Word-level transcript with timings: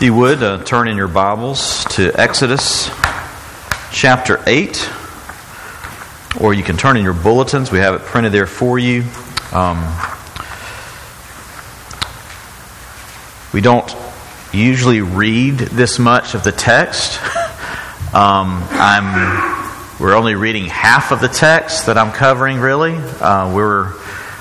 You 0.00 0.14
would, 0.14 0.40
uh, 0.44 0.62
turn 0.62 0.86
in 0.86 0.96
your 0.96 1.08
Bibles 1.08 1.84
to 1.96 2.12
Exodus 2.14 2.88
chapter 3.90 4.40
8, 4.46 4.88
or 6.40 6.54
you 6.54 6.62
can 6.62 6.76
turn 6.76 6.96
in 6.96 7.02
your 7.02 7.14
bulletins. 7.14 7.72
We 7.72 7.80
have 7.80 7.96
it 7.96 8.02
printed 8.02 8.30
there 8.30 8.46
for 8.46 8.78
you. 8.78 9.02
Um, 9.50 9.78
we 13.52 13.60
don't 13.60 13.92
usually 14.52 15.00
read 15.00 15.58
this 15.58 15.98
much 15.98 16.36
of 16.36 16.44
the 16.44 16.52
text. 16.52 17.18
Um, 18.08 18.64
I'm, 18.70 20.00
we're 20.00 20.14
only 20.14 20.34
reading 20.34 20.64
half 20.64 21.12
of 21.12 21.20
the 21.20 21.28
text 21.28 21.86
that 21.86 21.98
I'm 21.98 22.10
covering, 22.10 22.58
really. 22.58 22.94
Uh, 22.94 23.52
we're, 23.52 23.88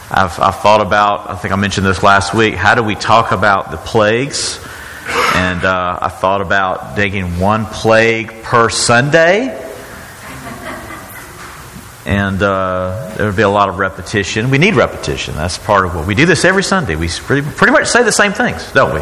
I've, 0.09 0.39
I've 0.39 0.59
thought 0.61 0.79
about, 0.79 1.29
I 1.29 1.35
think 1.35 1.51
I 1.51 1.57
mentioned 1.57 1.85
this 1.85 2.01
last 2.01 2.33
week, 2.33 2.53
how 2.53 2.75
do 2.75 2.83
we 2.83 2.95
talk 2.95 3.33
about 3.33 3.71
the 3.71 3.77
plagues? 3.77 4.57
And 5.07 5.63
uh, 5.63 5.99
I 6.01 6.09
thought 6.09 6.41
about 6.41 6.95
taking 6.95 7.39
one 7.39 7.65
plague 7.65 8.43
per 8.43 8.69
Sunday. 8.69 9.63
And 12.05 12.41
uh, 12.41 13.13
there 13.15 13.25
would 13.25 13.35
be 13.35 13.41
a 13.41 13.49
lot 13.49 13.69
of 13.69 13.79
repetition. 13.79 14.49
We 14.49 14.57
need 14.57 14.75
repetition. 14.75 15.35
That's 15.35 15.57
part 15.57 15.85
of 15.85 15.95
what 15.95 16.07
we 16.07 16.15
do. 16.15 16.25
This 16.25 16.45
every 16.45 16.63
Sunday. 16.63 16.95
We 16.95 17.09
pretty, 17.09 17.47
pretty 17.49 17.73
much 17.73 17.87
say 17.87 18.03
the 18.03 18.11
same 18.11 18.31
things, 18.31 18.71
don't 18.71 18.93
we? 18.93 19.01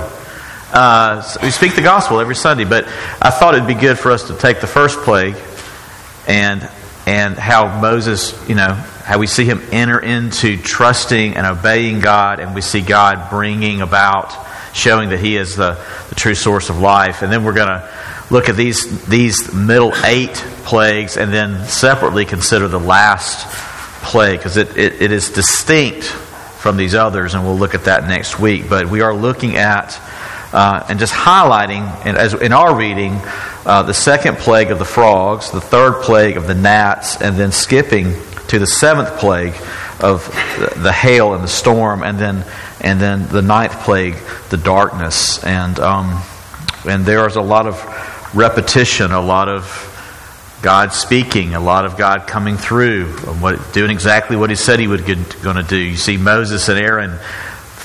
Uh, 0.72 1.22
so 1.22 1.40
we 1.42 1.52
speak 1.52 1.76
the 1.76 1.82
gospel 1.82 2.20
every 2.20 2.36
Sunday. 2.36 2.66
But 2.66 2.86
I 3.22 3.30
thought 3.30 3.56
it'd 3.56 3.68
be 3.68 3.76
good 3.76 4.00
for 4.00 4.12
us 4.12 4.28
to 4.28 4.38
take 4.38 4.62
the 4.62 4.68
first 4.68 5.00
plague 5.00 5.36
and 6.28 6.68
and 7.08 7.38
how 7.38 7.80
Moses, 7.80 8.34
you 8.50 8.56
know, 8.56 8.74
how 8.74 9.20
we 9.20 9.28
see 9.28 9.46
him 9.46 9.62
enter 9.72 10.00
into 10.00 10.58
trusting 10.58 11.36
and 11.36 11.46
obeying 11.46 12.00
God, 12.00 12.40
and 12.40 12.56
we 12.56 12.62
see 12.62 12.82
God 12.82 13.30
bringing 13.30 13.82
about 13.82 14.34
showing 14.76 15.10
that 15.10 15.20
He 15.20 15.38
is 15.38 15.56
the, 15.56 15.84
the 16.10 16.16
true 16.16 16.36
source 16.36 16.70
of 16.70 16.80
life. 16.80 17.24
And 17.24 17.32
then 17.32 17.44
we're 17.44 17.54
going 17.54 17.70
to 17.70 17.90
look 18.30 18.50
at 18.50 18.56
these, 18.56 19.06
these 19.08 19.54
middle 19.54 19.94
eight 20.04 20.36
plagues 20.66 21.18
and 21.18 21.34
then 21.34 21.66
separately 21.66 22.26
consider 22.26 22.68
the 22.68 22.80
last 22.80 23.48
plague 24.04 24.38
because 24.38 24.58
it, 24.58 24.78
it, 24.78 25.02
it 25.02 25.12
is 25.12 25.32
distinct 25.32 26.04
from 26.04 26.78
these 26.78 26.96
others, 26.96 27.36
and 27.36 27.44
we'll 27.44 27.58
look 27.58 27.76
at 27.76 27.86
that 27.86 28.08
next 28.08 28.40
week. 28.40 28.70
But 28.70 28.90
we 28.90 29.02
are 29.02 29.14
looking 29.14 29.56
at 29.56 30.00
uh, 30.52 30.86
and 30.90 31.00
just 31.00 31.14
highlighting, 31.14 31.84
and 32.06 32.18
as 32.18 32.34
in 32.34 32.54
our 32.54 32.76
reading, 32.76 33.20
uh, 33.66 33.84
the 33.84 33.94
second 33.94 34.38
plague 34.38 34.72
of 34.72 34.80
the 34.80 34.86
frogs, 34.86 35.52
the 35.52 35.62
third 35.62 36.02
plague 36.02 36.38
of 36.38 36.48
the 36.48 36.56
gnats, 36.56 37.22
and 37.22 37.36
then 37.36 37.52
skipping 37.52 38.14
to 38.48 38.60
the 38.60 38.68
seventh 38.68 39.20
plague 39.20 39.54
of 40.00 40.26
the 40.82 40.92
hail 40.92 41.34
and 41.34 41.44
the 41.44 41.48
storm, 41.48 42.04
and 42.04 42.18
then 42.18 42.44
and 42.82 43.00
then 43.00 43.28
the 43.28 43.42
ninth 43.42 43.84
plague, 43.84 44.16
the 44.50 44.58
darkness. 44.58 45.44
And, 45.44 45.80
um, 45.80 46.22
and 46.88 47.06
there's 47.06 47.36
a 47.36 47.42
lot 47.42 47.68
of 47.68 48.32
repetition, 48.36 49.12
a 49.12 49.22
lot 49.22 49.50
of 49.50 49.92
God 50.62 50.94
speaking, 50.94 51.54
a 51.56 51.60
lot 51.60 51.86
of 51.86 51.98
God 51.98 52.28
coming 52.28 52.58
through, 52.58 53.12
what, 53.40 53.74
doing 53.74 53.92
exactly 53.92 54.36
what 54.36 54.50
He 54.50 54.56
said 54.56 54.80
He 54.80 54.88
was 54.88 55.02
going 55.02 55.56
to 55.56 55.66
do. 55.68 55.78
You 55.78 55.98
see 55.98 56.18
Moses 56.18 56.70
and 56.70 56.80
Aaron 56.80 57.18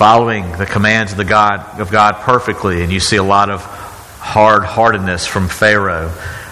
following 0.01 0.51
the 0.53 0.65
commands 0.65 1.11
of 1.11 1.17
the 1.19 1.25
God 1.25 1.79
of 1.79 1.91
God 1.91 2.15
perfectly, 2.21 2.81
and 2.81 2.91
you 2.91 2.99
see 2.99 3.17
a 3.17 3.23
lot 3.23 3.49
of 3.51 3.63
hard 3.63 4.63
heartedness 4.63 5.27
from 5.27 5.47
Pharaoh. 5.47 6.11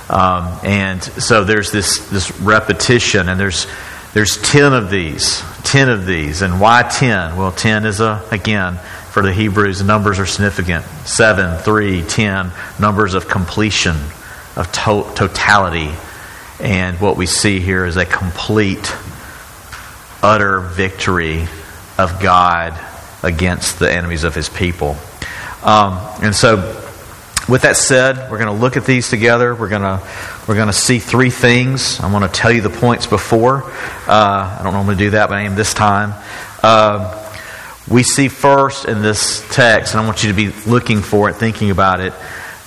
Um, 0.09 0.59
and 0.63 1.03
so 1.03 1.43
there's 1.43 1.71
this 1.71 2.07
this 2.09 2.31
repetition, 2.39 3.27
and 3.27 3.39
there's 3.39 3.65
there's 4.13 4.37
10 4.41 4.73
of 4.73 4.89
these. 4.89 5.43
10 5.63 5.89
of 5.89 6.05
these. 6.05 6.41
And 6.41 6.59
why 6.59 6.83
10? 6.83 7.37
Well, 7.37 7.51
10 7.51 7.85
is, 7.85 7.99
a, 7.99 8.23
again, 8.31 8.77
for 9.11 9.21
the 9.21 9.31
Hebrews, 9.31 9.83
numbers 9.83 10.19
are 10.19 10.25
significant. 10.25 10.83
7, 11.05 11.59
3, 11.59 12.01
10, 12.01 12.51
numbers 12.79 13.13
of 13.13 13.27
completion, 13.27 13.95
of 14.55 14.71
to- 14.71 15.11
totality. 15.15 15.91
And 16.59 16.99
what 16.99 17.17
we 17.17 17.25
see 17.25 17.59
here 17.59 17.85
is 17.85 17.97
a 17.97 18.05
complete, 18.05 18.95
utter 20.23 20.59
victory 20.59 21.47
of 21.97 22.19
God 22.21 22.79
against 23.23 23.79
the 23.79 23.91
enemies 23.91 24.23
of 24.23 24.33
his 24.33 24.49
people. 24.49 24.97
Um, 25.63 25.99
and 26.21 26.35
so 26.35 26.57
with 27.47 27.63
that 27.63 27.75
said, 27.75 28.29
we're 28.31 28.37
going 28.37 28.55
to 28.55 28.61
look 28.61 28.77
at 28.77 28.85
these 28.85 29.09
together. 29.09 29.53
We're 29.53 29.69
going 29.69 29.81
to 29.81 30.01
we're 30.49 30.55
going 30.55 30.65
to 30.65 30.73
see 30.73 30.97
three 30.97 31.29
things. 31.29 31.99
I'm 31.99 32.09
going 32.09 32.23
to 32.23 32.27
tell 32.27 32.51
you 32.51 32.61
the 32.61 32.71
points 32.71 33.05
before. 33.05 33.61
Uh, 34.07 34.57
I 34.59 34.61
don't 34.63 34.73
normally 34.73 34.95
do 34.95 35.11
that, 35.11 35.29
but 35.29 35.35
I 35.35 35.41
am 35.41 35.53
this 35.53 35.75
time. 35.75 36.15
Uh, 36.63 37.37
we 37.87 38.01
see 38.01 38.29
first 38.29 38.85
in 38.85 39.03
this 39.03 39.47
text, 39.51 39.93
and 39.93 40.01
I 40.01 40.07
want 40.07 40.23
you 40.23 40.29
to 40.31 40.35
be 40.35 40.49
looking 40.67 41.03
for 41.03 41.29
it, 41.29 41.35
thinking 41.35 41.69
about 41.69 41.99
it. 41.99 42.13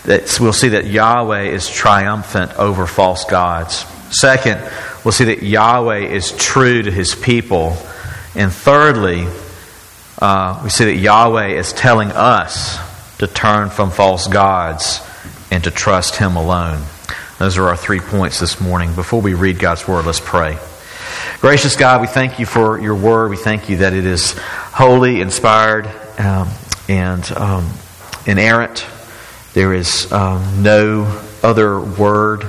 That 0.04 0.38
we'll 0.38 0.52
see 0.52 0.68
that 0.68 0.86
Yahweh 0.86 1.46
is 1.46 1.68
triumphant 1.68 2.56
over 2.56 2.86
false 2.86 3.24
gods. 3.24 3.84
Second, 4.16 4.62
we'll 5.04 5.10
see 5.10 5.24
that 5.24 5.42
Yahweh 5.42 6.06
is 6.06 6.30
true 6.30 6.82
to 6.84 6.90
His 6.92 7.16
people, 7.16 7.76
and 8.36 8.52
thirdly, 8.52 9.26
uh, 10.20 10.60
we 10.62 10.70
see 10.70 10.84
that 10.84 10.98
Yahweh 10.98 11.48
is 11.48 11.72
telling 11.72 12.12
us 12.12 12.78
to 13.18 13.26
turn 13.26 13.70
from 13.70 13.90
false 13.90 14.28
gods 14.28 15.00
and 15.50 15.64
to 15.64 15.72
trust 15.72 16.14
Him 16.14 16.36
alone. 16.36 16.80
Those 17.42 17.58
are 17.58 17.66
our 17.66 17.76
three 17.76 17.98
points 17.98 18.38
this 18.38 18.60
morning. 18.60 18.94
Before 18.94 19.20
we 19.20 19.34
read 19.34 19.58
God's 19.58 19.88
Word, 19.88 20.06
let's 20.06 20.20
pray. 20.20 20.56
Gracious 21.40 21.74
God, 21.74 22.00
we 22.00 22.06
thank 22.06 22.38
you 22.38 22.46
for 22.46 22.80
your 22.80 22.94
Word. 22.94 23.32
We 23.32 23.36
thank 23.36 23.68
you 23.68 23.78
that 23.78 23.94
it 23.94 24.06
is 24.06 24.38
holy, 24.38 25.20
inspired, 25.20 25.88
um, 26.20 26.48
and 26.88 27.28
um, 27.32 27.68
inerrant. 28.26 28.86
There 29.54 29.74
is 29.74 30.12
um, 30.12 30.62
no 30.62 31.20
other 31.42 31.80
Word 31.80 32.44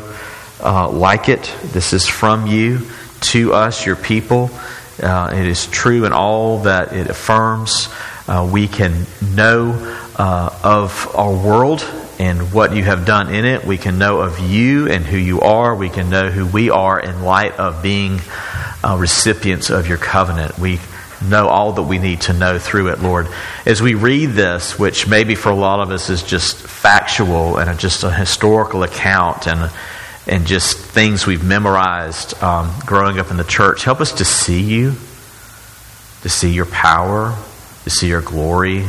uh, 0.64 0.92
like 0.92 1.28
it. 1.28 1.52
This 1.64 1.92
is 1.94 2.08
from 2.08 2.46
you 2.46 2.82
to 3.32 3.52
us, 3.52 3.88
your 3.88 3.96
people. 3.96 4.52
Uh, 5.02 5.32
it 5.34 5.48
is 5.48 5.66
true 5.66 6.06
in 6.06 6.14
all 6.14 6.60
that 6.60 6.94
it 6.94 7.08
affirms. 7.10 7.90
Uh, 8.28 8.48
we 8.54 8.68
can 8.68 9.08
know 9.34 9.72
uh, 10.20 10.56
of 10.64 11.16
our 11.16 11.34
world 11.34 11.84
and 12.24 12.54
what 12.54 12.74
you 12.74 12.84
have 12.84 13.06
done 13.06 13.34
in 13.34 13.44
it. 13.44 13.66
We 13.66 13.78
can 13.78 13.98
know 13.98 14.22
of 14.22 14.40
you 14.40 14.90
and 14.90 15.04
who 15.06 15.18
you 15.18 15.42
are. 15.42 15.76
We 15.76 15.90
can 15.90 16.10
know 16.10 16.30
who 16.30 16.46
we 16.46 16.70
are 16.70 16.98
in 16.98 17.24
light 17.24 17.60
of 17.60 17.84
being 17.84 18.22
uh, 18.82 18.96
recipients 18.98 19.70
of 19.70 19.90
your 19.90 19.98
covenant. 19.98 20.58
We 20.58 20.80
know 21.22 21.50
all 21.50 21.74
that 21.74 21.84
we 21.84 22.00
need 22.00 22.22
to 22.22 22.34
know 22.34 22.60
through 22.60 22.92
it, 22.94 23.02
Lord. 23.02 23.28
As 23.66 23.82
we 23.82 23.96
read 23.96 24.28
this, 24.28 24.80
which 24.80 25.06
maybe 25.06 25.36
for 25.36 25.50
a 25.50 25.56
lot 25.56 25.82
of 25.82 25.92
us 25.92 26.10
is 26.10 26.24
just 26.24 26.56
factual 26.56 27.58
and 27.58 27.78
just 27.78 28.06
a 28.06 28.12
historical 28.12 28.84
account 28.84 29.46
and 29.46 29.70
and 30.26 30.48
just 30.48 30.78
things 30.78 31.28
we've 31.28 31.44
memorized 31.44 32.42
um, 32.42 32.74
growing 32.86 33.20
up 33.20 33.32
in 33.32 33.36
the 33.36 33.44
church, 33.44 33.84
help 33.84 34.00
us 34.00 34.14
to 34.14 34.24
see 34.24 34.62
you, 34.62 34.92
to 36.22 36.30
see 36.30 36.54
your 36.54 36.68
power, 36.68 37.38
to 37.84 37.90
see 37.90 38.08
your 38.08 38.22
glory, 38.22 38.86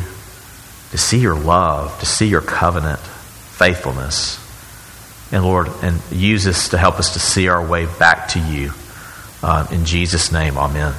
to 0.93 0.99
see 0.99 1.19
your 1.19 1.35
love, 1.35 1.99
to 1.99 2.07
see 2.07 2.29
your 2.29 2.41
covenant 2.41 3.01
faithfulness. 3.55 4.41
And 5.33 5.45
Lord, 5.45 5.69
and 5.83 6.01
use 6.11 6.45
this 6.45 6.71
to 6.71 6.79
help 6.79 6.99
us 6.99 7.15
to 7.15 7.19
see 7.19 7.49
our 7.49 7.65
way 7.65 7.87
back 7.87 8.29
to 8.29 8.41
you. 8.41 8.73
Uh, 9.43 9.67
in 9.71 9.85
Jesus' 9.85 10.33
name, 10.33 10.57
amen. 10.57 10.95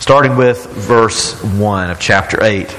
Starting 0.00 0.36
with 0.36 0.66
verse 0.66 1.42
1 1.42 1.90
of 1.90 1.98
chapter 1.98 2.42
8. 2.42 2.76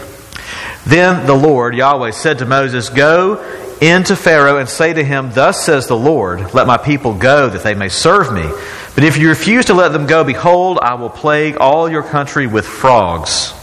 Then 0.85 1.25
the 1.25 1.35
Lord, 1.35 1.75
Yahweh, 1.75 2.11
said 2.11 2.39
to 2.39 2.45
Moses, 2.45 2.89
Go 2.89 3.43
into 3.81 4.15
Pharaoh 4.15 4.57
and 4.57 4.69
say 4.69 4.93
to 4.93 5.03
him, 5.03 5.31
Thus 5.31 5.63
says 5.63 5.87
the 5.87 5.97
Lord, 5.97 6.53
Let 6.53 6.67
my 6.67 6.77
people 6.77 7.13
go, 7.13 7.49
that 7.49 7.63
they 7.63 7.73
may 7.73 7.89
serve 7.89 8.31
me. 8.31 8.47
But 8.93 9.03
if 9.03 9.17
you 9.17 9.29
refuse 9.29 9.65
to 9.65 9.73
let 9.73 9.91
them 9.91 10.05
go, 10.05 10.23
behold, 10.23 10.79
I 10.81 10.93
will 10.93 11.09
plague 11.09 11.57
all 11.57 11.89
your 11.89 12.03
country 12.03 12.47
with 12.47 12.65
frogs. 12.65 13.53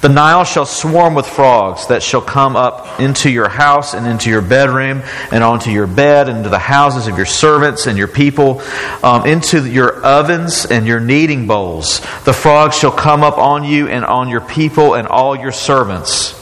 The 0.00 0.08
Nile 0.08 0.44
shall 0.44 0.64
swarm 0.64 1.14
with 1.14 1.26
frogs 1.26 1.88
that 1.88 2.02
shall 2.02 2.22
come 2.22 2.56
up 2.56 3.00
into 3.00 3.28
your 3.28 3.50
house 3.50 3.92
and 3.92 4.06
into 4.06 4.30
your 4.30 4.40
bedroom 4.40 5.02
and 5.30 5.44
onto 5.44 5.70
your 5.70 5.86
bed 5.86 6.28
and 6.28 6.38
into 6.38 6.48
the 6.48 6.58
houses 6.58 7.06
of 7.06 7.18
your 7.18 7.26
servants 7.26 7.86
and 7.86 7.98
your 7.98 8.08
people, 8.08 8.62
um, 9.02 9.26
into 9.26 9.68
your 9.68 10.02
ovens 10.02 10.64
and 10.64 10.86
your 10.86 11.00
kneading 11.00 11.46
bowls. 11.46 12.00
The 12.24 12.32
frogs 12.32 12.78
shall 12.78 12.92
come 12.92 13.22
up 13.22 13.36
on 13.36 13.62
you 13.62 13.88
and 13.88 14.04
on 14.06 14.30
your 14.30 14.40
people 14.40 14.94
and 14.94 15.06
all 15.06 15.36
your 15.36 15.52
servants. 15.52 16.39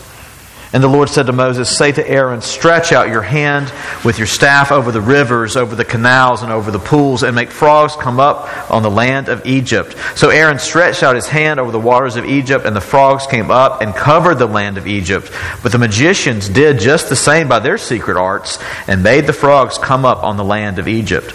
And 0.72 0.82
the 0.82 0.88
Lord 0.88 1.08
said 1.08 1.26
to 1.26 1.32
Moses, 1.32 1.74
Say 1.74 1.92
to 1.92 2.06
Aaron, 2.06 2.42
Stretch 2.42 2.92
out 2.92 3.08
your 3.08 3.22
hand 3.22 3.72
with 4.04 4.18
your 4.18 4.26
staff 4.26 4.70
over 4.70 4.92
the 4.92 5.00
rivers, 5.00 5.56
over 5.56 5.74
the 5.74 5.84
canals, 5.84 6.42
and 6.42 6.52
over 6.52 6.70
the 6.70 6.78
pools, 6.78 7.22
and 7.22 7.34
make 7.34 7.50
frogs 7.50 7.96
come 7.96 8.20
up 8.20 8.70
on 8.70 8.82
the 8.82 8.90
land 8.90 9.30
of 9.30 9.46
Egypt. 9.46 9.96
So 10.14 10.28
Aaron 10.28 10.58
stretched 10.58 11.02
out 11.02 11.16
his 11.16 11.26
hand 11.26 11.58
over 11.58 11.72
the 11.72 11.80
waters 11.80 12.16
of 12.16 12.26
Egypt, 12.26 12.66
and 12.66 12.76
the 12.76 12.82
frogs 12.82 13.26
came 13.26 13.50
up 13.50 13.80
and 13.80 13.94
covered 13.94 14.34
the 14.34 14.46
land 14.46 14.76
of 14.76 14.86
Egypt. 14.86 15.32
But 15.62 15.72
the 15.72 15.78
magicians 15.78 16.50
did 16.50 16.80
just 16.80 17.08
the 17.08 17.16
same 17.16 17.48
by 17.48 17.60
their 17.60 17.78
secret 17.78 18.18
arts, 18.18 18.58
and 18.86 19.02
made 19.02 19.26
the 19.26 19.32
frogs 19.32 19.78
come 19.78 20.04
up 20.04 20.22
on 20.22 20.36
the 20.36 20.44
land 20.44 20.78
of 20.78 20.86
Egypt. 20.86 21.34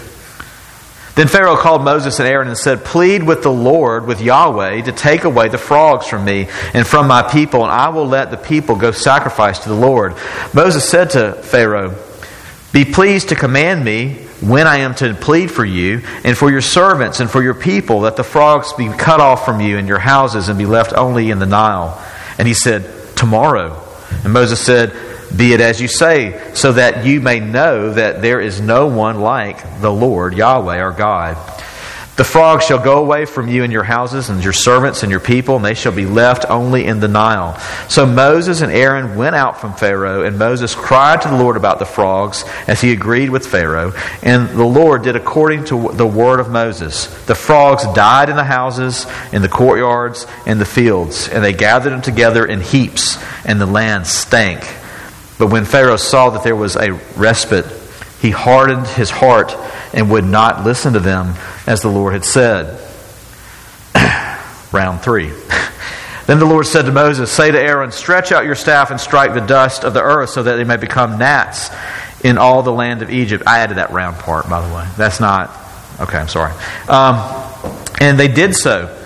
Then 1.14 1.28
Pharaoh 1.28 1.56
called 1.56 1.84
Moses 1.84 2.18
and 2.18 2.28
Aaron 2.28 2.48
and 2.48 2.58
said, 2.58 2.84
Plead 2.84 3.22
with 3.22 3.42
the 3.42 3.52
Lord, 3.52 4.06
with 4.06 4.20
Yahweh, 4.20 4.82
to 4.82 4.92
take 4.92 5.22
away 5.24 5.48
the 5.48 5.58
frogs 5.58 6.06
from 6.08 6.24
me 6.24 6.48
and 6.72 6.84
from 6.84 7.06
my 7.06 7.22
people, 7.22 7.62
and 7.62 7.70
I 7.70 7.90
will 7.90 8.06
let 8.06 8.32
the 8.32 8.36
people 8.36 8.74
go 8.74 8.90
sacrifice 8.90 9.60
to 9.60 9.68
the 9.68 9.76
Lord. 9.76 10.16
Moses 10.52 10.88
said 10.88 11.10
to 11.10 11.34
Pharaoh, 11.34 11.94
Be 12.72 12.84
pleased 12.84 13.28
to 13.28 13.36
command 13.36 13.84
me 13.84 14.14
when 14.40 14.66
I 14.66 14.78
am 14.78 14.96
to 14.96 15.14
plead 15.14 15.52
for 15.52 15.64
you 15.64 16.02
and 16.24 16.36
for 16.36 16.50
your 16.50 16.60
servants 16.60 17.20
and 17.20 17.30
for 17.30 17.42
your 17.42 17.54
people, 17.54 18.00
that 18.02 18.16
the 18.16 18.24
frogs 18.24 18.72
be 18.72 18.88
cut 18.88 19.20
off 19.20 19.44
from 19.44 19.60
you 19.60 19.78
and 19.78 19.86
your 19.86 20.00
houses 20.00 20.48
and 20.48 20.58
be 20.58 20.66
left 20.66 20.92
only 20.92 21.30
in 21.30 21.38
the 21.38 21.46
Nile. 21.46 22.04
And 22.38 22.48
he 22.48 22.54
said, 22.54 22.90
Tomorrow. 23.16 23.80
And 24.24 24.32
Moses 24.32 24.60
said, 24.60 24.92
be 25.36 25.52
it 25.52 25.60
as 25.60 25.80
you 25.80 25.88
say, 25.88 26.52
so 26.54 26.72
that 26.72 27.04
you 27.04 27.20
may 27.20 27.40
know 27.40 27.92
that 27.92 28.22
there 28.22 28.40
is 28.40 28.60
no 28.60 28.86
one 28.86 29.20
like 29.20 29.80
the 29.80 29.92
Lord 29.92 30.34
Yahweh 30.34 30.78
our 30.78 30.92
God. 30.92 31.36
The 32.16 32.22
frogs 32.22 32.64
shall 32.64 32.78
go 32.78 32.98
away 32.98 33.24
from 33.24 33.48
you 33.48 33.64
and 33.64 33.72
your 33.72 33.82
houses 33.82 34.30
and 34.30 34.42
your 34.42 34.52
servants 34.52 35.02
and 35.02 35.10
your 35.10 35.18
people, 35.18 35.56
and 35.56 35.64
they 35.64 35.74
shall 35.74 35.90
be 35.90 36.06
left 36.06 36.48
only 36.48 36.84
in 36.84 37.00
the 37.00 37.08
Nile. 37.08 37.58
So 37.88 38.06
Moses 38.06 38.60
and 38.60 38.70
Aaron 38.70 39.16
went 39.16 39.34
out 39.34 39.60
from 39.60 39.74
Pharaoh, 39.74 40.22
and 40.22 40.38
Moses 40.38 40.76
cried 40.76 41.22
to 41.22 41.28
the 41.28 41.36
Lord 41.36 41.56
about 41.56 41.80
the 41.80 41.84
frogs, 41.84 42.44
as 42.68 42.80
he 42.80 42.92
agreed 42.92 43.30
with 43.30 43.48
Pharaoh. 43.48 43.94
And 44.22 44.48
the 44.48 44.64
Lord 44.64 45.02
did 45.02 45.16
according 45.16 45.64
to 45.66 45.90
the 45.92 46.06
word 46.06 46.38
of 46.38 46.50
Moses. 46.50 47.06
The 47.26 47.34
frogs 47.34 47.84
died 47.94 48.28
in 48.28 48.36
the 48.36 48.44
houses, 48.44 49.06
in 49.32 49.42
the 49.42 49.48
courtyards, 49.48 50.28
in 50.46 50.58
the 50.60 50.64
fields, 50.64 51.28
and 51.28 51.42
they 51.42 51.52
gathered 51.52 51.90
them 51.90 52.02
together 52.02 52.44
in 52.44 52.60
heaps, 52.60 53.18
and 53.44 53.60
the 53.60 53.66
land 53.66 54.06
stank. 54.06 54.62
But 55.38 55.48
when 55.48 55.64
Pharaoh 55.64 55.96
saw 55.96 56.30
that 56.30 56.44
there 56.44 56.56
was 56.56 56.76
a 56.76 56.92
respite, 57.16 57.66
he 58.20 58.30
hardened 58.30 58.86
his 58.86 59.10
heart 59.10 59.54
and 59.92 60.10
would 60.10 60.24
not 60.24 60.64
listen 60.64 60.94
to 60.94 61.00
them 61.00 61.34
as 61.66 61.82
the 61.82 61.88
Lord 61.88 62.12
had 62.12 62.24
said. 62.24 62.80
Round 64.72 65.00
three. 65.00 65.32
Then 66.26 66.38
the 66.38 66.46
Lord 66.46 66.66
said 66.66 66.86
to 66.86 66.92
Moses, 66.92 67.30
Say 67.30 67.50
to 67.50 67.60
Aaron, 67.60 67.92
Stretch 67.92 68.32
out 68.32 68.46
your 68.46 68.54
staff 68.54 68.90
and 68.90 68.98
strike 68.98 69.34
the 69.34 69.40
dust 69.40 69.84
of 69.84 69.92
the 69.92 70.00
earth 70.00 70.30
so 70.30 70.42
that 70.42 70.56
they 70.56 70.64
may 70.64 70.78
become 70.78 71.18
gnats 71.18 71.70
in 72.22 72.38
all 72.38 72.62
the 72.62 72.72
land 72.72 73.02
of 73.02 73.10
Egypt. 73.10 73.44
I 73.46 73.58
added 73.58 73.76
that 73.76 73.90
round 73.90 74.16
part, 74.16 74.48
by 74.48 74.66
the 74.66 74.74
way. 74.74 74.88
That's 74.96 75.20
not. 75.20 75.50
Okay, 76.00 76.16
I'm 76.16 76.28
sorry. 76.28 76.54
Um, 76.88 77.16
and 78.00 78.18
they 78.18 78.28
did 78.28 78.54
so. 78.54 79.03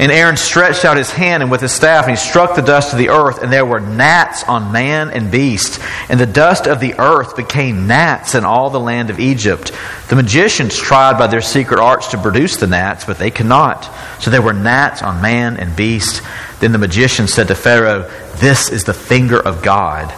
And 0.00 0.10
Aaron 0.10 0.38
stretched 0.38 0.86
out 0.86 0.96
his 0.96 1.10
hand 1.10 1.42
and 1.42 1.52
with 1.52 1.60
his 1.60 1.72
staff, 1.72 2.06
and 2.06 2.12
he 2.12 2.16
struck 2.16 2.54
the 2.54 2.62
dust 2.62 2.94
of 2.94 2.98
the 2.98 3.10
earth, 3.10 3.42
and 3.42 3.52
there 3.52 3.66
were 3.66 3.80
gnats 3.80 4.42
on 4.44 4.72
man 4.72 5.10
and 5.10 5.30
beast. 5.30 5.78
And 6.08 6.18
the 6.18 6.24
dust 6.24 6.66
of 6.66 6.80
the 6.80 6.94
earth 6.98 7.36
became 7.36 7.86
gnats 7.86 8.34
in 8.34 8.46
all 8.46 8.70
the 8.70 8.80
land 8.80 9.10
of 9.10 9.20
Egypt. 9.20 9.72
The 10.08 10.16
magicians 10.16 10.74
tried 10.74 11.18
by 11.18 11.26
their 11.26 11.42
secret 11.42 11.80
arts 11.80 12.12
to 12.12 12.18
produce 12.18 12.56
the 12.56 12.66
gnats, 12.66 13.04
but 13.04 13.18
they 13.18 13.30
could 13.30 13.44
not. 13.44 13.90
So 14.22 14.30
there 14.30 14.40
were 14.40 14.54
gnats 14.54 15.02
on 15.02 15.20
man 15.20 15.58
and 15.58 15.76
beast. 15.76 16.22
Then 16.60 16.72
the 16.72 16.78
magician 16.78 17.28
said 17.28 17.48
to 17.48 17.54
Pharaoh, 17.54 18.10
This 18.36 18.70
is 18.70 18.84
the 18.84 18.94
finger 18.94 19.38
of 19.38 19.62
God. 19.62 20.08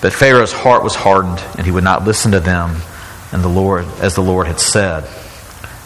But 0.00 0.14
Pharaoh's 0.14 0.52
heart 0.54 0.82
was 0.82 0.94
hardened, 0.94 1.44
and 1.58 1.66
he 1.66 1.70
would 1.70 1.84
not 1.84 2.06
listen 2.06 2.32
to 2.32 2.40
them, 2.40 2.76
and 3.30 3.44
the 3.44 3.48
Lord, 3.48 3.84
as 4.00 4.14
the 4.14 4.22
Lord 4.22 4.46
had 4.46 4.58
said. 4.58 5.04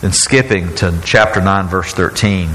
Then 0.04 0.12
skipping 0.12 0.74
to 0.74 1.00
chapter 1.02 1.40
9, 1.40 1.68
verse 1.68 1.94
13. 1.94 2.50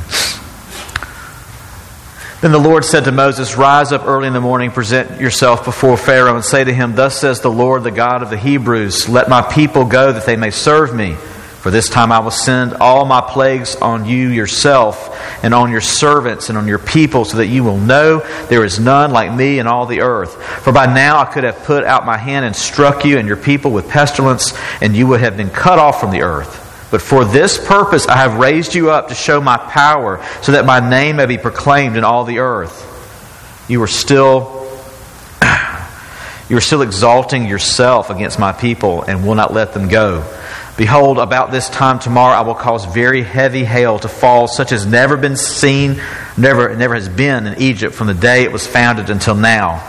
Then 2.41 2.51
the 2.51 2.59
Lord 2.59 2.85
said 2.85 3.05
to 3.05 3.11
Moses, 3.11 3.57
Rise 3.57 3.91
up 3.91 4.05
early 4.05 4.27
in 4.27 4.33
the 4.33 4.39
morning, 4.39 4.69
present 4.69 5.19
yourself 5.19 5.65
before 5.65 5.97
Pharaoh, 5.97 6.35
and 6.35 6.45
say 6.45 6.63
to 6.63 6.71
him, 6.71 6.93
Thus 6.93 7.19
says 7.19 7.41
the 7.41 7.49
Lord, 7.49 7.81
the 7.81 7.89
God 7.89 8.21
of 8.21 8.29
the 8.29 8.37
Hebrews, 8.37 9.09
Let 9.09 9.29
my 9.29 9.41
people 9.41 9.85
go 9.85 10.11
that 10.13 10.27
they 10.27 10.35
may 10.35 10.51
serve 10.51 10.93
me. 10.93 11.15
For 11.15 11.71
this 11.71 11.89
time 11.89 12.11
I 12.11 12.19
will 12.19 12.29
send 12.29 12.75
all 12.75 13.05
my 13.05 13.19
plagues 13.19 13.75
on 13.77 14.05
you 14.05 14.29
yourself, 14.29 15.43
and 15.43 15.51
on 15.51 15.71
your 15.71 15.81
servants, 15.81 16.49
and 16.49 16.57
on 16.57 16.67
your 16.67 16.77
people, 16.77 17.25
so 17.25 17.37
that 17.37 17.47
you 17.47 17.63
will 17.63 17.79
know 17.79 18.19
there 18.49 18.63
is 18.63 18.79
none 18.79 19.09
like 19.09 19.33
me 19.33 19.57
in 19.57 19.65
all 19.65 19.87
the 19.87 20.01
earth. 20.01 20.39
For 20.63 20.71
by 20.71 20.85
now 20.85 21.17
I 21.17 21.25
could 21.25 21.45
have 21.45 21.63
put 21.63 21.83
out 21.83 22.05
my 22.05 22.17
hand 22.17 22.45
and 22.45 22.55
struck 22.55 23.05
you 23.05 23.17
and 23.17 23.27
your 23.27 23.37
people 23.37 23.71
with 23.71 23.89
pestilence, 23.89 24.53
and 24.81 24.95
you 24.95 25.07
would 25.07 25.21
have 25.21 25.35
been 25.35 25.49
cut 25.49 25.79
off 25.79 25.99
from 25.99 26.11
the 26.11 26.21
earth. 26.21 26.67
But 26.91 27.01
for 27.01 27.23
this 27.25 27.63
purpose 27.63 28.07
I 28.07 28.17
have 28.17 28.37
raised 28.37 28.73
you 28.73 28.91
up 28.91 29.09
to 29.09 29.15
show 29.15 29.41
my 29.41 29.57
power, 29.57 30.23
so 30.41 30.53
that 30.53 30.65
my 30.65 30.79
name 30.79 31.17
may 31.17 31.25
be 31.25 31.37
proclaimed 31.37 31.97
in 31.97 32.03
all 32.03 32.23
the 32.23 32.39
earth. 32.39 32.85
You 33.67 33.81
are 33.83 33.87
still 33.87 34.67
you 36.49 36.57
are 36.57 36.61
still 36.61 36.81
exalting 36.81 37.45
yourself 37.45 38.09
against 38.09 38.39
my 38.39 38.51
people 38.51 39.03
and 39.03 39.25
will 39.25 39.35
not 39.35 39.53
let 39.53 39.73
them 39.73 39.87
go. 39.87 40.25
Behold, 40.77 41.19
about 41.19 41.51
this 41.51 41.69
time 41.69 41.99
tomorrow 41.99 42.33
I 42.33 42.41
will 42.41 42.55
cause 42.55 42.85
very 42.85 43.21
heavy 43.21 43.65
hail 43.65 43.99
to 43.99 44.07
fall, 44.07 44.47
such 44.47 44.71
as 44.71 44.85
never 44.85 45.17
been 45.17 45.35
seen, 45.35 46.01
never 46.37 46.75
never 46.75 46.95
has 46.95 47.09
been 47.09 47.45
in 47.45 47.61
Egypt 47.61 47.93
from 47.93 48.07
the 48.07 48.13
day 48.13 48.43
it 48.43 48.51
was 48.51 48.65
founded 48.65 49.09
until 49.09 49.35
now. 49.35 49.83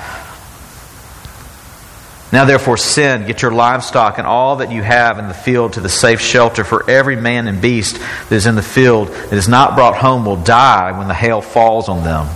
Now, 2.33 2.45
therefore, 2.45 2.77
send, 2.77 3.27
get 3.27 3.43
your 3.43 3.51
livestock 3.51 4.19
and 4.19 4.27
all 4.27 4.57
that 4.57 4.71
you 4.71 4.83
have 4.83 5.19
in 5.19 5.27
the 5.27 5.35
field 5.35 5.73
to 5.73 5.81
the 5.81 5.89
safe 5.89 6.21
shelter, 6.21 6.63
for 6.63 6.89
every 6.89 7.17
man 7.17 7.49
and 7.49 7.61
beast 7.61 7.99
that 7.99 8.33
is 8.33 8.47
in 8.47 8.55
the 8.55 8.63
field 8.63 9.09
that 9.09 9.33
is 9.33 9.49
not 9.49 9.75
brought 9.75 9.97
home 9.97 10.25
will 10.25 10.37
die 10.37 10.97
when 10.97 11.09
the 11.09 11.15
hail 11.15 11.41
falls 11.41 11.89
on 11.89 12.05
them. 12.05 12.29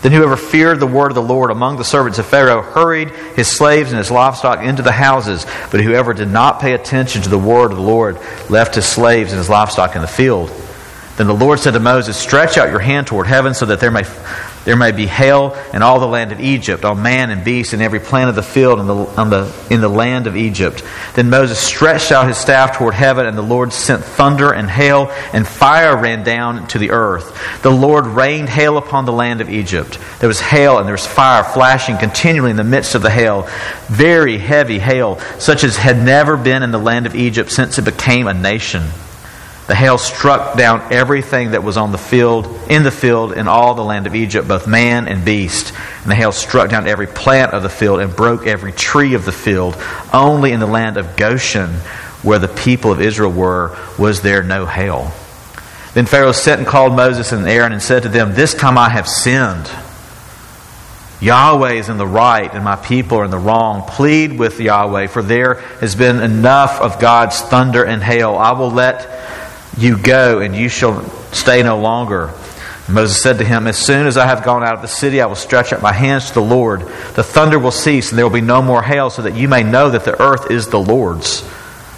Then 0.00 0.12
whoever 0.12 0.36
feared 0.36 0.80
the 0.80 0.86
word 0.86 1.10
of 1.10 1.14
the 1.14 1.22
Lord 1.22 1.50
among 1.50 1.78
the 1.78 1.84
servants 1.84 2.18
of 2.18 2.26
Pharaoh 2.26 2.60
hurried 2.60 3.10
his 3.36 3.48
slaves 3.48 3.90
and 3.90 3.98
his 3.98 4.10
livestock 4.10 4.62
into 4.62 4.82
the 4.82 4.92
houses. 4.92 5.46
But 5.70 5.80
whoever 5.80 6.12
did 6.12 6.28
not 6.28 6.60
pay 6.60 6.74
attention 6.74 7.22
to 7.22 7.30
the 7.30 7.38
word 7.38 7.70
of 7.70 7.78
the 7.78 7.82
Lord 7.82 8.18
left 8.50 8.74
his 8.74 8.84
slaves 8.84 9.32
and 9.32 9.38
his 9.38 9.48
livestock 9.48 9.96
in 9.96 10.02
the 10.02 10.06
field. 10.06 10.50
Then 11.16 11.26
the 11.26 11.32
Lord 11.32 11.58
said 11.58 11.72
to 11.72 11.80
Moses, 11.80 12.18
Stretch 12.18 12.58
out 12.58 12.68
your 12.68 12.80
hand 12.80 13.06
toward 13.06 13.26
heaven 13.26 13.54
so 13.54 13.64
that 13.64 13.80
there 13.80 13.90
may 13.90 14.02
there 14.64 14.76
may 14.76 14.92
be 14.92 15.06
hail 15.06 15.56
in 15.72 15.82
all 15.82 16.00
the 16.00 16.06
land 16.06 16.32
of 16.32 16.40
Egypt, 16.40 16.84
on 16.84 17.02
man 17.02 17.30
and 17.30 17.44
beast, 17.44 17.72
and 17.74 17.82
every 17.82 18.00
plant 18.00 18.30
of 18.30 18.34
the 18.34 18.42
field 18.42 18.80
in 18.80 18.86
the, 18.86 19.04
the, 19.04 19.54
in 19.70 19.80
the 19.80 19.88
land 19.88 20.26
of 20.26 20.36
Egypt. 20.36 20.82
Then 21.14 21.28
Moses 21.28 21.58
stretched 21.58 22.10
out 22.12 22.28
his 22.28 22.38
staff 22.38 22.78
toward 22.78 22.94
heaven, 22.94 23.26
and 23.26 23.36
the 23.36 23.42
Lord 23.42 23.72
sent 23.72 24.02
thunder 24.02 24.52
and 24.52 24.70
hail, 24.70 25.10
and 25.32 25.46
fire 25.46 25.96
ran 25.96 26.24
down 26.24 26.66
to 26.68 26.78
the 26.78 26.92
earth. 26.92 27.62
The 27.62 27.70
Lord 27.70 28.06
rained 28.06 28.48
hail 28.48 28.78
upon 28.78 29.04
the 29.04 29.12
land 29.12 29.40
of 29.40 29.50
Egypt. 29.50 29.98
There 30.20 30.28
was 30.28 30.40
hail, 30.40 30.78
and 30.78 30.86
there 30.86 30.94
was 30.94 31.06
fire 31.06 31.44
flashing 31.44 31.98
continually 31.98 32.50
in 32.50 32.56
the 32.56 32.64
midst 32.64 32.94
of 32.94 33.02
the 33.02 33.10
hail. 33.10 33.46
Very 33.88 34.38
heavy 34.38 34.78
hail, 34.78 35.18
such 35.38 35.62
as 35.64 35.76
had 35.76 36.02
never 36.02 36.36
been 36.36 36.62
in 36.62 36.70
the 36.70 36.78
land 36.78 37.06
of 37.06 37.14
Egypt 37.14 37.50
since 37.50 37.78
it 37.78 37.84
became 37.84 38.26
a 38.26 38.34
nation. 38.34 38.82
The 39.66 39.74
hail 39.74 39.96
struck 39.96 40.58
down 40.58 40.92
everything 40.92 41.52
that 41.52 41.64
was 41.64 41.78
on 41.78 41.90
the 41.90 41.98
field, 41.98 42.46
in 42.68 42.82
the 42.82 42.90
field, 42.90 43.32
in 43.32 43.48
all 43.48 43.74
the 43.74 43.84
land 43.84 44.06
of 44.06 44.14
Egypt, 44.14 44.46
both 44.46 44.66
man 44.66 45.08
and 45.08 45.24
beast. 45.24 45.72
And 46.02 46.10
the 46.10 46.14
hail 46.14 46.32
struck 46.32 46.68
down 46.68 46.86
every 46.86 47.06
plant 47.06 47.54
of 47.54 47.62
the 47.62 47.70
field 47.70 48.00
and 48.00 48.14
broke 48.14 48.46
every 48.46 48.72
tree 48.72 49.14
of 49.14 49.24
the 49.24 49.32
field. 49.32 49.74
Only 50.12 50.52
in 50.52 50.60
the 50.60 50.66
land 50.66 50.98
of 50.98 51.16
Goshen, 51.16 51.70
where 52.22 52.38
the 52.38 52.48
people 52.48 52.92
of 52.92 53.00
Israel 53.00 53.32
were, 53.32 53.74
was 53.98 54.20
there 54.20 54.42
no 54.42 54.66
hail. 54.66 55.12
Then 55.94 56.04
Pharaoh 56.04 56.32
sent 56.32 56.58
and 56.58 56.68
called 56.68 56.94
Moses 56.94 57.32
and 57.32 57.48
Aaron 57.48 57.72
and 57.72 57.82
said 57.82 58.02
to 58.02 58.10
them, 58.10 58.34
This 58.34 58.52
time 58.52 58.76
I 58.76 58.90
have 58.90 59.08
sinned. 59.08 59.70
Yahweh 61.20 61.74
is 61.74 61.88
in 61.88 61.96
the 61.96 62.06
right 62.06 62.52
and 62.52 62.64
my 62.64 62.76
people 62.76 63.18
are 63.18 63.24
in 63.24 63.30
the 63.30 63.38
wrong. 63.38 63.88
Plead 63.88 64.38
with 64.38 64.60
Yahweh, 64.60 65.06
for 65.06 65.22
there 65.22 65.54
has 65.80 65.94
been 65.94 66.20
enough 66.20 66.80
of 66.82 67.00
God's 67.00 67.40
thunder 67.40 67.82
and 67.82 68.02
hail. 68.02 68.34
I 68.34 68.52
will 68.52 68.70
let 68.70 69.23
you 69.76 69.98
go, 69.98 70.40
and 70.40 70.54
you 70.54 70.68
shall 70.68 71.04
stay 71.32 71.62
no 71.62 71.78
longer. 71.78 72.32
Moses 72.88 73.22
said 73.22 73.38
to 73.38 73.44
him, 73.44 73.66
As 73.66 73.78
soon 73.78 74.06
as 74.06 74.16
I 74.16 74.26
have 74.26 74.44
gone 74.44 74.62
out 74.62 74.74
of 74.74 74.82
the 74.82 74.88
city, 74.88 75.20
I 75.20 75.26
will 75.26 75.34
stretch 75.34 75.72
out 75.72 75.80
my 75.80 75.92
hands 75.92 76.28
to 76.28 76.34
the 76.34 76.42
Lord. 76.42 76.82
The 77.14 77.22
thunder 77.22 77.58
will 77.58 77.70
cease, 77.70 78.10
and 78.10 78.18
there 78.18 78.26
will 78.26 78.34
be 78.34 78.42
no 78.42 78.60
more 78.60 78.82
hail, 78.82 79.10
so 79.10 79.22
that 79.22 79.34
you 79.34 79.48
may 79.48 79.62
know 79.62 79.90
that 79.90 80.04
the 80.04 80.20
earth 80.20 80.50
is 80.50 80.68
the 80.68 80.80
Lord's. 80.80 81.48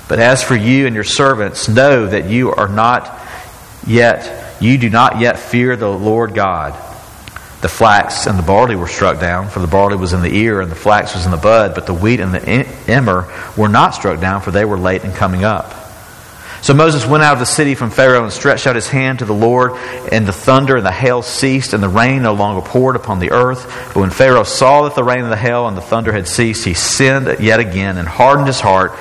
But 0.08 0.20
as 0.20 0.42
for 0.42 0.54
you 0.54 0.86
and 0.86 0.94
your 0.94 1.04
servants, 1.04 1.68
know 1.68 2.06
that 2.06 2.30
you 2.30 2.52
are 2.52 2.68
not 2.68 3.20
yet, 3.86 4.62
you 4.62 4.78
do 4.78 4.88
not 4.88 5.18
yet 5.18 5.38
fear 5.38 5.74
the 5.76 5.90
Lord 5.90 6.34
God. 6.34 6.74
The 7.62 7.68
flax 7.68 8.26
and 8.26 8.38
the 8.38 8.44
barley 8.44 8.76
were 8.76 8.86
struck 8.86 9.18
down, 9.18 9.48
for 9.48 9.58
the 9.58 9.66
barley 9.66 9.96
was 9.96 10.12
in 10.12 10.22
the 10.22 10.32
ear, 10.32 10.60
and 10.60 10.70
the 10.70 10.76
flax 10.76 11.14
was 11.14 11.24
in 11.24 11.32
the 11.32 11.36
bud, 11.36 11.74
but 11.74 11.86
the 11.86 11.94
wheat 11.94 12.20
and 12.20 12.32
the 12.32 12.66
emmer 12.86 13.26
were 13.56 13.68
not 13.68 13.94
struck 13.94 14.20
down, 14.20 14.40
for 14.40 14.52
they 14.52 14.64
were 14.64 14.78
late 14.78 15.02
in 15.02 15.12
coming 15.12 15.42
up. 15.42 15.85
So 16.62 16.74
Moses 16.74 17.06
went 17.06 17.22
out 17.22 17.34
of 17.34 17.38
the 17.38 17.46
city 17.46 17.74
from 17.74 17.90
Pharaoh 17.90 18.24
and 18.24 18.32
stretched 18.32 18.66
out 18.66 18.74
his 18.74 18.88
hand 18.88 19.20
to 19.20 19.24
the 19.24 19.34
Lord, 19.34 19.72
and 20.10 20.26
the 20.26 20.32
thunder 20.32 20.76
and 20.76 20.86
the 20.86 20.90
hail 20.90 21.22
ceased, 21.22 21.72
and 21.72 21.82
the 21.82 21.88
rain 21.88 22.22
no 22.22 22.34
longer 22.34 22.66
poured 22.66 22.96
upon 22.96 23.18
the 23.18 23.30
earth. 23.30 23.64
But 23.88 24.00
when 24.00 24.10
Pharaoh 24.10 24.42
saw 24.42 24.84
that 24.84 24.94
the 24.94 25.04
rain 25.04 25.22
and 25.22 25.32
the 25.32 25.36
hail 25.36 25.68
and 25.68 25.76
the 25.76 25.82
thunder 25.82 26.12
had 26.12 26.26
ceased, 26.26 26.64
he 26.64 26.74
sinned 26.74 27.38
yet 27.40 27.60
again 27.60 27.98
and 27.98 28.08
hardened 28.08 28.48
his 28.48 28.60
heart, 28.60 28.92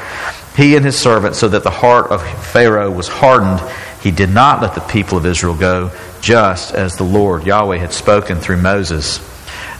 he 0.55 0.75
and 0.75 0.85
his 0.85 0.97
servants, 0.97 1.39
so 1.39 1.47
that 1.47 1.63
the 1.63 1.71
heart 1.71 2.11
of 2.11 2.21
Pharaoh 2.45 2.91
was 2.91 3.07
hardened. 3.07 3.61
He 4.01 4.11
did 4.11 4.29
not 4.29 4.61
let 4.61 4.75
the 4.75 4.81
people 4.81 5.17
of 5.17 5.25
Israel 5.25 5.55
go, 5.55 5.91
just 6.21 6.73
as 6.75 6.95
the 6.95 7.03
Lord 7.03 7.45
Yahweh 7.45 7.77
had 7.77 7.93
spoken 7.93 8.39
through 8.39 8.57
Moses. 8.57 9.19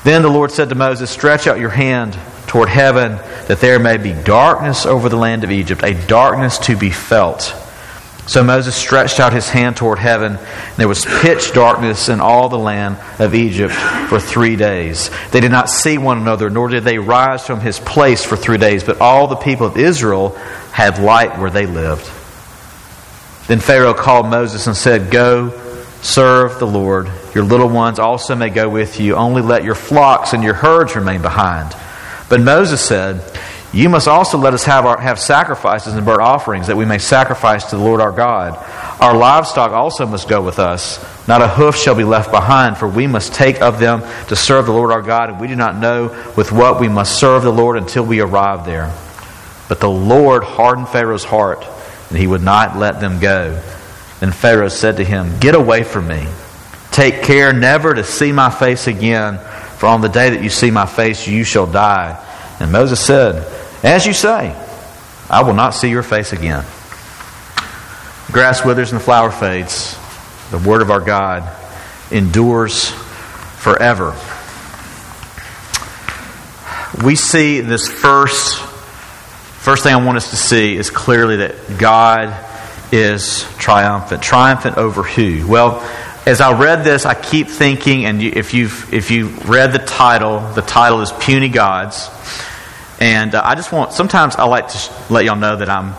Then 0.03 0.22
the 0.22 0.29
Lord 0.29 0.51
said 0.51 0.70
to 0.70 0.75
Moses, 0.75 1.10
Stretch 1.12 1.48
out 1.48 1.60
your 1.60 1.70
hand 1.70 2.17
toward 2.48 2.70
heaven, 2.70 3.17
that 3.48 3.60
there 3.60 3.79
may 3.79 3.98
be 3.98 4.13
darkness 4.13 4.86
over 4.86 5.10
the 5.10 5.17
land 5.17 5.44
of 5.44 5.51
Egypt, 5.51 5.84
a 5.84 5.94
darkness 6.08 6.58
to 6.60 6.75
be 6.75 6.89
felt 6.89 7.55
So 8.27 8.44
Moses 8.44 8.75
stretched 8.75 9.20
out 9.20 9.34
his 9.34 9.50
hand 9.50 9.77
toward 9.77 10.00
heaven, 10.00 10.34
and 10.38 10.77
there 10.77 10.88
was 10.88 11.05
pitch 11.05 11.53
darkness 11.53 12.10
in 12.10 12.20
all 12.20 12.50
the 12.50 12.58
land 12.58 12.98
of 13.20 13.36
Egypt 13.36 13.74
for 13.74 14.20
three 14.20 14.55
days. 14.55 15.12
They 15.32 15.41
did 15.41 15.51
not 15.51 15.70
see 15.70 16.00
one 16.00 16.17
another, 16.17 16.50
nor 16.50 16.70
did 16.70 16.84
they 16.84 16.98
rise 16.98 17.46
from 17.46 17.60
his 17.60 17.79
place 17.79 18.25
for 18.25 18.36
three 18.36 18.58
days, 18.58 18.84
but 18.84 19.00
all 19.00 19.27
the 19.27 19.36
people 19.36 19.67
of 19.67 19.77
Israel 19.77 20.29
had 20.72 20.98
light 21.00 21.38
where 21.38 21.51
they 21.51 21.67
lived. 21.67 22.05
Then 23.48 23.60
Pharaoh 23.60 23.94
called 23.94 24.27
Moses 24.27 24.65
and 24.65 24.75
said, 24.75 25.12
Go, 25.12 25.51
serve 26.01 26.58
the 26.58 26.65
Lord. 26.65 27.12
Your 27.36 27.44
little 27.44 27.70
ones 27.70 28.00
also 28.00 28.36
may 28.36 28.50
go 28.50 28.67
with 28.67 29.00
you. 29.00 29.15
Only 29.15 29.44
let 29.44 29.63
your 29.63 29.75
flocks 29.75 30.34
and 30.34 30.44
your 30.44 30.55
herds 30.55 30.96
remain 30.96 31.22
behind. 31.22 31.75
But 32.27 32.41
Moses 32.41 32.82
said, 32.82 33.22
you 33.75 33.89
must 33.89 34.08
also 34.08 34.38
let 34.38 34.53
us 34.53 34.63
have, 34.63 34.86
our, 34.86 34.98
have 35.01 35.20
sacrifices 35.20 35.96
and 35.96 36.05
burnt 36.05 36.22
offerings, 36.22 36.67
that 36.67 36.77
we 36.77 36.86
may 36.86 36.98
sacrifice 36.98 37.65
to 37.72 37.75
the 37.75 37.84
Lord 37.84 38.00
our 38.00 38.13
God. 38.13 38.58
Our 39.01 39.13
livestock 39.17 39.72
also 39.72 40.05
must 40.05 40.29
go 40.29 40.41
with 40.41 40.60
us. 40.60 40.98
Not 41.27 41.41
a 41.41 41.50
hoof 41.50 41.75
shall 41.75 41.94
be 41.94 42.05
left 42.05 42.32
behind, 42.32 42.77
for 42.77 42.88
we 42.88 43.05
must 43.05 43.34
take 43.34 43.62
of 43.62 43.77
them 43.77 44.01
to 44.29 44.36
serve 44.38 44.67
the 44.67 44.72
Lord 44.72 44.94
our 44.94 45.01
God, 45.01 45.29
and 45.29 45.41
we 45.41 45.48
do 45.48 45.58
not 45.58 45.75
know 45.75 46.05
with 46.38 46.53
what 46.53 46.79
we 46.79 46.88
must 46.88 47.20
serve 47.20 47.44
the 47.44 47.51
Lord 47.51 47.77
until 47.77 48.05
we 48.05 48.22
arrive 48.22 48.65
there. 48.65 48.94
But 49.67 49.82
the 49.82 49.89
Lord 49.89 50.46
hardened 50.46 50.88
Pharaoh's 50.88 51.25
heart, 51.25 51.65
and 52.10 52.17
he 52.17 52.27
would 52.27 52.44
not 52.44 52.77
let 52.77 53.01
them 53.01 53.20
go. 53.20 53.62
Then 54.22 54.32
Pharaoh 54.32 54.70
said 54.70 54.98
to 54.98 55.03
him, 55.03 55.38
Get 55.39 55.53
away 55.53 55.84
from 55.84 56.08
me. 56.08 56.25
Take 56.91 57.24
care 57.24 57.51
never 57.51 57.94
to 57.94 58.05
see 58.05 58.32
my 58.32 58.50
face 58.50 58.88
again, 58.88 59.38
for 59.77 59.88
on 59.88 60.00
the 60.00 60.08
day 60.08 60.29
that 60.29 60.41
you 60.41 60.50
see 60.50 60.72
my 60.72 60.86
face, 60.86 61.27
you 61.27 61.44
shall 61.44 61.67
die. 61.67 62.22
And 62.62 62.72
Moses 62.72 63.05
said, 63.05 63.64
as 63.85 64.05
you 64.05 64.13
say, 64.13 64.55
I 65.29 65.43
will 65.43 65.53
not 65.53 65.71
see 65.71 65.89
your 65.89 66.03
face 66.03 66.33
again. 66.33 66.63
Grass 68.31 68.65
withers 68.65 68.91
and 68.91 68.99
the 68.99 69.03
flower 69.03 69.31
fades. 69.31 69.97
The 70.51 70.57
word 70.57 70.81
of 70.81 70.91
our 70.91 70.99
God 70.99 71.43
endures 72.11 72.89
forever. 72.89 74.15
We 77.03 77.15
see 77.15 77.61
this 77.61 77.87
first 77.87 78.57
first 78.57 79.83
thing 79.83 79.93
I 79.93 80.05
want 80.05 80.17
us 80.17 80.29
to 80.29 80.35
see 80.35 80.75
is 80.75 80.91
clearly 80.91 81.37
that 81.37 81.79
God 81.79 82.33
is 82.91 83.43
triumphant. 83.57 84.21
Triumphant 84.21 84.77
over 84.77 85.01
who? 85.01 85.47
Well, 85.47 85.81
as 86.25 86.41
I 86.41 86.59
read 86.59 86.83
this, 86.83 87.05
I 87.05 87.13
keep 87.13 87.47
thinking, 87.47 88.05
and 88.05 88.21
if 88.21 88.53
you've 88.53 88.93
if 88.93 89.11
you 89.11 89.27
read 89.45 89.73
the 89.73 89.79
title, 89.79 90.39
the 90.53 90.61
title 90.61 91.01
is 91.01 91.11
"Puny 91.11 91.49
Gods." 91.49 92.09
And 92.99 93.35
uh, 93.35 93.41
I 93.43 93.55
just 93.55 93.71
want, 93.71 93.93
sometimes 93.93 94.35
I 94.35 94.45
like 94.45 94.69
to 94.69 94.93
let 95.09 95.25
y'all 95.25 95.35
know 95.35 95.57
that 95.57 95.69
I'm, 95.69 95.93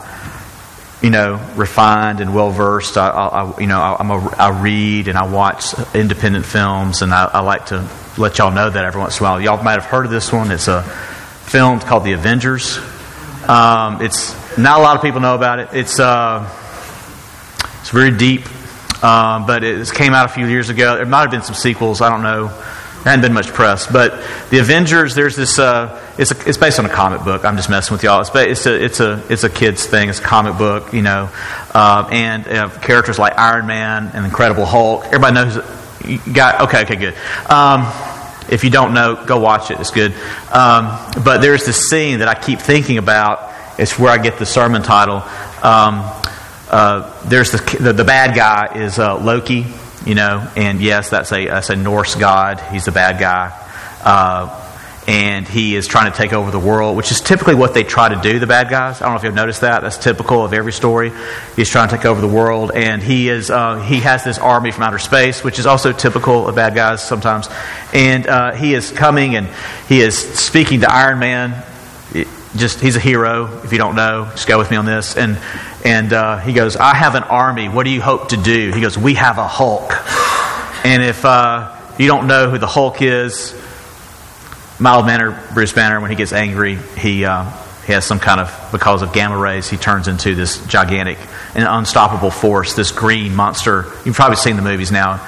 you 1.03 1.11
know, 1.11 1.35
refined 1.55 2.21
and 2.21 2.35
well 2.35 2.51
versed. 2.51 2.97
I, 2.97 3.09
I, 3.09 3.61
you 3.61 3.67
know, 3.67 3.81
I, 3.81 4.01
am 4.01 4.11
a, 4.11 4.35
I 4.39 4.61
read 4.63 5.09
and 5.09 5.19
I 5.19 5.27
watch 5.27 5.75
independent 5.95 6.47
films, 6.47 7.03
and 7.03 7.13
I, 7.13 7.25
I, 7.27 7.41
like 7.41 7.67
to 7.67 7.87
let 8.17 8.39
y'all 8.39 8.51
know 8.51 8.71
that 8.71 8.85
every 8.85 9.01
once 9.01 9.21
in 9.21 9.27
a 9.27 9.29
while. 9.29 9.41
Y'all 9.41 9.63
might 9.63 9.81
have 9.81 9.85
heard 9.85 10.07
of 10.07 10.11
this 10.11 10.33
one. 10.33 10.51
It's 10.51 10.69
a 10.69 10.83
film 10.83 11.81
called 11.81 12.05
The 12.05 12.13
Avengers. 12.13 12.79
Um, 13.47 14.01
it's 14.01 14.35
not 14.57 14.81
a 14.81 14.83
lot 14.83 14.97
of 14.97 15.03
people 15.03 15.21
know 15.21 15.35
about 15.35 15.59
it. 15.59 15.69
It's 15.73 16.01
uh, 16.01 16.49
it's 17.81 17.91
very 17.91 18.11
deep, 18.11 18.43
uh, 19.03 19.47
but 19.47 19.63
it 19.63 19.93
came 19.93 20.15
out 20.15 20.25
a 20.25 20.33
few 20.33 20.47
years 20.47 20.71
ago. 20.71 20.97
There 20.97 21.07
might 21.07 21.21
have 21.21 21.31
been 21.31 21.43
some 21.43 21.55
sequels. 21.55 22.01
I 22.01 22.09
don't 22.09 22.23
know. 22.23 22.51
There 23.07 23.13
hadn't 23.13 23.23
been 23.23 23.35
much 23.35 23.55
press, 23.55 23.87
but 23.87 24.21
the 24.51 24.59
Avengers. 24.59 25.15
There's 25.15 25.37
this. 25.37 25.61
Uh, 25.61 26.03
it's 26.19 26.33
a, 26.33 26.49
it's 26.49 26.59
based 26.59 26.81
on 26.81 26.87
a 26.87 26.89
comic 26.89 27.23
book. 27.23 27.45
I'm 27.45 27.57
just 27.57 27.71
messing 27.71 27.95
with 27.95 28.03
y'all. 28.03 28.21
It's 28.21 28.35
it's 28.35 28.67
a 28.67 28.85
it's 28.85 28.99
a 28.99 29.23
it's 29.33 29.45
a 29.45 29.49
kids 29.49 29.87
thing. 29.87 30.09
It's 30.09 30.19
a 30.19 30.25
comic 30.25 30.59
book, 30.59 30.93
you 30.93 31.03
know, 31.03 31.31
uh, 31.73 32.09
and 32.11 32.49
uh, 32.49 32.69
characters 32.81 33.17
like 33.17 33.39
Iron 33.39 33.69
Man 33.69 34.11
and 34.13 34.25
Incredible 34.25 34.67
Hulk. 34.67 35.05
Everybody 35.05 35.35
knows. 35.35 35.57
You 36.05 36.19
got 36.33 36.63
okay. 36.63 36.83
Okay. 36.83 36.97
Good. 36.97 37.15
Um, 37.49 37.83
if 38.51 38.65
you 38.65 38.71
don't 38.71 38.93
know, 38.93 39.25
go 39.25 39.39
watch 39.39 39.71
it. 39.71 39.79
It's 39.79 39.93
good. 39.93 40.13
Um, 40.53 40.99
but 41.25 41.39
there's 41.39 41.65
this 41.65 41.89
scene 41.89 42.19
that 42.19 42.27
I 42.27 42.35
keep 42.35 42.59
thinking 42.59 42.99
about. 42.99 43.53
It's 43.79 43.97
where 43.97 44.11
I 44.11 44.19
get 44.19 44.41
the 44.41 44.47
sermon 44.47 44.83
title. 44.83 45.23
Um, 45.63 46.03
uh, 46.69 47.23
there's 47.29 47.53
the, 47.53 47.79
the, 47.81 47.93
the 47.93 48.05
bad 48.05 48.35
guy 48.35 48.75
is 48.75 48.99
uh, 48.99 49.17
Loki 49.17 49.65
you 50.07 50.15
know, 50.15 50.51
and 50.57 50.81
yes, 50.81 51.11
that's 51.11 51.33
a 51.33 51.47
that's 51.47 51.69
a 51.69 51.77
Norse 51.77 52.15
god. 52.15 52.61
He's 52.73 52.85
the 52.85 52.93
bad 52.93 53.19
guy, 53.19 53.53
uh, 54.05 54.63
and 55.09 55.47
he 55.49 55.75
is 55.75 55.89
trying 55.89 56.11
to 56.11 56.17
take 56.17 56.33
over 56.33 56.53
the 56.53 56.61
world, 56.61 56.97
which 56.97 57.11
is 57.11 57.21
typically 57.21 57.57
what 57.57 57.75
they 57.75 57.83
try 57.83 58.09
to 58.09 58.21
do. 58.21 58.39
The 58.39 58.47
bad 58.47 58.71
guys. 58.71 59.03
I 59.03 59.07
don't 59.07 59.15
know 59.15 59.19
if 59.19 59.25
you've 59.25 59.35
noticed 59.35 59.63
that. 59.63 59.83
That's 59.83 59.99
typical 59.99 60.45
of 60.45 60.53
every 60.53 60.73
story. 60.73 61.11
He's 61.57 61.69
trying 61.69 61.89
to 61.89 61.97
take 61.97 62.07
over 62.07 62.21
the 62.21 62.29
world, 62.29 62.71
and 62.73 63.03
he 63.03 63.29
is 63.29 63.51
uh, 63.51 63.81
he 63.81 63.99
has 64.01 64.23
this 64.23 64.39
army 64.39 64.71
from 64.71 64.85
outer 64.85 65.01
space, 65.01 65.43
which 65.43 65.59
is 65.59 65.67
also 65.67 65.93
typical 65.93 66.47
of 66.47 66.55
bad 66.55 66.77
guys 66.77 67.03
sometimes. 67.03 67.49
And 67.93 68.29
uh, 68.29 68.53
he 68.53 68.75
is 68.75 68.93
coming, 68.93 69.35
and 69.35 69.49
he 69.89 70.01
is 70.01 70.17
speaking 70.17 70.83
to 70.83 70.93
Iron 70.93 71.19
Man. 71.19 71.65
Just 72.57 72.81
he's 72.81 72.97
a 72.97 73.01
hero. 73.01 73.63
If 73.63 73.73
you 73.73 73.79
don't 73.79 73.97
know, 73.97 74.29
just 74.33 74.47
go 74.47 74.59
with 74.59 74.71
me 74.71 74.77
on 74.77 74.87
this. 74.87 75.17
And 75.17 75.39
and 75.85 76.13
uh, 76.13 76.39
he 76.39 76.53
goes, 76.53 76.77
I 76.77 76.95
have 76.95 77.15
an 77.15 77.23
army. 77.23 77.69
What 77.69 77.85
do 77.85 77.91
you 77.91 78.01
hope 78.01 78.31
to 78.31 78.37
do? 78.37 78.73
He 78.73 78.81
goes, 78.81 78.99
We 78.99 79.15
have 79.15 79.39
a 79.39 79.47
Hulk. 79.47 79.93
And 80.85 81.03
if 81.03 81.25
uh, 81.25 81.77
you 81.99 82.07
don't 82.07 82.27
know 82.27 82.51
who 82.51 82.59
the 82.59 82.67
Hulk 82.67 83.03
is, 83.03 83.55
mild 84.79 85.07
manner 85.07 85.43
Bruce 85.55 85.73
Banner, 85.73 86.01
when 86.01 86.11
he 86.11 86.17
gets 86.17 86.33
angry, 86.33 86.77
he, 86.77 87.25
uh, 87.25 87.51
he 87.87 87.93
has 87.93 88.05
some 88.05 88.19
kind 88.21 88.41
of, 88.41 88.69
because 88.73 89.03
of 89.03 89.13
gamma 89.13 89.37
rays, 89.37 89.69
he 89.69 89.77
turns 89.77 90.09
into 90.09 90.35
this 90.35 90.65
gigantic 90.67 91.19
and 91.55 91.67
unstoppable 91.69 92.31
force, 92.31 92.75
this 92.75 92.93
green 92.93 93.35
monster. 93.35 93.87
You've 94.05 94.17
probably 94.17 94.37
seen 94.37 94.57
the 94.57 94.63
movies 94.63 94.93
now, 94.93 95.19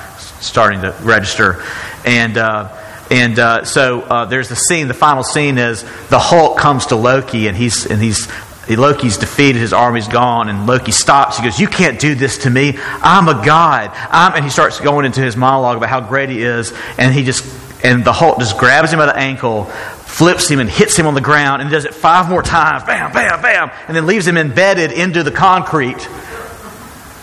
starting 0.41 0.83
to 0.83 0.95
register. 1.03 1.63
And, 2.05 2.37
uh, 2.37 2.69
and 3.11 3.39
uh, 3.39 3.65
so 3.65 4.03
uh, 4.03 4.25
there's 4.27 4.49
the 4.49 4.57
scene. 4.57 4.89
The 4.89 4.95
final 4.95 5.23
scene 5.23 5.59
is 5.59 5.83
the 6.09 6.19
Hulk 6.19 6.59
comes 6.59 6.87
to 6.87 6.97
Loki, 6.97 7.49
and 7.49 7.57
he's 7.57 7.87
and 7.87 8.03
he's 8.03 8.29
Loki's 8.77 9.17
defeated, 9.17 9.61
his 9.61 9.73
army's 9.73 10.09
gone, 10.09 10.49
and 10.49 10.67
Loki 10.67 10.93
stops. 10.93 11.39
He 11.39 11.45
goes, 11.45 11.59
You 11.59 11.69
can't 11.69 11.99
do 11.99 12.15
this 12.15 12.39
to 12.39 12.51
me. 12.51 12.79
I'm 12.79 13.29
a 13.29 13.45
god. 13.45 13.91
I'm, 14.11 14.35
and 14.35 14.45
he 14.45 14.51
starts 14.51 14.81
going 14.81 15.07
into 15.07 15.23
his 15.23 15.37
monologue 15.37 15.79
about 15.79 15.89
how 15.89 16.01
great 16.01 16.29
he 16.29 16.43
is, 16.43 16.75
and 16.99 17.15
he 17.15 17.25
just 17.25 17.45
and 17.85 18.05
the 18.05 18.13
Hulk 18.13 18.39
just 18.41 18.59
grabs 18.59 18.93
him 18.93 18.99
by 18.99 19.07
the 19.07 19.17
ankle, 19.17 19.65
flips 19.65 20.49
him 20.49 20.59
and 20.59 20.69
hits 20.69 20.99
him 20.99 21.07
on 21.07 21.15
the 21.15 21.21
ground, 21.21 21.63
and 21.63 21.71
does 21.71 21.85
it 21.85 21.95
five 21.95 22.29
more 22.29 22.43
times, 22.43 22.83
bam, 22.85 23.13
bam, 23.13 23.41
bam, 23.41 23.71
and 23.87 23.97
then 23.97 24.07
leaves 24.07 24.27
him 24.27 24.37
embedded 24.37 24.93
into 24.93 25.23
the 25.23 25.31
concrete. 25.31 26.09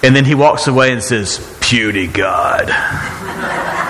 And 0.02 0.16
then 0.16 0.24
he 0.24 0.36
walks 0.36 0.68
away 0.68 0.94
and 0.94 1.04
says, 1.04 1.58
Puny 1.62 2.08
God. 2.08 2.70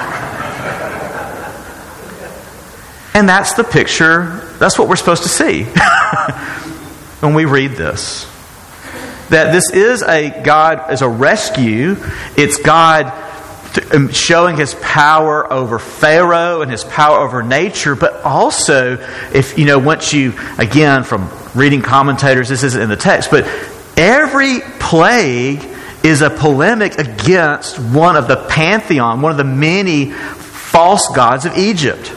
and 3.16 3.28
that's 3.28 3.54
the 3.54 3.64
picture, 3.64 4.42
that's 4.60 4.78
what 4.78 4.90
we're 4.90 4.98
supposed 4.98 5.24
to 5.24 5.30
see. 5.30 5.64
when 7.22 7.34
we 7.34 7.46
read 7.46 7.72
this. 7.72 8.26
That 9.30 9.52
this 9.52 9.72
is 9.72 10.04
a 10.04 10.42
God 10.44 10.80
as 10.92 11.02
a 11.02 11.10
rescue. 11.10 11.96
It's 12.38 12.58
God 12.58 13.12
um, 13.94 14.10
showing 14.12 14.58
his 14.58 14.76
power 14.76 15.52
over 15.52 15.80
Pharaoh 15.80 16.62
and 16.62 16.70
his 16.70 16.84
power 16.84 17.20
over 17.20 17.42
nature, 17.42 17.96
but 17.96 18.22
also, 18.24 18.98
if 19.34 19.58
you 19.58 19.66
know, 19.66 19.80
once 19.80 20.14
you, 20.14 20.34
again, 20.58 21.04
from 21.04 21.30
reading 21.56 21.82
commentators, 21.82 22.50
this 22.50 22.64
isn't 22.64 22.82
in 22.82 22.90
the 22.90 22.98
text, 22.98 23.32
but 23.32 23.46
every 23.98 24.60
plague 24.80 25.64
is 26.04 26.22
a 26.22 26.30
polemic 26.30 27.00
against 27.00 27.80
one 27.80 28.16
of 28.18 28.28
the 28.28 28.36
pantheon, 28.36 29.22
one 29.22 29.32
of 29.32 29.38
the 29.38 29.44
many 29.44 30.12
false 30.12 31.08
gods 31.16 31.46
of 31.46 31.58
Egypt. 31.58 32.12